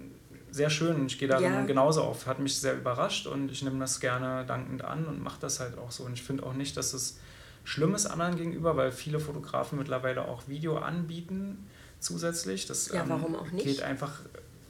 sehr 0.51 0.69
schön 0.69 0.95
und 0.95 1.07
ich 1.07 1.19
gehe 1.19 1.27
darin 1.27 1.51
ja. 1.51 1.65
genauso 1.65 2.01
auf. 2.01 2.27
Hat 2.27 2.39
mich 2.39 2.59
sehr 2.59 2.75
überrascht 2.75 3.27
und 3.27 3.51
ich 3.51 3.61
nehme 3.63 3.79
das 3.79 3.99
gerne 3.99 4.45
dankend 4.45 4.85
an 4.85 5.05
und 5.05 5.21
mache 5.21 5.39
das 5.41 5.59
halt 5.59 5.77
auch 5.77 5.91
so. 5.91 6.03
Und 6.03 6.13
ich 6.13 6.23
finde 6.23 6.43
auch 6.43 6.53
nicht, 6.53 6.77
dass 6.77 6.93
es 6.93 7.19
Schlimmes 7.63 8.05
anderen 8.05 8.35
gegenüber, 8.35 8.75
weil 8.75 8.91
viele 8.91 9.19
Fotografen 9.19 9.77
mittlerweile 9.77 10.27
auch 10.27 10.47
Video 10.47 10.77
anbieten 10.77 11.69
zusätzlich. 11.99 12.65
Das 12.65 12.89
ja, 12.89 13.03
warum 13.07 13.35
auch 13.35 13.49
nicht? 13.51 13.65
geht 13.65 13.81
einfach 13.81 14.19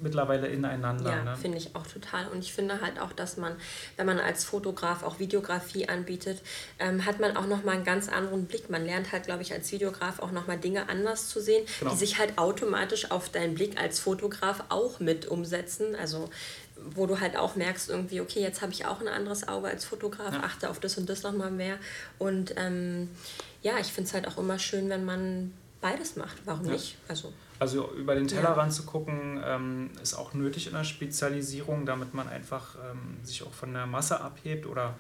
mittlerweile 0.04 0.48
ineinander. 0.48 1.10
Ja, 1.10 1.24
ne? 1.24 1.38
finde 1.38 1.58
ich 1.58 1.76
auch 1.76 1.88
total. 1.88 2.28
Und 2.28 2.40
ich 2.40 2.54
finde 2.54 2.82
halt 2.82 3.00
auch, 3.00 3.14
dass 3.14 3.38
man, 3.38 3.56
wenn 3.96 4.06
man 4.06 4.20
als 4.20 4.44
Fotograf 4.44 5.02
auch 5.02 5.20
Videografie 5.20 5.88
anbietet, 5.88 6.42
ähm, 6.78 7.06
hat 7.06 7.20
man 7.20 7.36
auch 7.38 7.48
nochmal 7.48 7.76
einen 7.76 7.86
ganz 7.86 8.10
anderen 8.10 8.46
Blick. 8.46 8.70
Man 8.70 8.86
lernt 8.86 9.12
halt, 9.12 9.26
glaube 9.26 9.42
ich, 9.42 9.54
als 9.54 9.72
Videograf 9.72 10.20
auch 10.20 10.32
nochmal 10.32 10.58
Dinge 10.58 10.90
anders 10.90 11.30
zu 11.30 11.42
sehen, 11.42 11.66
genau. 11.80 11.92
die 11.92 11.98
sich 11.98 12.20
halt 12.20 12.38
automatisch 12.38 13.10
auf 13.12 13.30
deinen 13.30 13.56
Blick 13.56 13.80
als 13.80 14.00
Fotograf 14.00 14.66
auch 14.70 15.00
mit 15.00 15.26
umsetzen. 15.28 15.96
Also 15.96 16.30
wo 16.96 17.06
du 17.06 17.20
halt 17.20 17.38
auch 17.38 17.56
merkst, 17.56 17.90
irgendwie, 17.90 18.22
okay, 18.22 18.42
jetzt 18.42 18.62
habe 18.62 18.72
ich 18.72 18.86
auch 18.86 19.02
ein 19.02 19.08
anderes 19.08 19.48
Auge 19.48 19.68
als 19.68 19.86
Fotograf, 19.86 20.34
ja. 20.34 20.42
achte 20.42 20.70
auf 20.70 20.80
das 20.80 20.98
und 20.98 21.10
das 21.10 21.24
nochmal 21.24 21.52
mehr. 21.52 21.78
Und 22.20 22.54
ähm, 22.58 23.10
ja, 23.62 23.80
ich 23.80 23.88
finde 23.88 24.08
es 24.08 24.14
halt 24.14 24.28
auch 24.28 24.38
immer 24.38 24.60
schön, 24.60 24.90
wenn 24.90 25.06
man 25.06 25.54
beides 25.82 26.16
macht. 26.16 26.38
Warum 26.46 26.66
ja. 26.66 26.74
nicht? 26.74 26.98
Also, 27.08 27.34
also 27.60 27.92
über 27.94 28.16
den 28.16 28.28
Tellerrand 28.28 28.72
ja. 28.72 28.78
zu 28.78 28.84
gucken, 28.84 29.42
ähm, 29.46 29.92
ist 30.02 30.16
auch 30.16 30.34
nötig 30.34 30.68
in 30.68 30.74
der 30.74 30.84
Spezialisierung, 30.84 31.86
damit 31.86 32.14
man 32.14 32.28
einfach 32.28 32.76
ähm, 32.76 33.18
sich 33.24 33.44
auch 33.44 33.54
von 33.54 33.74
der 33.74 33.86
Masse 33.86 34.20
abhebt 34.22 34.66
oder 34.66 34.96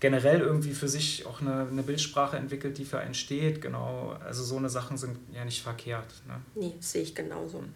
generell 0.00 0.40
irgendwie 0.40 0.72
für 0.72 0.88
sich 0.88 1.26
auch 1.26 1.40
eine, 1.40 1.68
eine 1.70 1.82
Bildsprache 1.82 2.36
entwickelt, 2.36 2.78
die 2.78 2.84
für 2.84 2.98
einen 2.98 3.14
steht. 3.14 3.60
Genau, 3.60 4.16
also 4.24 4.42
so 4.42 4.56
eine 4.56 4.70
Sachen 4.70 4.96
sind 4.96 5.18
ja 5.32 5.44
nicht 5.44 5.62
verkehrt. 5.62 6.10
Ne? 6.26 6.40
Nee, 6.54 6.74
sehe 6.80 7.02
ich 7.02 7.14
genauso. 7.14 7.58
Mhm. 7.58 7.74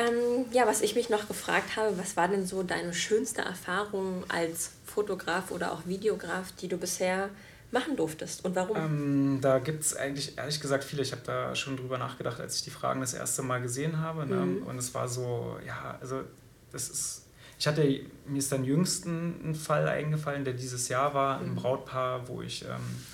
Ähm, 0.00 0.46
ja, 0.52 0.66
was 0.66 0.80
ich 0.80 0.94
mich 0.94 1.10
noch 1.10 1.28
gefragt 1.28 1.76
habe, 1.76 1.98
was 1.98 2.16
war 2.16 2.28
denn 2.28 2.46
so 2.46 2.62
deine 2.62 2.94
schönste 2.94 3.42
Erfahrung 3.42 4.24
als 4.28 4.72
Fotograf 4.86 5.50
oder 5.50 5.72
auch 5.72 5.86
Videograf, 5.86 6.52
die 6.52 6.68
du 6.68 6.76
bisher 6.76 7.30
machen 7.70 7.96
durftest 7.96 8.44
und 8.44 8.56
warum? 8.56 8.76
Ähm, 8.76 9.38
da 9.40 9.58
gibt 9.58 9.82
es 9.82 9.96
eigentlich 9.96 10.36
ehrlich 10.38 10.60
gesagt 10.60 10.84
viele. 10.84 11.02
Ich 11.02 11.12
habe 11.12 11.22
da 11.24 11.54
schon 11.54 11.76
drüber 11.76 11.98
nachgedacht, 11.98 12.40
als 12.40 12.56
ich 12.56 12.64
die 12.64 12.70
Fragen 12.70 13.00
das 13.00 13.14
erste 13.14 13.42
Mal 13.42 13.60
gesehen 13.60 13.98
habe. 13.98 14.26
Ne? 14.26 14.36
Mhm. 14.36 14.62
Und 14.64 14.78
es 14.78 14.92
war 14.94 15.08
so, 15.08 15.56
ja, 15.66 15.98
also 16.00 16.22
das 16.72 16.88
ist. 16.88 17.26
Ich 17.58 17.68
hatte, 17.68 17.82
mir 18.26 18.38
ist 18.38 18.50
dann 18.50 18.64
jüngsten 18.64 19.50
ein 19.50 19.54
Fall 19.54 19.86
eingefallen, 19.86 20.44
der 20.44 20.54
dieses 20.54 20.88
Jahr 20.88 21.12
war, 21.12 21.40
ein 21.40 21.50
mhm. 21.50 21.56
Brautpaar, 21.56 22.26
wo 22.26 22.40
ich 22.40 22.64
ähm, 22.64 23.04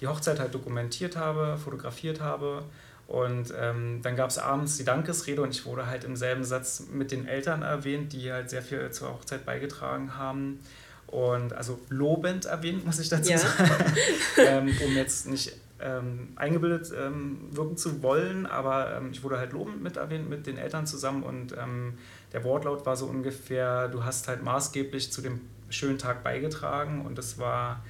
die 0.00 0.06
Hochzeit 0.06 0.38
halt 0.38 0.54
dokumentiert 0.54 1.16
habe, 1.16 1.58
fotografiert 1.58 2.20
habe 2.20 2.62
und 3.06 3.54
ähm, 3.56 4.00
dann 4.02 4.16
gab 4.16 4.30
es 4.30 4.38
abends 4.38 4.76
die 4.76 4.84
Dankesrede 4.84 5.40
und 5.40 5.50
ich 5.50 5.64
wurde 5.64 5.86
halt 5.86 6.04
im 6.04 6.16
selben 6.16 6.44
Satz 6.44 6.84
mit 6.90 7.12
den 7.12 7.28
Eltern 7.28 7.62
erwähnt, 7.62 8.12
die 8.12 8.32
halt 8.32 8.50
sehr 8.50 8.62
viel 8.62 8.90
zur 8.90 9.10
Hochzeit 9.14 9.44
beigetragen 9.44 10.16
haben. 10.16 10.60
Und 11.06 11.52
also 11.52 11.78
lobend 11.88 12.46
erwähnt, 12.46 12.84
muss 12.84 12.98
ich 12.98 13.08
dazu 13.08 13.30
ja. 13.30 13.38
sagen, 13.38 13.70
ähm, 14.38 14.76
um 14.84 14.96
jetzt 14.96 15.28
nicht 15.28 15.52
ähm, 15.80 16.30
eingebildet 16.34 16.92
ähm, 16.98 17.48
wirken 17.52 17.76
zu 17.76 18.02
wollen, 18.02 18.44
aber 18.44 18.96
ähm, 18.96 19.10
ich 19.12 19.22
wurde 19.22 19.38
halt 19.38 19.52
lobend 19.52 19.82
mit 19.82 19.98
erwähnt 19.98 20.28
mit 20.28 20.46
den 20.46 20.58
Eltern 20.58 20.86
zusammen 20.86 21.22
und 21.22 21.52
ähm, 21.56 21.98
der 22.32 22.42
Wortlaut 22.42 22.86
war 22.86 22.96
so 22.96 23.06
ungefähr, 23.06 23.88
du 23.88 24.04
hast 24.04 24.26
halt 24.26 24.42
maßgeblich 24.42 25.12
zu 25.12 25.20
dem 25.20 25.42
schönen 25.68 25.98
Tag 25.98 26.24
beigetragen 26.24 27.04
und 27.04 27.18
das 27.18 27.38
war 27.38 27.84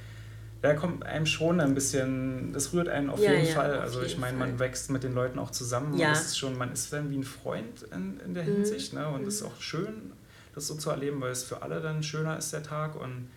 da 0.62 0.75
kommt 0.75 1.05
einem 1.05 1.27
schon 1.27 1.61
ein 1.61 1.75
bisschen, 1.75 2.53
das 2.53 2.73
rührt 2.73 2.88
einen 2.88 3.11
auf 3.11 3.21
ja, 3.21 3.33
jeden 3.33 3.49
ja, 3.49 3.55
Fall. 3.55 3.77
Auf 3.77 3.83
also 3.83 4.03
ich 4.03 4.19
meine, 4.19 4.37
man 4.37 4.59
wächst 4.59 4.90
mit 4.90 5.03
den 5.03 5.14
Leuten 5.14 5.38
auch 5.38 5.51
zusammen. 5.51 5.97
Ja. 5.97 6.12
ist 6.12 6.38
schon, 6.38 6.57
man 6.57 6.73
ist 6.73 6.92
dann 6.92 7.11
wie 7.11 7.19
ein 7.19 7.25
Freund 7.25 7.83
in, 7.92 8.21
in 8.21 8.35
der 8.35 8.45
mhm. 8.45 8.57
Hinsicht. 8.57 8.92
Ne? 8.92 9.07
Und 9.09 9.21
es 9.21 9.23
mhm. 9.23 9.29
ist 9.29 9.42
auch 9.42 9.61
schön, 9.61 10.12
das 10.55 10.66
so 10.66 10.75
zu 10.75 10.90
erleben, 10.90 11.21
weil 11.21 11.31
es 11.31 11.45
für 11.45 11.62
alle 11.62 11.81
dann 11.81 12.03
schöner 12.03 12.38
ist, 12.38 12.53
der 12.53 12.62
Tag. 12.62 13.01
Und 13.01 13.29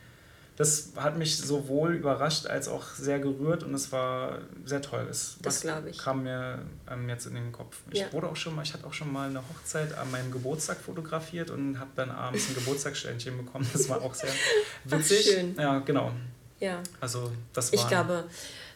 das 0.55 0.91
hat 0.97 1.17
mich 1.17 1.37
sowohl 1.37 1.93
überrascht 1.93 2.45
als 2.45 2.67
auch 2.67 2.83
sehr 2.83 3.19
gerührt 3.19 3.63
und 3.63 3.73
es 3.73 3.93
war 3.93 4.39
sehr 4.65 4.81
toll. 4.81 5.07
Es, 5.09 5.37
das 5.41 5.61
glaube 5.61 5.89
ich. 5.89 5.97
kam 5.97 6.23
mir 6.23 6.59
ähm, 6.91 7.07
jetzt 7.07 7.27
in 7.27 7.35
den 7.35 7.51
Kopf. 7.51 7.77
Ich 7.91 7.99
ja. 7.99 8.11
wurde 8.11 8.27
auch 8.27 8.35
schon 8.35 8.55
mal, 8.55 8.63
ich 8.63 8.73
hatte 8.73 8.85
auch 8.85 8.93
schon 8.93 9.11
mal 9.11 9.29
eine 9.29 9.39
Hochzeit 9.39 9.97
an 9.97 10.11
meinem 10.11 10.31
Geburtstag 10.31 10.77
fotografiert 10.77 11.49
und 11.49 11.79
habe 11.79 11.91
dann 11.95 12.11
abends 12.11 12.49
ein 12.49 12.55
Geburtstagsständchen 12.55 13.37
bekommen. 13.37 13.69
Das 13.71 13.87
war 13.87 14.01
auch 14.01 14.13
sehr 14.13 14.31
witzig. 14.83 15.27
Ach, 15.29 15.33
schön. 15.33 15.55
Ja, 15.55 15.79
genau. 15.79 16.11
Ja. 16.59 16.81
Also 16.99 17.31
das 17.53 17.71
war. 17.71 17.79
Ich 17.79 17.87
glaube, 17.87 18.25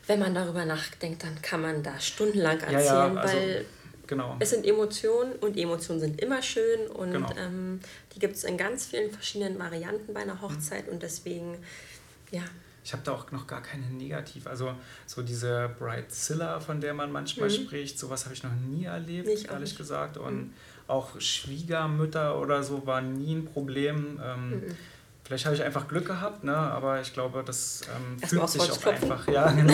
wenn 0.08 0.20
man 0.20 0.34
darüber 0.34 0.66
nachdenkt, 0.66 1.24
dann 1.24 1.42
kann 1.42 1.62
man 1.62 1.84
da 1.84 2.00
stundenlang 2.00 2.60
erzählen, 2.60 2.86
ja, 2.86 3.14
ja, 3.14 3.22
also, 3.22 3.36
weil 3.36 3.66
genau. 4.08 4.36
es 4.40 4.50
sind 4.50 4.66
Emotionen 4.66 5.34
und 5.34 5.58
Emotionen 5.58 6.00
sind 6.00 6.22
immer 6.22 6.42
schön 6.42 6.88
und 6.88 7.12
genau. 7.12 7.30
ähm, 7.38 7.80
die 8.14 8.20
gibt 8.20 8.36
es 8.36 8.44
in 8.44 8.58
ganz 8.58 8.88
vielen 8.88 9.12
verschiedenen 9.12 9.58
Varianten 9.60 10.14
bei 10.14 10.22
einer 10.22 10.42
Hochzeit 10.42 10.88
mhm. 10.88 10.94
und 10.94 11.04
deswegen, 11.04 11.58
ja. 12.32 12.44
Ich 12.86 12.92
habe 12.92 13.02
da 13.06 13.14
auch 13.14 13.32
noch 13.32 13.48
gar 13.48 13.62
keine 13.62 13.86
Negativ. 13.86 14.46
Also 14.46 14.76
so 15.06 15.22
diese 15.22 15.74
Bridezilla, 15.80 16.60
von 16.60 16.82
der 16.82 16.94
man 16.94 17.14
manchmal 17.14 17.48
mhm. 17.48 17.54
spricht, 17.54 17.98
sowas 17.98 18.26
habe 18.26 18.36
ich 18.36 18.44
noch 18.44 18.52
nie 18.52 18.84
erlebt, 18.84 19.28
nicht 19.28 19.46
ehrlich 19.46 19.70
nicht. 19.70 19.78
gesagt. 19.78 20.18
Und 20.18 20.36
mhm. 20.36 20.54
auch 20.88 21.18
Schwiegermütter 21.18 22.38
oder 22.42 22.62
so 22.62 22.86
waren 22.86 23.14
nie 23.14 23.36
ein 23.36 23.46
Problem. 23.46 24.20
Ähm, 24.22 24.50
mhm. 24.50 24.78
Vielleicht 25.24 25.46
habe 25.46 25.56
ich 25.56 25.64
einfach 25.64 25.88
Glück 25.88 26.06
gehabt, 26.06 26.44
ne? 26.44 26.56
aber 26.56 27.00
ich 27.02 27.14
glaube, 27.14 27.44
das 27.46 27.82
ähm, 27.96 28.20
fügt 28.20 28.50
sich 28.50 28.62
auch 28.62 28.86
einfach. 28.86 29.28
Ja, 29.28 29.52
genau. 29.52 29.74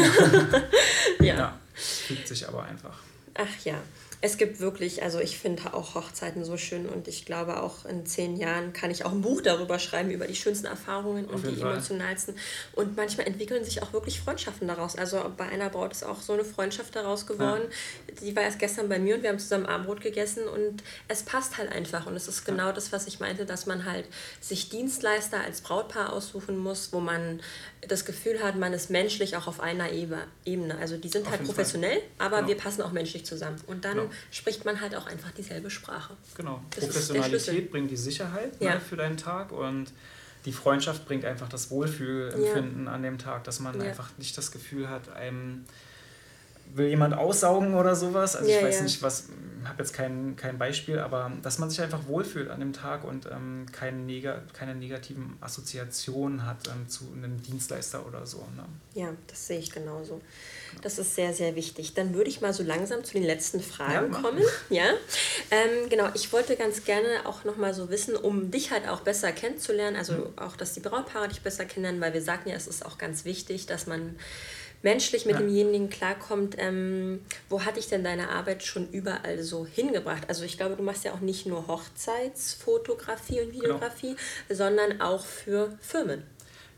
ja. 1.19 1.35
ja, 1.35 1.53
fügt 1.73 2.27
sich 2.27 2.47
aber 2.47 2.63
einfach. 2.63 2.99
Ach 3.35 3.65
ja 3.65 3.75
es 4.21 4.37
gibt 4.37 4.59
wirklich, 4.59 5.01
also 5.01 5.19
ich 5.19 5.37
finde 5.39 5.73
auch 5.73 5.95
Hochzeiten 5.95 6.43
so 6.43 6.57
schön 6.57 6.87
und 6.87 7.07
ich 7.07 7.25
glaube 7.25 7.63
auch 7.63 7.85
in 7.85 8.05
zehn 8.05 8.35
Jahren 8.35 8.73
kann 8.73 8.91
ich 8.91 9.05
auch 9.05 9.13
ein 9.13 9.21
Buch 9.21 9.41
darüber 9.41 9.79
schreiben, 9.79 10.11
über 10.11 10.27
die 10.27 10.35
schönsten 10.35 10.67
Erfahrungen 10.67 11.25
und 11.25 11.47
die 11.47 11.55
Fall. 11.55 11.71
emotionalsten. 11.71 12.35
Und 12.73 12.97
manchmal 12.97 13.27
entwickeln 13.27 13.63
sich 13.63 13.81
auch 13.81 13.93
wirklich 13.93 14.19
Freundschaften 14.19 14.67
daraus. 14.67 14.97
Also 14.97 15.23
bei 15.37 15.45
einer 15.45 15.69
Braut 15.69 15.93
ist 15.93 16.03
auch 16.03 16.19
so 16.21 16.33
eine 16.33 16.43
Freundschaft 16.43 16.97
daraus 16.97 17.27
geworden. 17.27 17.63
Ja. 18.09 18.15
Die 18.21 18.35
war 18.35 18.43
erst 18.43 18.59
gestern 18.59 18.89
bei 18.89 18.99
mir 18.99 19.15
und 19.15 19.23
wir 19.23 19.29
haben 19.29 19.39
zusammen 19.39 19.65
Abendbrot 19.65 20.01
gegessen 20.01 20.43
und 20.49 20.83
es 21.07 21.23
passt 21.23 21.57
halt 21.57 21.71
einfach. 21.71 22.05
Und 22.05 22.17
es 22.17 22.27
ist 22.27 22.43
genau 22.43 22.67
ja. 22.67 22.73
das, 22.73 22.91
was 22.91 23.07
ich 23.07 23.21
meinte, 23.21 23.45
dass 23.45 23.67
man 23.67 23.85
halt 23.85 24.05
sich 24.41 24.67
Dienstleister 24.67 25.39
als 25.39 25.61
Brautpaar 25.61 26.11
aussuchen 26.11 26.57
muss, 26.57 26.91
wo 26.91 26.99
man 26.99 27.39
das 27.87 28.05
Gefühl 28.05 28.43
hat, 28.43 28.57
man 28.57 28.73
ist 28.73 28.89
menschlich 28.89 29.37
auch 29.37 29.47
auf 29.47 29.59
einer 29.59 29.91
Ebene. 29.91 30.77
Also 30.79 30.97
die 30.97 31.07
sind 31.07 31.25
auf 31.25 31.31
halt 31.31 31.43
professionell, 31.45 31.97
Fall. 31.97 32.27
aber 32.27 32.37
genau. 32.37 32.49
wir 32.49 32.57
passen 32.57 32.81
auch 32.81 32.91
menschlich 32.91 33.25
zusammen. 33.25 33.61
Und 33.67 33.85
dann 33.85 33.97
genau. 33.97 34.09
spricht 34.31 34.65
man 34.65 34.81
halt 34.81 34.95
auch 34.95 35.07
einfach 35.07 35.31
dieselbe 35.31 35.69
Sprache. 35.69 36.15
Genau. 36.35 36.61
Das 36.75 36.85
Professionalität 36.85 37.71
bringt 37.71 37.89
die 37.91 37.97
Sicherheit 37.97 38.59
ne, 38.59 38.67
ja. 38.67 38.73
ne, 38.75 38.81
für 38.81 38.97
deinen 38.97 39.17
Tag 39.17 39.51
und 39.51 39.91
die 40.45 40.51
Freundschaft 40.53 41.05
bringt 41.05 41.25
einfach 41.25 41.49
das 41.49 41.69
Wohlfühlempfinden 41.69 42.85
ja. 42.85 42.91
an 42.91 43.03
dem 43.03 43.17
Tag, 43.17 43.43
dass 43.43 43.59
man 43.59 43.79
ja. 43.79 43.87
einfach 43.87 44.09
nicht 44.17 44.37
das 44.37 44.51
Gefühl 44.51 44.89
hat, 44.89 45.09
einem 45.13 45.65
will 46.73 46.87
jemand 46.87 47.13
aussaugen 47.15 47.73
oder 47.75 47.95
sowas. 47.95 48.35
Also 48.35 48.49
Ja, 48.49 48.57
ich 48.57 48.63
weiß 48.63 48.75
ja. 48.77 48.83
nicht, 48.83 49.01
was, 49.01 49.25
habe 49.65 49.83
jetzt 49.83 49.93
kein, 49.93 50.35
kein 50.35 50.57
Beispiel, 50.57 50.99
aber 50.99 51.31
dass 51.41 51.59
man 51.59 51.69
sich 51.69 51.81
einfach 51.81 52.07
wohlfühlt 52.07 52.49
an 52.49 52.59
dem 52.59 52.73
Tag 52.73 53.03
und 53.03 53.25
ähm, 53.25 53.65
keine, 53.71 53.97
neg 53.97 54.27
keine 54.53 54.73
negativen 54.75 55.37
Assoziationen 55.41 56.45
hat 56.45 56.67
ähm, 56.67 56.87
zu 56.87 57.11
einem 57.15 57.41
Dienstleister 57.41 58.05
oder 58.05 58.25
so. 58.25 58.37
Ne? 58.55 58.65
Ja, 58.93 59.13
das 59.27 59.47
sehe 59.47 59.59
ich 59.59 59.71
genauso. 59.71 60.21
Das 60.81 60.97
ist 60.99 61.15
sehr, 61.15 61.33
sehr 61.33 61.55
wichtig. 61.55 61.93
Dann 61.93 62.13
würde 62.13 62.29
ich 62.29 62.41
mal 62.41 62.53
so 62.53 62.63
langsam 62.63 63.03
zu 63.03 63.13
den 63.13 63.23
letzten 63.23 63.59
Fragen 63.61 64.13
Ja, 64.13 64.19
kommen. 64.21 64.43
Ja, 64.69 64.85
ähm, 65.51 65.89
genau. 65.89 66.07
Ich 66.13 66.31
wollte 66.31 66.55
ganz 66.55 66.83
gerne 66.85 67.07
auch 67.25 67.43
noch 67.43 67.57
mal 67.57 67.73
so 67.73 67.89
wissen, 67.89 68.15
um 68.15 68.51
dich 68.51 68.71
halt 68.71 68.87
auch 68.87 69.01
besser 69.01 69.31
kennenzulernen, 69.31 69.97
also 69.97 70.13
Mhm. 70.13 70.37
auch, 70.37 70.55
dass 70.55 70.73
die 70.73 70.79
Brautpaare 70.79 71.27
dich 71.27 71.41
besser 71.41 71.65
kennenlernen, 71.65 72.01
weil 72.01 72.13
wir 72.13 72.21
sagten 72.21 72.49
ja, 72.49 72.55
es 72.55 72.67
ist 72.67 72.85
auch 72.85 72.97
ganz 72.97 73.25
wichtig, 73.25 73.65
dass 73.65 73.87
man 73.87 74.15
menschlich 74.81 75.25
mit 75.25 75.35
Ja. 75.35 75.41
demjenigen 75.41 75.89
klarkommt. 75.89 76.55
Ähm, 76.57 77.21
wo 77.49 77.63
hat 77.63 77.75
dich 77.77 77.87
denn 77.87 78.03
deine 78.03 78.29
Arbeit 78.29 78.63
schon 78.63 78.89
überall 78.91 79.41
so 79.43 79.65
hingebracht? 79.65 80.23
Also 80.29 80.43
ich 80.45 80.57
glaube, 80.57 80.75
du 80.75 80.83
machst 80.83 81.03
ja 81.03 81.13
auch 81.13 81.19
nicht 81.19 81.45
nur 81.45 81.67
Hochzeitsfotografie 81.67 83.41
und 83.41 83.53
Videografie, 83.53 84.15
sondern 84.49 85.01
auch 85.01 85.25
für 85.25 85.77
Firmen. 85.81 86.23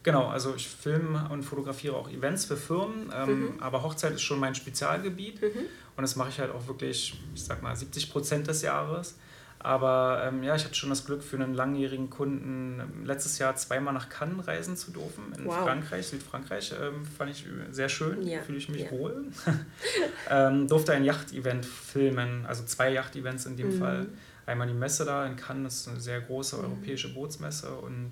Genau, 0.03 0.27
also 0.27 0.55
ich 0.55 0.67
filme 0.67 1.29
und 1.31 1.43
fotografiere 1.43 1.95
auch 1.95 2.09
Events 2.09 2.45
für 2.45 2.57
Firmen, 2.57 3.13
ähm, 3.15 3.53
Mhm. 3.55 3.59
aber 3.61 3.83
Hochzeit 3.83 4.13
ist 4.13 4.23
schon 4.23 4.39
mein 4.39 4.55
Spezialgebiet 4.55 5.39
und 5.43 6.01
das 6.01 6.15
mache 6.15 6.29
ich 6.29 6.39
halt 6.39 6.51
auch 6.51 6.65
wirklich, 6.67 7.13
ich 7.35 7.43
sag 7.43 7.61
mal, 7.61 7.75
70 7.75 8.11
Prozent 8.11 8.47
des 8.47 8.63
Jahres. 8.63 9.15
Aber 9.63 10.23
ähm, 10.25 10.41
ja, 10.43 10.55
ich 10.55 10.63
hatte 10.65 10.73
schon 10.73 10.89
das 10.89 11.05
Glück, 11.05 11.21
für 11.23 11.35
einen 11.35 11.53
langjährigen 11.53 12.09
Kunden 12.09 12.79
ähm, 12.79 13.05
letztes 13.05 13.37
Jahr 13.37 13.55
zweimal 13.55 13.93
nach 13.93 14.09
Cannes 14.09 14.47
reisen 14.47 14.75
zu 14.75 14.91
dürfen, 14.91 15.33
in 15.37 15.45
Wow. 15.45 15.63
Frankreich, 15.63 16.07
Südfrankreich. 16.07 16.73
Ähm, 16.81 17.05
fand 17.05 17.29
ich 17.31 17.45
sehr 17.71 17.87
schön, 17.89 18.25
Ja, 18.25 18.41
fühle 18.41 18.57
ich 18.57 18.69
mich 18.69 18.83
ja. 18.83 18.91
wohl. 18.91 19.25
ähm, 20.29 20.67
durfte 20.67 20.93
ein 20.93 21.03
Yacht-Event 21.03 21.65
filmen, 21.65 22.45
also 22.47 22.63
zwei 22.65 22.91
Yacht-Events 22.91 23.45
in 23.45 23.57
dem 23.57 23.67
Mhm. 23.75 23.79
Fall. 23.79 24.07
Einmal 24.47 24.67
die 24.67 24.73
Messe 24.73 25.05
da 25.05 25.25
in 25.27 25.35
Cannes, 25.35 25.63
das 25.73 25.81
ist 25.81 25.87
eine 25.89 25.99
sehr 25.99 26.21
große 26.21 26.57
europäische 26.57 27.13
Bootsmesse 27.13 27.71
und 27.75 28.11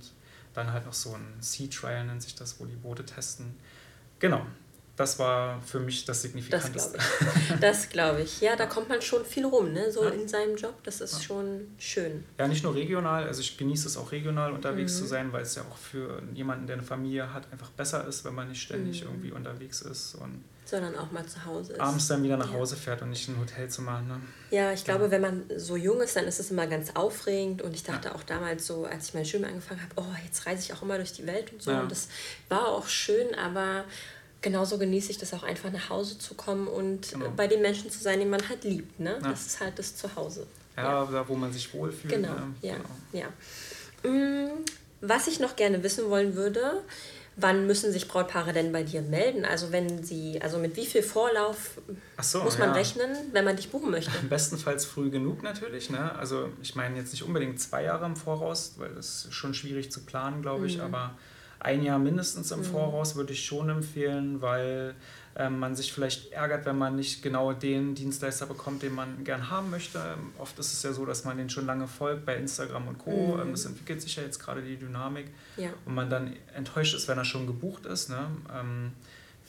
dann 0.54 0.72
halt 0.72 0.86
noch 0.86 0.94
so 0.94 1.14
ein 1.16 1.26
Sea 1.42 1.68
Trial 1.68 2.06
nennt 2.06 2.22
sich 2.22 2.36
das, 2.36 2.60
wo 2.60 2.66
die 2.66 2.76
Boote 2.76 3.04
testen. 3.06 3.56
Genau, 4.20 4.46
das 5.00 5.18
war 5.18 5.62
für 5.62 5.80
mich 5.80 6.04
das 6.04 6.18
Das 6.18 6.22
Signifikanteste. 6.24 6.98
glaube 6.98 7.32
ich. 7.54 7.60
Das 7.62 7.90
glaube 7.90 8.22
ich. 8.22 8.42
Ja, 8.42 8.56
da 8.58 8.66
kommt 8.74 8.90
man 8.90 9.02
schon 9.02 9.24
viel 9.24 9.46
rum, 9.46 9.72
ne? 9.72 9.90
So 9.92 10.04
Ja. 10.04 10.10
in 10.10 10.28
seinem 10.28 10.58
Job. 10.58 10.74
Das 10.84 11.00
ist 11.00 11.24
schon 11.24 11.68
schön. 11.78 12.26
Ja, 12.38 12.48
nicht 12.50 12.64
nur 12.64 12.76
regional, 12.76 13.24
also 13.26 13.40
ich 13.40 13.58
genieße 13.58 13.88
es 13.88 13.96
auch 13.96 14.12
regional 14.12 14.52
unterwegs 14.52 14.94
Mhm. 14.96 14.98
zu 14.98 15.06
sein, 15.06 15.32
weil 15.34 15.44
es 15.44 15.56
ja 15.56 15.62
auch 15.64 15.78
für 15.78 16.22
jemanden, 16.34 16.68
der 16.68 16.76
eine 16.76 16.84
Familie 16.86 17.34
hat, 17.34 17.50
einfach 17.52 17.70
besser 17.72 18.06
ist, 18.08 18.26
wenn 18.26 18.36
man 18.36 18.50
nicht 18.50 18.62
ständig 18.62 19.02
Mhm. 19.04 19.08
irgendwie 19.10 19.32
unterwegs 19.32 19.82
ist 19.82 20.16
und 20.16 20.44
Sondern 20.66 20.96
auch 20.98 21.12
mal 21.12 21.26
zu 21.26 21.44
Hause 21.46 21.74
ist. 21.74 21.80
abends 21.80 22.08
dann 22.10 22.22
wieder 22.22 22.36
nach 22.38 22.52
Ja. 22.52 22.60
Hause 22.60 22.76
fährt 22.76 23.02
und 23.02 23.10
nicht 23.12 23.28
ein 23.30 23.40
Hotel 23.40 23.70
zu 23.70 23.82
machen. 23.82 24.08
Ne? 24.10 24.20
Ja, 24.52 24.74
ich 24.74 24.84
glaube, 24.84 25.10
wenn 25.10 25.22
man 25.22 25.44
so 25.56 25.76
jung 25.78 26.02
ist, 26.02 26.16
dann 26.18 26.26
ist 26.26 26.40
es 26.40 26.52
immer 26.52 26.68
ganz 26.68 26.92
aufregend. 26.96 27.62
Und 27.62 27.74
ich 27.74 27.84
dachte 27.84 28.14
auch 28.14 28.22
damals 28.24 28.68
so, 28.68 28.84
als 28.86 29.08
ich 29.08 29.14
mein 29.14 29.24
Studium 29.26 29.50
angefangen 29.50 29.82
habe, 29.82 29.94
oh, 29.96 30.16
jetzt 30.26 30.46
reise 30.46 30.62
ich 30.64 30.74
auch 30.74 30.82
immer 30.84 30.98
durch 30.98 31.14
die 31.14 31.26
Welt 31.26 31.54
und 31.54 31.62
so. 31.64 31.72
Ja. 31.72 31.80
Und 31.82 31.90
das 31.92 32.10
war 32.50 32.68
auch 32.68 32.88
schön, 32.88 33.34
aber 33.34 33.86
genauso 34.42 34.78
genieße 34.78 35.12
ich 35.12 35.18
das 35.18 35.34
auch 35.34 35.44
einfach 35.44 35.72
nach 35.72 35.90
Hause 35.90 36.18
zu 36.18 36.34
kommen 36.36 36.68
und 36.68 37.12
Genau. 37.12 37.26
äh, 37.26 37.30
bei 37.36 37.48
den 37.48 37.62
Menschen 37.62 37.90
zu 37.92 38.00
sein, 38.00 38.20
die 38.20 38.26
man 38.26 38.48
halt 38.50 38.64
liebt. 38.64 39.00
Ne? 39.00 39.18
Ja. 39.22 39.30
Das 39.30 39.46
ist 39.48 39.60
halt 39.60 39.78
das 39.80 39.96
Zuhause. 39.96 40.46
Ja, 40.78 41.06
da 41.06 41.28
wo 41.28 41.36
man 41.36 41.52
sich 41.52 41.74
wohlfühlt. 41.74 42.14
Genau, 42.14 42.30
ne? 42.34 42.54
ja. 42.62 42.76
Genau. 42.76 42.90
ja. 43.12 44.10
Mm, 44.10 44.50
Was 45.02 45.28
ich 45.28 45.40
noch 45.40 45.56
gerne 45.56 45.82
wissen 45.84 46.10
wollen 46.10 46.36
würde, 46.36 46.84
wann 47.38 47.68
müssen 47.68 47.92
sich 47.94 48.08
Brautpaare 48.10 48.52
denn 48.54 48.72
bei 48.74 48.84
dir 48.84 49.02
melden? 49.02 49.46
Also 49.46 49.72
wenn 49.72 50.04
sie, 50.04 50.42
also 50.42 50.58
mit 50.58 50.76
wie 50.76 50.86
viel 50.86 51.04
Vorlauf 51.04 51.80
so, 52.22 52.44
muss 52.44 52.58
man 52.58 52.70
ja. 52.70 52.76
rechnen, 52.76 53.10
wenn 53.32 53.46
man 53.46 53.56
dich 53.56 53.70
buchen 53.72 53.92
möchte? 53.92 54.12
Bestenfalls 54.30 54.84
früh 54.86 55.10
genug 55.10 55.42
natürlich. 55.44 55.90
Ne? 55.90 56.14
Also 56.16 56.50
ich 56.62 56.76
meine 56.76 56.98
jetzt 56.98 57.12
nicht 57.12 57.24
unbedingt 57.24 57.60
zwei 57.62 57.84
Jahre 57.84 58.06
im 58.06 58.16
Voraus, 58.18 58.74
weil 58.78 58.94
das 58.96 59.26
ist 59.26 59.34
schon 59.34 59.54
schwierig 59.54 59.90
zu 59.92 60.02
planen, 60.02 60.42
glaube 60.42 60.62
Mhm. 60.62 60.66
ich. 60.68 60.82
Aber 60.82 61.18
ein 61.60 61.84
Jahr 61.84 62.00
mindestens 62.00 62.52
im 62.52 62.64
Voraus 62.64 63.16
würde 63.16 63.34
ich 63.34 63.46
schon 63.46 63.70
empfehlen, 63.70 64.42
weil 64.42 64.96
ähm, 65.36 65.60
man 65.60 65.76
sich 65.76 65.92
vielleicht 65.94 66.32
ärgert, 66.32 66.66
wenn 66.66 66.78
man 66.78 66.96
nicht 66.96 67.22
genau 67.22 67.54
den 67.54 67.96
Dienstleister 67.96 68.46
bekommt, 68.46 68.82
den 68.82 68.96
man 68.96 69.24
gern 69.24 69.50
haben 69.50 69.70
möchte. 69.70 70.00
Ähm, 70.00 70.32
Oft 70.38 70.58
ist 70.60 70.74
es 70.74 70.84
ja 70.84 70.92
so, 70.94 71.06
dass 71.06 71.26
man 71.26 71.38
den 71.38 71.50
schon 71.50 71.66
lange 71.66 71.88
folgt 71.88 72.26
bei 72.26 72.36
Instagram 72.36 72.88
und 72.88 72.98
Co. 72.98 73.36
Mhm. 73.36 73.42
Ähm, 73.42 73.52
das 73.52 73.66
entwickelt 73.66 74.02
sich 74.02 74.16
ja 74.16 74.24
jetzt 74.24 74.40
gerade 74.40 74.62
die 74.62 74.78
Dynamik 74.78 75.28
Ja. 75.58 75.70
und 75.86 75.96
man 75.96 76.10
dann 76.10 76.34
enttäuscht 76.56 76.96
ist, 76.96 77.08
wenn 77.08 77.18
er 77.18 77.26
schon 77.26 77.46
gebucht 77.46 77.86
ist. 77.86 78.10
Ne? 78.10 78.26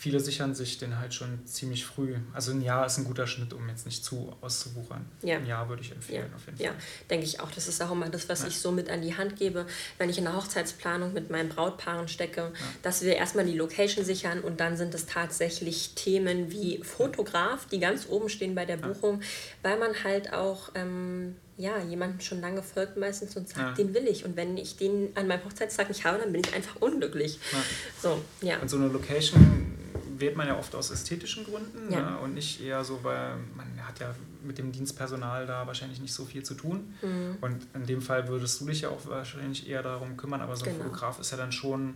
Viele 0.01 0.19
sichern 0.19 0.55
sich 0.55 0.79
den 0.79 0.99
halt 0.99 1.13
schon 1.13 1.45
ziemlich 1.47 1.85
früh. 1.85 2.17
Also 2.33 2.53
ein 2.53 2.63
Jahr 2.63 2.87
ist 2.87 2.97
ein 2.97 3.05
guter 3.05 3.27
Schnitt, 3.27 3.53
um 3.53 3.69
jetzt 3.69 3.85
nicht 3.85 4.03
zu 4.03 4.35
auszuwuchern. 4.41 5.05
Ja. 5.21 5.37
Ein 5.37 5.45
Jahr 5.45 5.69
würde 5.69 5.83
ich 5.83 5.93
empfehlen, 5.93 6.25
Ja, 6.31 6.37
auf 6.37 6.47
jeden 6.47 6.59
ja 6.59 6.71
Fall. 6.71 6.81
denke 7.11 7.27
ich 7.27 7.39
auch. 7.41 7.51
Das 7.51 7.69
ist 7.69 7.83
auch 7.83 7.91
immer 7.93 8.09
das, 8.09 8.27
was 8.31 8.41
Ja. 8.41 8.49
ich 8.49 8.59
so 8.61 8.73
mit 8.73 8.89
an 8.89 9.03
die 9.03 9.15
Hand 9.19 9.37
gebe, 9.37 9.67
wenn 9.99 10.09
ich 10.09 10.17
in 10.17 10.25
der 10.25 10.35
Hochzeitsplanung 10.37 11.13
mit 11.13 11.29
meinen 11.29 11.51
Brautpaaren 11.51 12.09
stecke, 12.09 12.51
dass 12.83 13.03
wir 13.03 13.15
erstmal 13.15 13.45
die 13.45 13.59
Location 13.59 14.03
sichern 14.03 14.41
und 14.41 14.59
dann 14.61 14.79
sind 14.79 14.95
es 14.95 15.05
tatsächlich 15.05 15.93
Themen 15.97 16.51
wie 16.51 16.83
Fotograf, 16.83 17.67
die 17.67 17.79
ganz 17.79 18.07
oben 18.09 18.31
stehen 18.31 18.55
bei 18.55 18.65
der 18.65 18.79
Buchung, 18.79 19.21
weil 19.63 19.79
man 19.79 19.93
halt 20.03 20.33
auch 20.33 20.71
ähm, 20.77 21.37
ja, 21.61 21.79
jemanden 21.79 22.21
schon 22.21 22.41
lange 22.41 22.63
folgt 22.63 22.97
meistens 22.97 23.37
und 23.37 23.49
sagt, 23.49 23.61
Ja. 23.61 23.73
den 23.85 23.93
will 23.95 24.07
ich. 24.09 24.25
Und 24.25 24.37
wenn 24.37 24.57
ich 24.57 24.77
den 24.77 25.11
an 25.15 25.27
meinem 25.29 25.45
Hochzeitstag 25.45 25.89
nicht 25.89 26.05
habe, 26.05 26.19
dann 26.19 26.33
bin 26.33 26.43
ich 26.45 26.55
einfach 26.55 26.77
unglücklich. 26.81 27.39
Ja. 27.53 27.59
So, 28.03 28.21
ja. 28.41 28.59
Und 28.59 28.69
so 28.71 28.77
eine 28.77 28.89
Location 28.89 29.77
wählt 30.19 30.37
man 30.37 30.47
ja 30.49 30.59
oft 30.59 30.75
aus 30.75 30.91
ästhetischen 30.91 31.45
Gründen 31.45 31.91
Ja. 31.93 32.11
ne? 32.13 32.19
und 32.19 32.35
nicht 32.35 32.63
eher 32.63 32.83
so, 32.85 33.03
weil 33.03 33.37
man 33.57 33.67
hat 33.87 34.01
ja 34.01 34.15
mit 34.43 34.59
dem 34.59 34.73
Dienstpersonal 34.73 35.47
da 35.47 35.67
wahrscheinlich 35.67 36.01
nicht 36.01 36.13
so 36.15 36.25
viel 36.25 36.43
zu 36.43 36.55
tun. 36.55 36.95
Mhm. 37.03 37.37
Und 37.41 37.67
in 37.75 37.87
dem 37.87 38.01
Fall 38.03 38.27
würdest 38.29 38.61
du 38.61 38.67
dich 38.67 38.83
ja 38.83 38.89
auch 38.91 39.07
wahrscheinlich 39.07 39.69
eher 39.69 39.83
darum 39.83 40.17
kümmern, 40.17 40.41
aber 40.41 40.57
so 40.57 40.65
ein 40.65 40.73
Genau. 40.73 40.85
Fotograf 40.85 41.21
ist 41.21 41.31
ja 41.31 41.37
dann 41.37 41.53
schon 41.53 41.95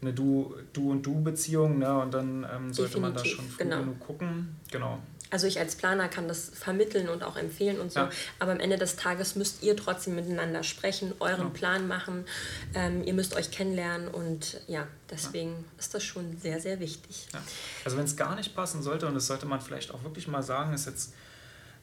eine 0.00 0.12
Du- 0.12 0.54
Du- 0.72 0.90
und 0.90 1.02
Du-Beziehung 1.02 1.78
ne? 1.78 1.96
und 1.98 2.12
dann 2.12 2.46
ähm, 2.54 2.72
sollte 2.72 2.98
man 2.98 3.12
da 3.14 3.20
Definitiv, 3.22 3.36
schon 3.44 3.50
früh 3.50 3.64
genau. 3.64 3.78
genug 3.80 4.00
gucken. 4.00 4.56
Genau. 4.70 4.98
Also 5.32 5.46
ich 5.46 5.58
als 5.58 5.74
Planer 5.76 6.08
kann 6.08 6.28
das 6.28 6.50
vermitteln 6.54 7.08
und 7.08 7.24
auch 7.24 7.36
empfehlen 7.36 7.80
und 7.80 7.90
so. 7.90 8.00
Ja. 8.00 8.10
Aber 8.38 8.52
am 8.52 8.60
Ende 8.60 8.76
des 8.76 8.96
Tages 8.96 9.34
müsst 9.34 9.62
ihr 9.62 9.74
trotzdem 9.76 10.14
miteinander 10.14 10.62
sprechen, 10.62 11.14
euren 11.20 11.38
Genau. 11.38 11.50
Plan 11.50 11.88
machen. 11.88 12.26
Ähm, 12.74 13.02
ihr 13.02 13.14
müsst 13.14 13.34
euch 13.34 13.50
kennenlernen 13.50 14.08
und 14.08 14.60
ja, 14.68 14.86
deswegen 15.10 15.64
ist 15.78 15.94
das 15.94 16.04
schon 16.04 16.36
sehr, 16.38 16.60
sehr 16.60 16.78
wichtig. 16.80 17.28
Ja. 17.32 17.42
Also 17.84 17.96
wenn 17.96 18.04
es 18.04 18.14
gar 18.16 18.34
nicht 18.36 18.54
passen 18.54 18.82
sollte, 18.82 19.06
und 19.06 19.14
das 19.14 19.26
sollte 19.26 19.46
man 19.46 19.60
vielleicht 19.62 19.92
auch 19.92 20.04
wirklich 20.04 20.28
mal 20.28 20.42
sagen, 20.42 20.74
ist 20.74 20.86
jetzt, 20.86 21.14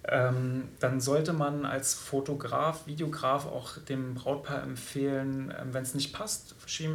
ähm, 0.06 0.64
dann 0.80 1.02
sollte 1.02 1.34
man 1.34 1.66
als 1.66 1.94
Fotograf, 1.94 2.88
Videograf 2.88 3.46
auch 3.46 3.78
dem 3.78 4.16
Brautpaar 4.16 4.64
empfehlen, 4.64 5.54
ähm, 5.60 5.74
wenn 5.74 5.84
es 5.84 5.94
nicht 5.94 6.14
passt 6.14 6.56
äh, 6.80 6.86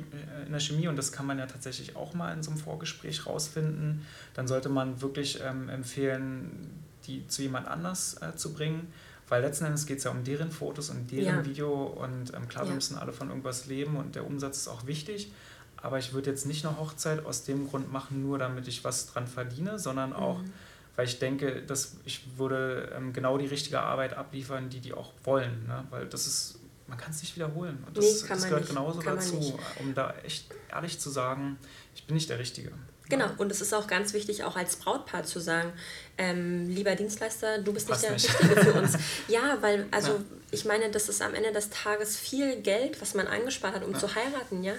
in 0.46 0.52
der 0.52 0.60
Chemie, 0.60 0.88
und 0.88 0.96
das 0.96 1.12
kann 1.12 1.26
man 1.26 1.38
ja 1.38 1.46
tatsächlich 1.46 1.96
auch 1.96 2.14
mal 2.14 2.32
in 2.32 2.42
so 2.42 2.50
einem 2.50 2.60
Vorgespräch 2.60 3.26
rausfinden, 3.26 4.06
dann 4.34 4.48
sollte 4.48 4.68
man 4.68 5.00
wirklich 5.02 5.40
ähm, 5.44 5.68
empfehlen, 5.68 6.82
die 7.06 7.26
zu 7.28 7.42
jemand 7.42 7.68
anders 7.68 8.16
äh, 8.22 8.34
zu 8.36 8.54
bringen. 8.54 8.92
Weil 9.28 9.40
letzten 9.42 9.64
Endes 9.64 9.86
geht 9.86 9.98
es 9.98 10.04
ja 10.04 10.10
um 10.10 10.22
deren 10.22 10.50
Fotos 10.50 10.90
und 10.90 11.10
deren 11.10 11.36
Ja. 11.38 11.44
Video 11.44 11.84
und 11.84 12.34
ähm, 12.34 12.46
klar, 12.48 12.64
wir 12.64 12.70
Ja. 12.70 12.74
müssen 12.74 12.98
alle 12.98 13.12
von 13.12 13.28
irgendwas 13.30 13.66
leben 13.66 13.96
und 13.96 14.14
der 14.16 14.26
Umsatz 14.26 14.58
ist 14.58 14.68
auch 14.68 14.86
wichtig. 14.86 15.32
Aber 15.76 15.98
ich 15.98 16.12
würde 16.14 16.30
jetzt 16.30 16.46
nicht 16.46 16.64
eine 16.66 16.78
Hochzeit 16.78 17.24
aus 17.26 17.44
dem 17.44 17.68
Grund 17.68 17.92
machen, 17.92 18.22
nur 18.22 18.38
damit 18.38 18.68
ich 18.68 18.84
was 18.84 19.06
dran 19.06 19.26
verdiene, 19.26 19.78
sondern 19.78 20.12
auch, 20.14 20.38
Mhm. 20.40 20.52
Weil 20.96 21.06
ich 21.06 21.18
denke, 21.18 21.62
dass 21.62 21.96
ich 22.04 22.38
würde 22.38 22.92
ähm, 22.96 23.12
genau 23.12 23.38
die 23.38 23.46
richtige 23.46 23.80
Arbeit 23.80 24.14
abliefern, 24.14 24.68
die 24.70 24.80
die 24.80 24.92
auch 24.92 25.12
wollen. 25.24 25.66
Ne? 25.66 25.84
Weil 25.90 26.06
das 26.06 26.26
ist, 26.26 26.58
man 26.86 26.98
kann 26.98 27.10
es 27.10 27.20
nicht 27.22 27.34
wiederholen. 27.36 27.82
Und 27.86 27.96
das, 27.96 28.04
Nee, 28.22 28.28
das 28.28 28.44
gehört 28.44 28.60
nicht. 28.60 28.68
genauso 28.70 29.00
Kann 29.00 29.16
dazu, 29.16 29.58
um 29.80 29.94
da 29.94 30.14
echt 30.24 30.54
ehrlich 30.70 30.98
zu 31.00 31.10
sagen, 31.10 31.58
ich 31.94 32.06
bin 32.06 32.14
nicht 32.14 32.30
der 32.30 32.38
Richtige. 32.38 32.72
Genau, 33.10 33.26
und 33.36 33.52
es 33.52 33.60
ist 33.60 33.74
auch 33.74 33.86
ganz 33.86 34.14
wichtig, 34.14 34.44
auch 34.44 34.56
als 34.56 34.76
Brautpaar 34.76 35.24
zu 35.24 35.38
sagen, 35.38 35.72
ähm, 36.16 36.68
lieber 36.70 36.94
Dienstleister, 36.94 37.58
du 37.58 37.72
bist 37.74 37.88
nicht 37.88 38.00
Passt 38.00 38.04
der 38.04 38.12
nicht. 38.12 38.40
Richtige 38.40 38.60
für 38.60 38.72
uns. 38.72 38.92
Ja, 39.28 39.58
weil, 39.60 39.86
also 39.90 40.12
Ja. 40.12 40.20
ich 40.52 40.64
meine, 40.64 40.90
das 40.90 41.08
ist 41.10 41.20
am 41.20 41.34
Ende 41.34 41.52
des 41.52 41.68
Tages 41.68 42.16
viel 42.16 42.56
Geld, 42.62 43.02
was 43.02 43.12
man 43.14 43.26
angespart 43.26 43.74
hat, 43.74 43.84
um 43.84 43.92
Ja. 43.92 43.98
zu 43.98 44.14
heiraten, 44.14 44.62
ja. 44.64 44.72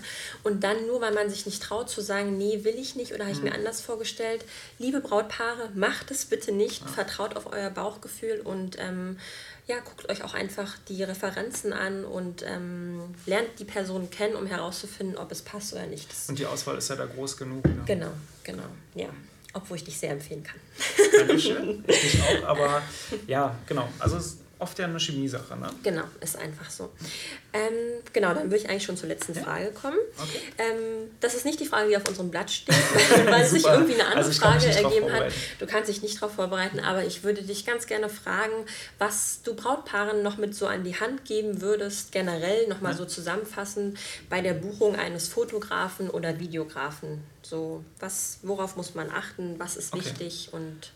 Und 0.44 0.64
dann 0.64 0.88
nur, 0.88 1.02
weil 1.02 1.14
man 1.14 1.30
sich 1.30 1.46
nicht 1.46 1.62
traut 1.62 1.90
zu 1.90 2.02
sagen, 2.02 2.36
nee, 2.38 2.64
will 2.64 2.76
ich 2.80 2.96
nicht 2.96 3.14
oder 3.14 3.26
habe 3.26 3.32
ich 3.34 3.40
Mhm. 3.40 3.50
mir 3.50 3.54
anders 3.54 3.82
vorgestellt. 3.82 4.44
Liebe 4.80 5.02
Brautpaare, 5.02 5.70
macht 5.76 6.10
es 6.10 6.26
bitte 6.26 6.52
nicht, 6.52 6.90
vertraut 6.90 7.36
auf 7.36 7.52
euer 7.54 7.70
Bauchgefühl 7.70 8.42
und 8.44 8.78
ähm, 8.80 9.20
ja, 9.68 9.80
guckt 9.80 10.10
euch 10.10 10.24
auch 10.24 10.34
einfach 10.34 10.78
die 10.88 11.02
Referenzen 11.04 11.74
an 11.74 12.06
und 12.06 12.44
ähm, 12.48 13.16
lernt 13.26 13.60
die 13.60 13.66
Person 13.66 14.10
kennen, 14.10 14.36
um 14.36 14.46
herauszufinden, 14.46 15.18
ob 15.18 15.32
es 15.32 15.42
passt 15.42 15.74
oder 15.74 15.88
nicht. 15.88 16.12
Das 16.12 16.30
Und 16.30 16.38
die 16.38 16.46
Auswahl 16.46 16.78
ist 16.78 16.90
ja 16.90 16.96
da 16.96 17.06
groß 17.06 17.38
genug. 17.38 17.66
Ne? 17.66 17.82
Genau, 17.86 18.12
genau, 18.44 18.68
ja. 18.94 19.08
Obwohl 19.54 19.78
ich 19.78 19.86
dich 19.86 19.98
sehr 19.98 20.12
empfehlen 20.12 20.44
kann. 20.44 20.60
Dankeschön. 21.18 21.84
Ich 21.88 22.22
auch, 22.22 22.44
aber 22.48 22.82
ja, 23.26 23.58
genau. 23.66 23.88
Also 24.00 24.20
oft 24.66 24.80
ja 24.80 24.86
eine 24.86 24.98
Chemiesache, 24.98 25.56
ne? 25.56 25.70
Genau, 25.84 26.02
ist 26.22 26.38
einfach 26.40 26.72
so. 26.72 26.92
Ähm, 27.54 28.02
genau, 28.14 28.34
dann 28.34 28.46
würde 28.46 28.58
ich 28.58 28.68
eigentlich 28.68 28.84
schon 28.84 28.98
zur 28.98 29.08
letzten 29.08 29.36
ja? 29.36 29.44
Frage 29.44 29.72
kommen. 29.72 30.00
Okay. 30.18 30.40
Ähm, 30.58 31.12
das 31.20 31.36
ist 31.36 31.46
nicht 31.46 31.60
die 31.60 31.68
Frage, 31.68 31.90
die 31.90 31.96
auf 31.96 32.08
unserem 32.08 32.32
Blatt 32.32 32.50
steht, 32.50 32.76
weil 33.28 33.46
sich 33.46 33.64
irgendwie 33.64 33.94
eine 33.94 34.06
andere 34.06 34.26
also 34.26 34.42
Frage 34.42 34.66
ergeben 34.66 35.14
hat. 35.14 35.32
Du 35.60 35.68
kannst 35.68 35.88
dich 35.88 36.02
nicht 36.02 36.20
darauf 36.20 36.34
vorbereiten, 36.34 36.80
aber 36.80 37.06
ich 37.06 37.24
würde 37.24 37.44
dich 37.44 37.64
ganz 37.64 37.86
gerne 37.86 38.10
fragen, 38.10 38.66
was 38.98 39.42
du 39.44 39.54
Brautpaaren 39.54 40.24
noch 40.24 40.38
mit 40.38 40.56
so 40.56 40.66
an 40.66 40.84
die 40.84 41.00
Hand 41.00 41.26
geben 41.26 41.62
würdest, 41.62 42.12
generell 42.12 42.68
nochmal 42.68 42.94
ja. 42.94 42.98
so 42.98 43.06
zusammenfassen 43.06 44.00
bei 44.32 44.42
der 44.42 44.54
Buchung 44.54 44.96
eines 44.96 45.28
Fotografen 45.28 46.10
oder 46.10 46.40
Videografen. 46.40 47.22
So, 47.44 47.86
was, 48.00 48.40
worauf 48.42 48.76
muss 48.78 48.96
man 48.96 49.12
achten, 49.12 49.60
was 49.60 49.78
ist 49.78 49.94
okay. 49.94 50.06
wichtig 50.06 50.50
und 50.52 50.92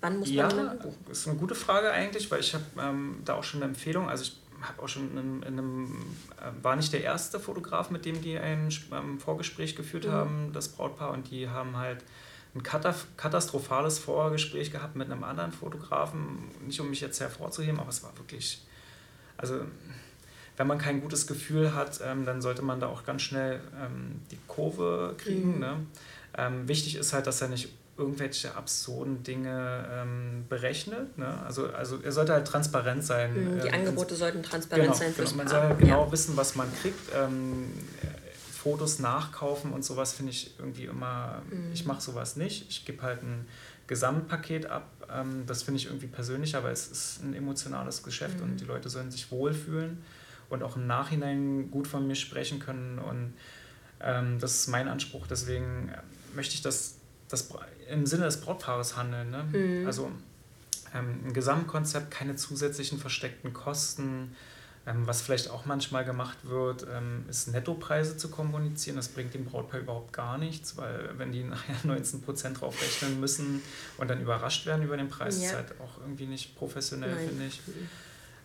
Wann 0.00 0.18
muss 0.18 0.30
ja, 0.30 0.46
man 0.46 0.56
jemanden 0.56 0.82
buchen? 0.82 1.04
Das 1.08 1.18
ist 1.18 1.28
eine 1.28 1.38
gute 1.38 1.54
Frage 1.54 1.90
eigentlich, 1.90 2.30
weil 2.30 2.40
ich 2.40 2.54
habe 2.54 2.64
ähm, 2.80 3.20
da 3.24 3.34
auch 3.34 3.44
schon 3.44 3.62
eine 3.62 3.70
Empfehlung. 3.70 4.08
Also 4.08 4.24
ich 4.24 4.40
habe 4.60 4.82
auch 4.82 4.88
schon 4.88 5.16
in, 5.16 5.42
in 5.42 5.58
einem, 5.58 5.96
äh, 6.40 6.62
war 6.62 6.76
nicht 6.76 6.92
der 6.92 7.02
erste 7.02 7.40
Fotograf, 7.40 7.90
mit 7.90 8.04
dem 8.04 8.20
die 8.20 8.38
ein 8.38 8.68
ähm, 8.92 9.18
Vorgespräch 9.18 9.76
geführt 9.76 10.06
mhm. 10.06 10.12
haben, 10.12 10.52
das 10.52 10.68
Brautpaar, 10.68 11.12
und 11.12 11.30
die 11.30 11.48
haben 11.48 11.76
halt 11.76 12.04
ein 12.54 12.62
katastrophales 12.62 13.98
Vorgespräch 13.98 14.72
gehabt 14.72 14.96
mit 14.96 15.10
einem 15.10 15.22
anderen 15.22 15.52
Fotografen. 15.52 16.50
Nicht 16.66 16.80
um 16.80 16.90
mich 16.90 17.00
jetzt 17.00 17.20
hervorzuheben, 17.20 17.78
aber 17.78 17.90
es 17.90 18.02
war 18.02 18.16
wirklich, 18.16 18.64
also 19.36 19.60
wenn 20.56 20.66
man 20.66 20.78
kein 20.78 21.00
gutes 21.00 21.26
Gefühl 21.26 21.74
hat, 21.74 22.00
ähm, 22.04 22.24
dann 22.24 22.42
sollte 22.42 22.62
man 22.62 22.80
da 22.80 22.88
auch 22.88 23.04
ganz 23.04 23.22
schnell 23.22 23.60
ähm, 23.80 24.20
die 24.30 24.38
Kurve 24.48 25.14
kriegen. 25.18 25.54
Mhm. 25.54 25.60
Ne? 25.60 25.86
Ähm, 26.36 26.68
wichtig 26.68 26.96
ist 26.96 27.12
halt, 27.12 27.26
dass 27.26 27.40
er 27.40 27.48
nicht 27.48 27.68
irgendwelche 27.98 28.54
absurden 28.54 29.22
Dinge 29.22 29.86
ähm, 29.92 30.44
berechnet. 30.48 31.18
Ne? 31.18 31.26
Also, 31.44 31.68
also 31.68 31.98
er 32.02 32.12
sollte 32.12 32.32
halt 32.32 32.46
transparent 32.46 33.04
sein. 33.04 33.34
Mhm, 33.34 33.60
die 33.60 33.68
äh, 33.68 33.72
Angebote 33.72 34.14
sollten 34.14 34.42
transparent 34.42 34.86
genau, 34.86 34.96
sein. 34.96 35.14
Genau, 35.16 35.30
man 35.34 35.48
soll 35.48 35.60
halt 35.60 35.78
genau 35.78 36.04
ja. 36.06 36.12
wissen, 36.12 36.36
was 36.36 36.54
man 36.54 36.68
kriegt. 36.80 37.00
Ähm, 37.14 37.72
Fotos 38.58 38.98
nachkaufen 38.98 39.72
und 39.72 39.84
sowas 39.84 40.12
finde 40.12 40.32
ich 40.32 40.58
irgendwie 40.58 40.84
immer, 40.84 41.42
mhm. 41.50 41.72
ich 41.72 41.86
mache 41.86 42.00
sowas 42.00 42.36
nicht. 42.36 42.68
Ich 42.68 42.84
gebe 42.84 43.02
halt 43.02 43.22
ein 43.22 43.46
Gesamtpaket 43.86 44.66
ab. 44.66 44.90
Ähm, 45.12 45.44
das 45.46 45.64
finde 45.64 45.78
ich 45.78 45.86
irgendwie 45.86 46.06
persönlicher, 46.06 46.62
weil 46.62 46.72
es 46.72 46.88
ist 46.88 47.22
ein 47.22 47.34
emotionales 47.34 48.02
Geschäft 48.02 48.38
mhm. 48.38 48.44
und 48.44 48.60
die 48.60 48.64
Leute 48.64 48.88
sollen 48.88 49.10
sich 49.10 49.30
wohlfühlen 49.30 50.02
und 50.50 50.62
auch 50.62 50.76
im 50.76 50.86
Nachhinein 50.86 51.70
gut 51.70 51.86
von 51.86 52.06
mir 52.06 52.14
sprechen 52.14 52.58
können. 52.58 52.98
Und 52.98 53.34
ähm, 54.00 54.38
das 54.40 54.60
ist 54.60 54.68
mein 54.68 54.88
Anspruch. 54.88 55.26
Deswegen 55.26 55.92
möchte 56.34 56.54
ich 56.54 56.62
das, 56.62 56.97
das 57.28 57.48
im 57.90 58.06
Sinne 58.06 58.24
des 58.24 58.40
Brautpaares 58.40 58.96
handeln. 58.96 59.30
Ne? 59.30 59.44
Mhm. 59.52 59.86
Also 59.86 60.10
ähm, 60.94 61.20
ein 61.26 61.32
Gesamtkonzept, 61.32 62.10
keine 62.10 62.36
zusätzlichen 62.36 62.98
versteckten 62.98 63.52
Kosten. 63.52 64.34
Ähm, 64.86 65.06
was 65.06 65.20
vielleicht 65.20 65.50
auch 65.50 65.66
manchmal 65.66 66.04
gemacht 66.04 66.38
wird, 66.44 66.86
ähm, 66.90 67.24
ist 67.28 67.48
Nettopreise 67.48 68.16
zu 68.16 68.30
kommunizieren. 68.30 68.96
Das 68.96 69.08
bringt 69.08 69.34
dem 69.34 69.44
Brautpaar 69.44 69.80
überhaupt 69.80 70.12
gar 70.14 70.38
nichts, 70.38 70.76
weil 70.78 71.10
wenn 71.18 71.30
die 71.30 71.44
nachher 71.44 71.76
19% 71.84 72.54
drauf 72.54 72.80
rechnen 72.80 73.20
müssen 73.20 73.62
und 73.98 74.08
dann 74.08 74.20
überrascht 74.20 74.64
werden 74.64 74.82
über 74.82 74.96
den 74.96 75.08
Preis, 75.08 75.42
ja. 75.42 75.48
ist 75.48 75.54
halt 75.54 75.80
auch 75.80 76.00
irgendwie 76.00 76.26
nicht 76.26 76.56
professionell, 76.56 77.14
finde 77.16 77.46
ich. 77.46 77.60
Mhm. 77.66 77.88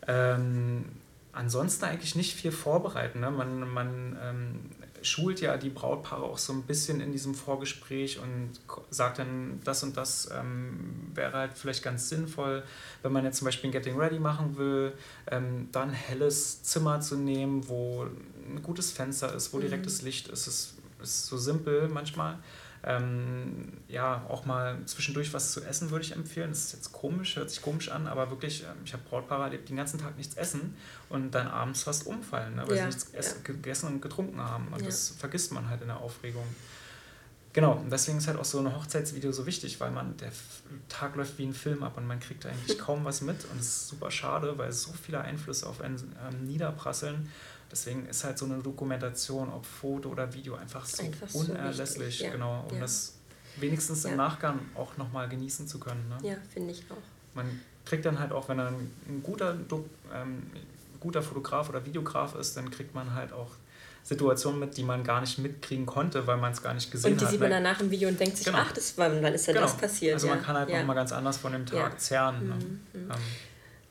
Ähm, 0.08 0.86
ansonsten 1.32 1.86
eigentlich 1.86 2.16
nicht 2.16 2.36
viel 2.36 2.52
vorbereiten. 2.52 3.22
Ne? 3.22 3.32
Man, 3.32 3.70
man 3.70 4.18
ähm, 4.22 4.60
schult 5.04 5.42
ja 5.42 5.58
die 5.58 5.70
Brautpaare 5.70 6.24
auch 6.24 6.38
so 6.38 6.54
ein 6.54 6.64
bisschen 6.64 7.02
in 7.02 7.12
diesem 7.12 7.36
Vorgespräch 7.36 8.20
und 8.20 8.52
sagt 8.90 9.20
dann, 9.20 9.60
das 9.64 9.84
und 9.84 9.98
das 9.98 10.30
ähm, 10.34 11.12
wäre 11.14 11.34
halt 11.34 11.52
vielleicht 11.58 11.84
ganz 11.84 12.10
sinnvoll, 12.10 12.64
wenn 13.02 13.12
man 13.12 13.24
jetzt 13.26 13.38
zum 13.38 13.46
Beispiel 13.46 13.70
ein 13.70 13.74
Getting 13.74 13.98
Ready 13.98 14.20
machen 14.20 14.58
will, 14.58 14.94
ähm, 15.30 15.70
dann 15.72 15.90
ein 15.90 15.94
helles 15.94 16.64
Zimmer 16.64 17.02
zu 17.02 17.18
nehmen, 17.18 17.68
wo 17.68 18.08
ein 18.50 18.62
gutes 18.64 18.92
Fenster 18.92 19.34
ist, 19.34 19.54
wo 19.54 19.60
direktes 19.60 20.02
mhm. 20.02 20.08
Licht 20.08 20.28
ist. 20.30 20.48
Es 20.48 20.74
ist 21.02 21.28
so 21.28 21.38
simpel 21.38 21.90
manchmal. 21.90 22.40
Ähm, 22.86 23.72
ja, 23.88 24.26
auch 24.28 24.46
mal 24.46 24.78
zwischendurch 24.86 25.34
was 25.34 25.54
zu 25.54 25.64
essen 25.64 25.90
würde 25.90 26.04
ich 26.04 26.12
empfehlen. 26.12 26.50
Das 26.50 26.66
ist 26.66 26.74
jetzt 26.74 26.92
komisch, 26.92 27.38
hört 27.38 27.50
sich 27.50 27.62
komisch 27.62 27.90
an, 27.90 28.08
aber 28.08 28.30
wirklich, 28.30 28.64
ähm, 28.64 28.78
ich 28.84 28.92
habe 28.92 29.04
Brautpaare 29.10 29.44
erlebt, 29.44 29.70
die 29.70 29.74
den 29.74 29.78
ganzen 29.78 30.00
Tag 30.00 30.18
nichts 30.18 30.36
essen 30.36 30.76
und 31.10 31.32
dann 31.32 31.48
abends 31.48 31.84
fast 31.84 32.06
umfallen, 32.06 32.56
ne, 32.56 32.64
weil 32.68 32.76
ja, 32.76 32.92
sie 32.92 32.98
nichts 32.98 33.12
ja. 33.14 33.42
gegessen 33.44 33.88
und 33.88 34.02
getrunken 34.02 34.42
haben. 34.42 34.68
Und 34.68 34.82
ja. 34.82 34.86
das 34.88 35.10
vergisst 35.18 35.54
man 35.54 35.70
halt 35.70 35.82
in 35.82 35.88
der 35.88 36.02
Aufregung. 36.02 36.46
Genau, 37.54 37.74
und 37.74 37.92
deswegen 37.92 38.18
ist 38.18 38.28
halt 38.28 38.40
auch 38.40 38.46
so 38.46 38.60
ein 38.60 38.76
Hochzeitsvideo 38.76 39.32
so 39.32 39.46
wichtig, 39.46 39.80
weil 39.80 39.92
man, 39.92 40.18
der 40.18 40.32
Tag 40.90 41.16
läuft 41.16 41.38
wie 41.38 41.46
ein 41.46 41.54
Film 41.54 41.84
ab 41.84 41.98
und 41.98 42.08
man 42.08 42.20
kriegt 42.20 42.46
eigentlich 42.48 42.80
kaum 42.80 43.06
was 43.06 43.22
mit 43.22 43.46
und 43.46 43.60
es 43.60 43.68
ist 43.68 43.88
super 43.90 44.10
schade, 44.10 44.58
weil 44.58 44.72
so 44.72 44.92
viele 44.92 45.22
Einflüsse 45.22 45.68
auf 45.68 45.80
einen 45.80 45.98
ähm, 45.98 46.46
niederprasseln 46.46 47.30
Deswegen 47.74 48.06
ist 48.06 48.24
halt 48.24 48.38
so 48.38 48.46
eine 48.46 48.60
Dokumentation, 48.60 49.50
ob 49.50 49.66
Foto 49.66 50.10
oder 50.10 50.32
Video, 50.32 50.54
einfach 50.54 50.86
so 50.86 51.02
einfach 51.02 51.34
unerlässlich, 51.34 52.20
so 52.20 52.26
ja. 52.26 52.32
genau, 52.32 52.68
um 52.70 52.76
ja. 52.76 52.82
das 52.82 53.16
wenigstens 53.56 54.04
ja. 54.04 54.12
im 54.12 54.18
Nachgang 54.18 54.60
auch 54.76 54.96
nochmal 54.98 55.28
genießen 55.28 55.68
zu 55.68 55.80
können. 55.80 56.08
Ne? 56.08 56.30
Ja, 56.30 56.36
finde 56.54 56.72
ich 56.72 56.84
auch. 56.92 56.98
Man 57.34 57.62
kriegt 57.84 58.06
dann 58.06 58.20
halt 58.20 58.32
auch, 58.32 58.48
wenn 58.48 58.60
er 58.60 58.68
ein, 58.68 58.92
ein 59.08 59.24
guter, 59.24 59.58
ähm, 60.14 60.52
guter 61.00 61.24
Fotograf 61.24 61.68
oder 61.68 61.84
Videograf 61.84 62.36
ist, 62.36 62.56
dann 62.58 62.70
kriegt 62.70 62.94
man 62.94 63.16
halt 63.16 63.34
auch 63.34 63.50
Situationen 64.04 64.60
mit, 64.60 64.78
die 64.78 64.84
man 64.84 65.04
gar 65.04 65.22
nicht 65.22 65.40
mitkriegen 65.40 65.88
konnte, 65.88 66.28
weil 66.28 66.38
man 66.38 66.52
es 66.52 66.62
gar 66.62 66.76
nicht 66.76 66.92
gesehen 66.92 67.16
hat. 67.16 67.22
Und 67.22 67.28
die 67.28 67.32
sieht 67.32 67.40
man 67.40 67.50
danach 67.50 67.80
im 67.80 67.90
Video 67.90 68.08
und 68.08 68.20
denkt 68.20 68.38
sich, 68.38 68.46
genau. 68.46 68.60
ach, 68.60 68.72
das 68.72 68.96
war, 69.00 69.10
wann 69.10 69.34
ist 69.34 69.48
denn 69.48 69.56
genau. 69.56 69.66
das 69.66 69.78
passiert? 69.78 70.14
Also 70.14 70.28
man 70.28 70.44
kann 70.44 70.56
halt 70.56 70.70
ja. 70.70 70.78
nochmal 70.78 70.98
ganz 70.98 71.12
anders 71.12 71.38
von 71.38 71.54
dem 71.54 71.66
Tag 71.66 72.00
zerren. 72.00 72.50
Ne? 72.50 72.54
Mhm. 72.54 72.62
Mhm. 73.02 73.12
Ähm, 73.12 73.18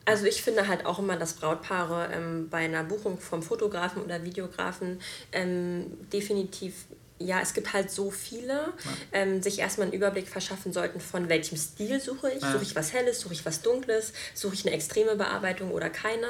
also 0.05 0.26
ich 0.26 0.42
finde 0.42 0.68
halt 0.68 0.86
auch 0.86 0.98
immer, 0.98 1.16
dass 1.16 1.34
Brautpaare 1.34 2.11
ähm, 2.12 2.48
bei 2.48 2.64
einer 2.64 2.84
Buchung 2.84 3.18
vom 3.18 3.42
Fotografen 3.42 4.03
oder 4.03 4.24
Videografen 4.24 5.00
ähm, 5.32 5.86
definitiv 6.12 6.86
ja, 7.26 7.40
es 7.40 7.54
gibt 7.54 7.72
halt 7.72 7.90
so 7.90 8.10
viele, 8.10 8.52
ja. 8.52 8.72
ähm, 9.12 9.42
sich 9.42 9.58
erstmal 9.58 9.86
einen 9.86 9.94
Überblick 9.94 10.28
verschaffen 10.28 10.72
sollten, 10.72 11.00
von 11.00 11.28
welchem 11.28 11.56
Stil 11.56 12.00
suche 12.00 12.30
ich. 12.30 12.42
Ja. 12.42 12.52
Suche 12.52 12.62
ich 12.62 12.76
was 12.76 12.92
Helles, 12.92 13.20
suche 13.20 13.34
ich 13.34 13.44
was 13.44 13.62
Dunkles, 13.62 14.12
suche 14.34 14.54
ich 14.54 14.66
eine 14.66 14.74
extreme 14.74 15.16
Bearbeitung 15.16 15.70
oder 15.70 15.90
keine. 15.90 16.26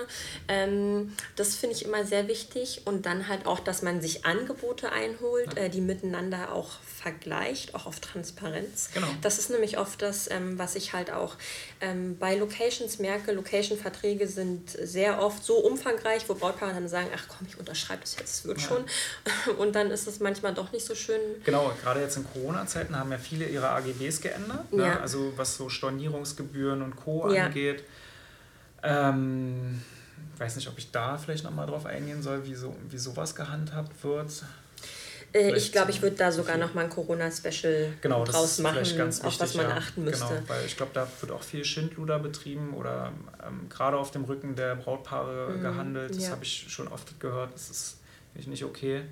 Ähm, 0.49 1.15
das 1.37 1.55
finde 1.55 1.77
ich 1.77 1.85
immer 1.85 2.05
sehr 2.05 2.29
wichtig. 2.29 2.83
Und 2.85 3.07
dann 3.07 3.29
halt 3.29 3.47
auch, 3.47 3.61
dass 3.61 3.83
man 3.83 4.01
sich 4.01 4.25
Angebote 4.25 4.93
einholt, 4.93 5.57
ja. 5.57 5.65
äh, 5.65 5.71
die 5.71 5.81
miteinander 5.81 6.53
auch 6.53 6.71
vergleicht, 7.03 7.75
auch 7.75 7.87
auf 7.87 8.01
Transparenz. 8.01 8.91
Genau. 8.95 9.09
Das 9.23 9.39
ist 9.39 9.51
nämlich 9.51 9.79
oft 9.79 10.01
das, 10.03 10.31
ähm, 10.31 10.59
was 10.59 10.77
ich 10.77 10.93
halt 10.93 11.11
auch 11.11 11.37
ähm, 11.81 12.17
bei 12.19 12.37
Locations 12.37 12.99
merke. 12.99 13.33
Location-Verträge 13.33 14.29
sind 14.29 14.71
sehr 14.71 15.21
oft 15.21 15.45
so 15.45 15.57
umfangreich, 15.57 16.29
wo 16.29 16.35
Brautpaare 16.35 16.73
dann 16.75 16.89
sagen, 16.89 17.09
ach 17.15 17.25
komm, 17.29 17.47
ich 17.49 17.59
unterschreibe 17.59 18.03
das 18.03 18.17
jetzt, 18.17 18.35
es 18.35 18.45
wird 18.45 18.61
schon. 18.61 18.85
Und 19.59 19.75
dann 19.75 19.91
ist 19.91 20.07
es 20.07 20.21
manchmal 20.21 20.55
doch 20.55 20.73
nicht 20.73 20.82
nicht 20.83 20.99
so 20.99 21.13
schön. 21.13 21.21
Genau, 21.45 21.73
gerade 21.83 22.01
jetzt 22.01 22.17
in 22.17 22.25
Corona-Zeiten 22.33 22.97
haben 22.97 23.11
ja 23.11 23.19
viele 23.19 23.47
ihre 23.47 23.71
AGBs 23.71 24.21
geändert. 24.21 24.73
Ne? 24.73 24.85
Ja. 24.85 25.01
Also 25.01 25.33
was 25.37 25.57
so 25.57 25.69
Stornierungsgebühren 25.69 26.83
und 26.83 26.97
Co. 26.97 27.31
Ja. 27.33 27.47
angeht. 27.47 27.85
Ähm, 28.83 29.81
weiß 30.39 30.57
nicht, 30.57 30.69
ob 30.69 30.79
ich 30.79 30.91
da 30.91 31.17
vielleicht 31.17 31.45
nochmal 31.45 31.67
drauf 31.67 31.87
eingehen 31.87 32.23
soll, 32.23 32.45
wie, 32.45 32.55
so, 32.55 32.75
wie 32.89 32.99
sowas 32.99 33.35
gehandhabt 33.35 34.03
wird. 34.03 34.31
Äh, 35.33 35.57
ich 35.57 35.73
glaube, 35.73 35.91
ich 35.93 36.03
würde 36.03 36.17
da 36.17 36.33
sogar 36.33 36.59
nochmal 36.59 36.85
ein 36.85 36.91
Corona-Special 36.91 37.95
genau, 38.01 38.25
draus 38.25 38.59
machen, 38.59 38.81
wichtig, 38.81 39.01
auf 39.25 39.41
was 39.41 39.55
man 39.55 39.69
ja. 39.69 39.77
achten 39.77 40.05
müsste. 40.05 40.27
Genau, 40.27 40.49
weil 40.49 40.67
ich 40.67 40.77
glaube, 40.77 40.93
da 40.95 41.07
wird 41.21 41.33
auch 41.33 41.43
viel 41.43 41.65
Schindluder 41.65 42.19
betrieben 42.19 42.75
oder 42.75 43.13
ähm, 43.47 43.69
gerade 43.69 43.97
auf 43.97 44.11
dem 44.11 44.25
Rücken 44.25 44.57
der 44.57 44.75
Brautpaare 44.77 45.51
mhm, 45.51 45.63
gehandelt. 45.63 46.11
Das 46.11 46.25
ja. 46.25 46.31
habe 46.31 46.45
ich 46.45 46.67
schon 46.69 46.89
oft 46.89 47.19
gehört. 47.21 47.55
Das 47.55 47.71
ist 47.71 47.99
nicht 48.47 48.65
okay. 48.65 49.03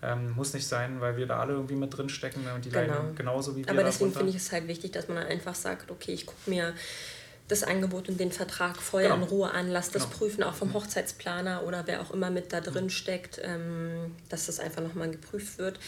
Ähm, 0.00 0.30
muss 0.30 0.54
nicht 0.54 0.66
sein, 0.66 1.00
weil 1.00 1.16
wir 1.16 1.26
da 1.26 1.40
alle 1.40 1.54
irgendwie 1.54 1.74
mit 1.74 1.96
drin 1.96 2.08
stecken 2.08 2.44
ne, 2.44 2.54
und 2.54 2.64
die 2.64 2.70
genau. 2.70 2.94
leiden 2.94 3.16
genauso 3.16 3.56
wie 3.56 3.64
wir. 3.64 3.70
Aber 3.70 3.82
deswegen 3.82 4.12
finde 4.12 4.30
ich 4.30 4.36
es 4.36 4.52
halt 4.52 4.68
wichtig, 4.68 4.92
dass 4.92 5.08
man 5.08 5.16
dann 5.16 5.26
einfach 5.26 5.56
sagt, 5.56 5.90
okay, 5.90 6.12
ich 6.12 6.24
gucke 6.24 6.48
mir 6.48 6.74
das 7.48 7.64
Angebot 7.64 8.08
und 8.08 8.20
den 8.20 8.30
Vertrag 8.30 8.76
voll 8.76 9.02
genau. 9.02 9.16
in 9.16 9.22
Ruhe 9.22 9.50
an, 9.50 9.68
lass 9.70 9.90
das 9.90 10.04
genau. 10.04 10.16
prüfen, 10.16 10.42
auch 10.44 10.54
vom 10.54 10.74
Hochzeitsplaner 10.74 11.64
oder 11.64 11.86
wer 11.86 12.02
auch 12.02 12.12
immer 12.12 12.30
mit 12.30 12.52
da 12.52 12.60
drin 12.60 12.90
steckt, 12.90 13.40
ähm, 13.42 14.14
dass 14.28 14.46
das 14.46 14.60
einfach 14.60 14.82
nochmal 14.82 15.10
geprüft 15.10 15.58
wird. 15.58 15.80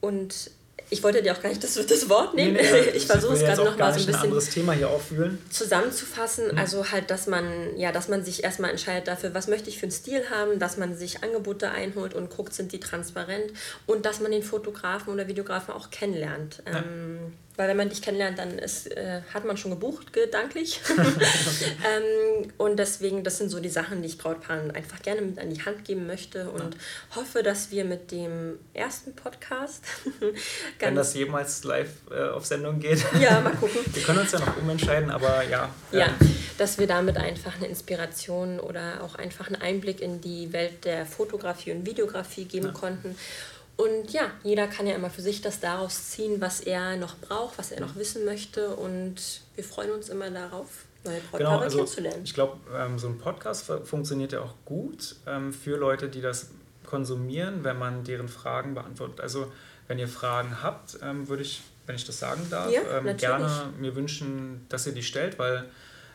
Und 0.00 0.50
ich 0.94 1.02
wollte 1.02 1.22
dir 1.22 1.36
auch 1.36 1.42
gar 1.42 1.48
nicht 1.48 1.62
das, 1.64 1.74
das 1.74 2.08
Wort 2.08 2.34
nehmen. 2.34 2.52
Nee, 2.54 2.62
nee, 2.62 2.90
ich 2.94 3.06
versuche 3.06 3.34
es 3.34 3.40
gerade 3.40 3.64
noch 3.64 3.76
mal 3.76 3.92
so 3.92 3.98
ein 3.98 4.06
bisschen 4.06 4.14
ein 4.14 4.22
anderes 4.22 4.50
Thema 4.50 4.72
hier 4.74 4.88
auffühlen. 4.88 5.38
zusammenzufassen. 5.50 6.52
Mhm. 6.52 6.58
Also 6.58 6.92
halt, 6.92 7.10
dass 7.10 7.26
man, 7.26 7.76
ja, 7.76 7.90
dass 7.90 8.08
man 8.08 8.24
sich 8.24 8.44
erstmal 8.44 8.70
entscheidet 8.70 9.08
dafür, 9.08 9.34
was 9.34 9.48
möchte 9.48 9.68
ich 9.68 9.78
für 9.78 9.86
einen 9.86 9.92
Stil 9.92 10.30
haben, 10.30 10.60
dass 10.60 10.76
man 10.76 10.96
sich 10.96 11.24
Angebote 11.24 11.72
einholt 11.72 12.14
und 12.14 12.30
guckt, 12.30 12.54
sind 12.54 12.70
die 12.70 12.78
transparent 12.78 13.52
und 13.86 14.06
dass 14.06 14.20
man 14.20 14.30
den 14.30 14.44
Fotografen 14.44 15.12
oder 15.12 15.26
Videografen 15.26 15.74
auch 15.74 15.90
kennenlernt. 15.90 16.62
Ja. 16.64 16.78
Ähm, 16.78 17.32
weil 17.56 17.68
wenn 17.68 17.76
man 17.76 17.88
dich 17.88 18.02
kennenlernt, 18.02 18.38
dann 18.38 18.58
ist, 18.58 18.90
äh, 18.96 19.20
hat 19.32 19.44
man 19.44 19.56
schon 19.56 19.70
gebucht, 19.70 20.12
gedanklich. 20.12 20.80
ähm, 20.98 22.52
und 22.58 22.78
deswegen, 22.78 23.22
das 23.22 23.38
sind 23.38 23.48
so 23.48 23.60
die 23.60 23.68
Sachen, 23.68 24.02
die 24.02 24.08
ich 24.08 24.18
Brautpaaren 24.18 24.72
einfach 24.72 25.00
gerne 25.02 25.22
mit 25.22 25.38
an 25.38 25.50
die 25.50 25.64
Hand 25.64 25.84
geben 25.84 26.06
möchte 26.06 26.50
und 26.50 26.74
ja. 26.74 27.16
hoffe, 27.16 27.42
dass 27.42 27.70
wir 27.70 27.84
mit 27.84 28.10
dem 28.10 28.58
ersten 28.72 29.14
Podcast. 29.14 29.84
Wenn 30.86 30.94
das 30.94 31.14
jemals 31.14 31.64
live 31.64 31.90
äh, 32.10 32.28
auf 32.28 32.46
Sendung 32.46 32.78
geht. 32.78 33.04
Ja, 33.20 33.40
mal 33.40 33.52
gucken. 33.52 33.80
wir 33.92 34.02
können 34.02 34.18
uns 34.18 34.32
ja 34.32 34.40
noch 34.40 34.56
umentscheiden, 34.56 35.10
aber 35.10 35.42
ja. 35.44 35.68
Ja, 35.92 36.06
ähm. 36.06 36.36
dass 36.58 36.78
wir 36.78 36.86
damit 36.86 37.16
einfach 37.16 37.56
eine 37.56 37.66
Inspiration 37.66 38.60
oder 38.60 39.02
auch 39.02 39.14
einfach 39.14 39.46
einen 39.46 39.60
Einblick 39.60 40.00
in 40.00 40.20
die 40.20 40.52
Welt 40.52 40.84
der 40.84 41.06
Fotografie 41.06 41.72
und 41.72 41.86
Videografie 41.86 42.44
geben 42.44 42.66
ja. 42.66 42.72
konnten. 42.72 43.16
Und 43.76 44.12
ja, 44.12 44.30
jeder 44.42 44.68
kann 44.68 44.86
ja 44.86 44.94
immer 44.94 45.10
für 45.10 45.22
sich 45.22 45.40
das 45.40 45.60
daraus 45.60 46.10
ziehen, 46.10 46.40
was 46.40 46.60
er 46.60 46.96
noch 46.96 47.16
braucht, 47.16 47.58
was 47.58 47.72
er 47.72 47.80
noch 47.80 47.96
wissen 47.96 48.24
möchte. 48.24 48.68
Und 48.68 49.40
wir 49.56 49.64
freuen 49.64 49.90
uns 49.90 50.08
immer 50.08 50.30
darauf, 50.30 50.68
neue 51.04 51.20
Podcasts 51.20 51.38
genau, 51.38 51.58
also 51.58 51.76
kennenzulernen. 51.78 52.22
Ich 52.24 52.34
glaube, 52.34 52.56
ähm, 52.76 52.98
so 52.98 53.08
ein 53.08 53.18
Podcast 53.18 53.70
funktioniert 53.84 54.32
ja 54.32 54.42
auch 54.42 54.54
gut 54.64 55.16
ähm, 55.26 55.52
für 55.52 55.76
Leute, 55.76 56.08
die 56.08 56.20
das 56.20 56.50
konsumieren, 56.84 57.64
wenn 57.64 57.78
man 57.78 58.04
deren 58.04 58.28
Fragen 58.28 58.74
beantwortet. 58.74 59.20
Also 59.20 59.50
wenn 59.88 59.98
ihr 59.98 60.08
Fragen 60.08 60.62
habt, 60.62 60.98
ähm, 61.02 61.28
würde 61.28 61.42
ich, 61.42 61.62
wenn 61.86 61.96
ich 61.96 62.04
das 62.04 62.18
sagen 62.18 62.46
darf, 62.50 62.70
ja, 62.70 62.80
ähm, 62.98 63.16
gerne 63.16 63.72
mir 63.78 63.94
wünschen, 63.94 64.66
dass 64.68 64.86
ihr 64.86 64.92
die 64.92 65.02
stellt, 65.02 65.38
weil 65.38 65.64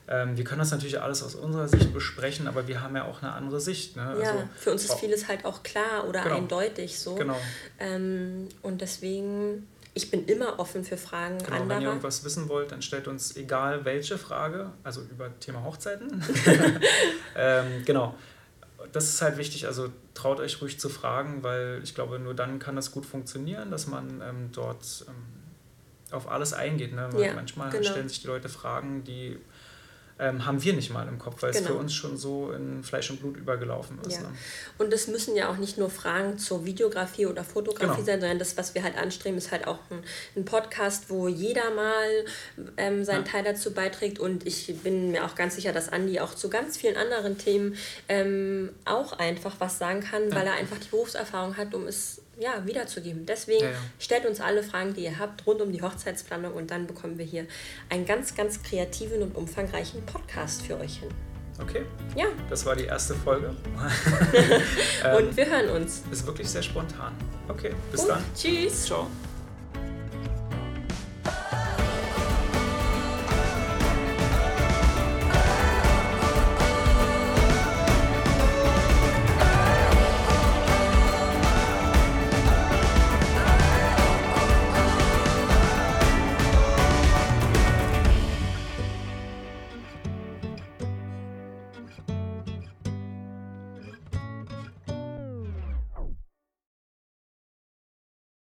ähm, 0.08 0.36
wir 0.36 0.44
können 0.44 0.60
das 0.60 0.72
natürlich 0.72 1.00
alles 1.00 1.22
aus 1.22 1.36
unserer 1.36 1.68
Sicht 1.68 1.94
besprechen, 1.94 2.48
aber 2.48 2.68
wir 2.68 2.82
haben 2.82 2.96
ja 2.96 3.06
auch 3.06 3.22
eine 3.22 3.32
andere 3.34 3.60
Sicht. 3.62 3.96
Ne? 3.96 4.18
Ja, 4.22 4.32
also, 4.32 4.44
für 4.58 4.72
uns 4.72 4.86
ist 4.86 4.96
vieles 4.96 5.28
halt 5.28 5.46
auch 5.46 5.62
klar 5.62 6.08
oder 6.08 6.24
genau. 6.24 6.36
eindeutig 6.36 6.98
so. 6.98 7.14
Genau. 7.14 7.38
Und 8.64 8.82
deswegen, 8.82 9.68
ich 9.94 10.10
bin 10.10 10.26
immer 10.26 10.58
offen 10.58 10.84
für 10.84 10.98
Fragen 10.98 11.38
genau, 11.38 11.58
anderer. 11.58 11.70
Wenn 11.70 11.82
ihr 11.84 11.88
irgendwas 11.90 12.24
wissen 12.24 12.50
wollt, 12.50 12.72
dann 12.72 12.82
stellt 12.82 13.08
uns 13.08 13.36
egal 13.36 13.86
welche 13.86 14.18
Frage, 14.18 14.72
also 14.84 15.02
über 15.02 15.30
Thema 15.40 15.64
Hochzeiten. 15.64 16.24
ähm, 17.36 17.84
genau. 17.86 18.16
Das 18.92 19.10
ist 19.10 19.22
halt 19.22 19.38
wichtig, 19.38 19.68
also 19.68 19.90
traut 20.14 20.40
euch 20.40 20.62
ruhig 20.62 20.80
zu 20.80 20.90
fragen, 20.90 21.44
weil 21.44 21.82
ich 21.84 21.96
glaube, 21.96 22.20
nur 22.20 22.34
dann 22.34 22.60
kann 22.60 22.76
das 22.76 22.92
gut 22.92 23.06
funktionieren, 23.06 23.72
dass 23.72 23.88
man 23.88 24.22
ähm, 24.22 24.50
dort 24.52 25.06
ähm, 25.08 25.16
auf 26.12 26.30
alles 26.30 26.54
eingeht. 26.54 26.94
Ne? 26.94 27.10
Ja, 27.18 27.34
Manchmal 27.34 27.70
genau. 27.70 27.84
stellen 27.84 28.10
sich 28.10 28.22
die 28.22 28.28
Leute 28.28 28.50
Fragen, 28.50 29.04
die 29.04 29.38
ähm, 30.20 30.46
haben 30.46 30.62
wir 30.62 30.74
nicht 30.74 30.92
mal 30.92 31.08
im 31.08 31.18
Kopf, 31.18 31.42
weil 31.42 31.52
genau. 31.52 31.64
es 31.64 31.68
für 31.68 31.78
uns 31.78 31.94
schon 31.94 32.18
so 32.18 32.52
in 32.52 32.84
Fleisch 32.84 33.10
und 33.10 33.22
Blut 33.22 33.38
übergelaufen 33.38 34.00
ist. 34.06 34.18
Ja. 34.18 34.24
Ne? 34.24 34.30
Und 34.78 34.94
es 34.94 35.08
müssen 35.08 35.36
ja 35.36 35.50
auch 35.50 35.58
nicht 35.58 35.78
nur 35.78 35.90
Fragen 35.90 36.38
zur 36.38 36.66
Videografie 36.66 37.26
oder 37.26 37.44
Fotografie 37.44 37.96
genau. 37.96 38.06
sein, 38.06 38.20
sondern 38.20 38.40
das, 38.40 38.58
was 38.58 38.76
wir 38.76 38.84
halt 38.84 38.98
anstreben, 38.98 39.38
ist 39.38 39.52
halt 39.52 39.66
auch 39.68 39.80
ein, 39.90 40.04
ein 40.36 40.46
Podcast, 40.46 41.10
wo 41.10 41.28
jeder 41.28 41.72
mal 41.74 42.26
ähm, 42.78 43.06
seinen 43.06 43.26
ja. 43.26 43.32
Teil 43.32 43.44
dazu 43.44 43.74
beiträgt. 43.74 44.20
Und 44.20 44.46
ich 44.46 44.76
bin 44.84 45.12
mir 45.12 45.26
auch 45.26 45.36
ganz 45.36 45.56
sicher, 45.56 45.72
dass 45.72 45.90
Andi 45.90 46.20
auch 46.20 46.36
zu 46.36 46.50
ganz 46.50 46.78
vielen 46.78 46.98
anderen 46.98 47.38
Themen 47.38 47.76
ähm, 48.10 48.72
auch 48.86 49.14
einfach 49.14 49.56
was 49.60 49.80
sagen 49.80 50.02
kann, 50.02 50.30
ja. 50.30 50.36
weil 50.36 50.48
er 50.48 50.54
einfach 50.54 50.78
die 50.78 50.90
Berufserfahrung 50.90 51.56
hat, 51.56 51.74
um 51.74 51.88
es 51.88 52.22
ja, 52.40 52.66
wiederzugeben. 52.66 53.26
Deswegen 53.26 53.66
ja, 53.66 53.72
ja. 53.72 53.78
stellt 54.00 54.26
uns 54.26 54.42
alle 54.42 54.64
Fragen, 54.64 54.94
die 54.94 55.04
ihr 55.04 55.20
habt, 55.20 55.46
rund 55.46 55.62
um 55.62 55.72
die 55.72 55.82
Hochzeitsplanung 55.82 56.54
und 56.54 56.72
dann 56.72 56.88
bekommen 56.88 57.18
wir 57.18 57.26
hier 57.26 57.46
einen 57.90 58.06
ganz, 58.06 58.36
ganz 58.36 58.64
kreativen 58.64 59.22
und 59.22 59.36
umfangreichen 59.36 60.06
Podcast 60.06 60.62
für 60.62 60.80
euch 60.80 61.00
hin. 61.00 61.10
Okay. 61.62 61.86
Ja. 62.16 62.28
Das 62.50 62.66
war 62.66 62.76
die 62.76 62.86
erste 62.86 63.14
Folge. 63.14 63.50
und 65.18 65.36
wir 65.36 65.46
hören 65.46 65.70
uns. 65.70 66.04
Ist 66.10 66.26
wirklich 66.26 66.50
sehr 66.50 66.64
spontan. 66.64 67.14
Okay, 67.50 67.74
bis 67.92 68.02
Gut, 68.02 68.12
dann. 68.12 68.24
Tschüss. 68.34 68.86
Ciao. 68.86 69.08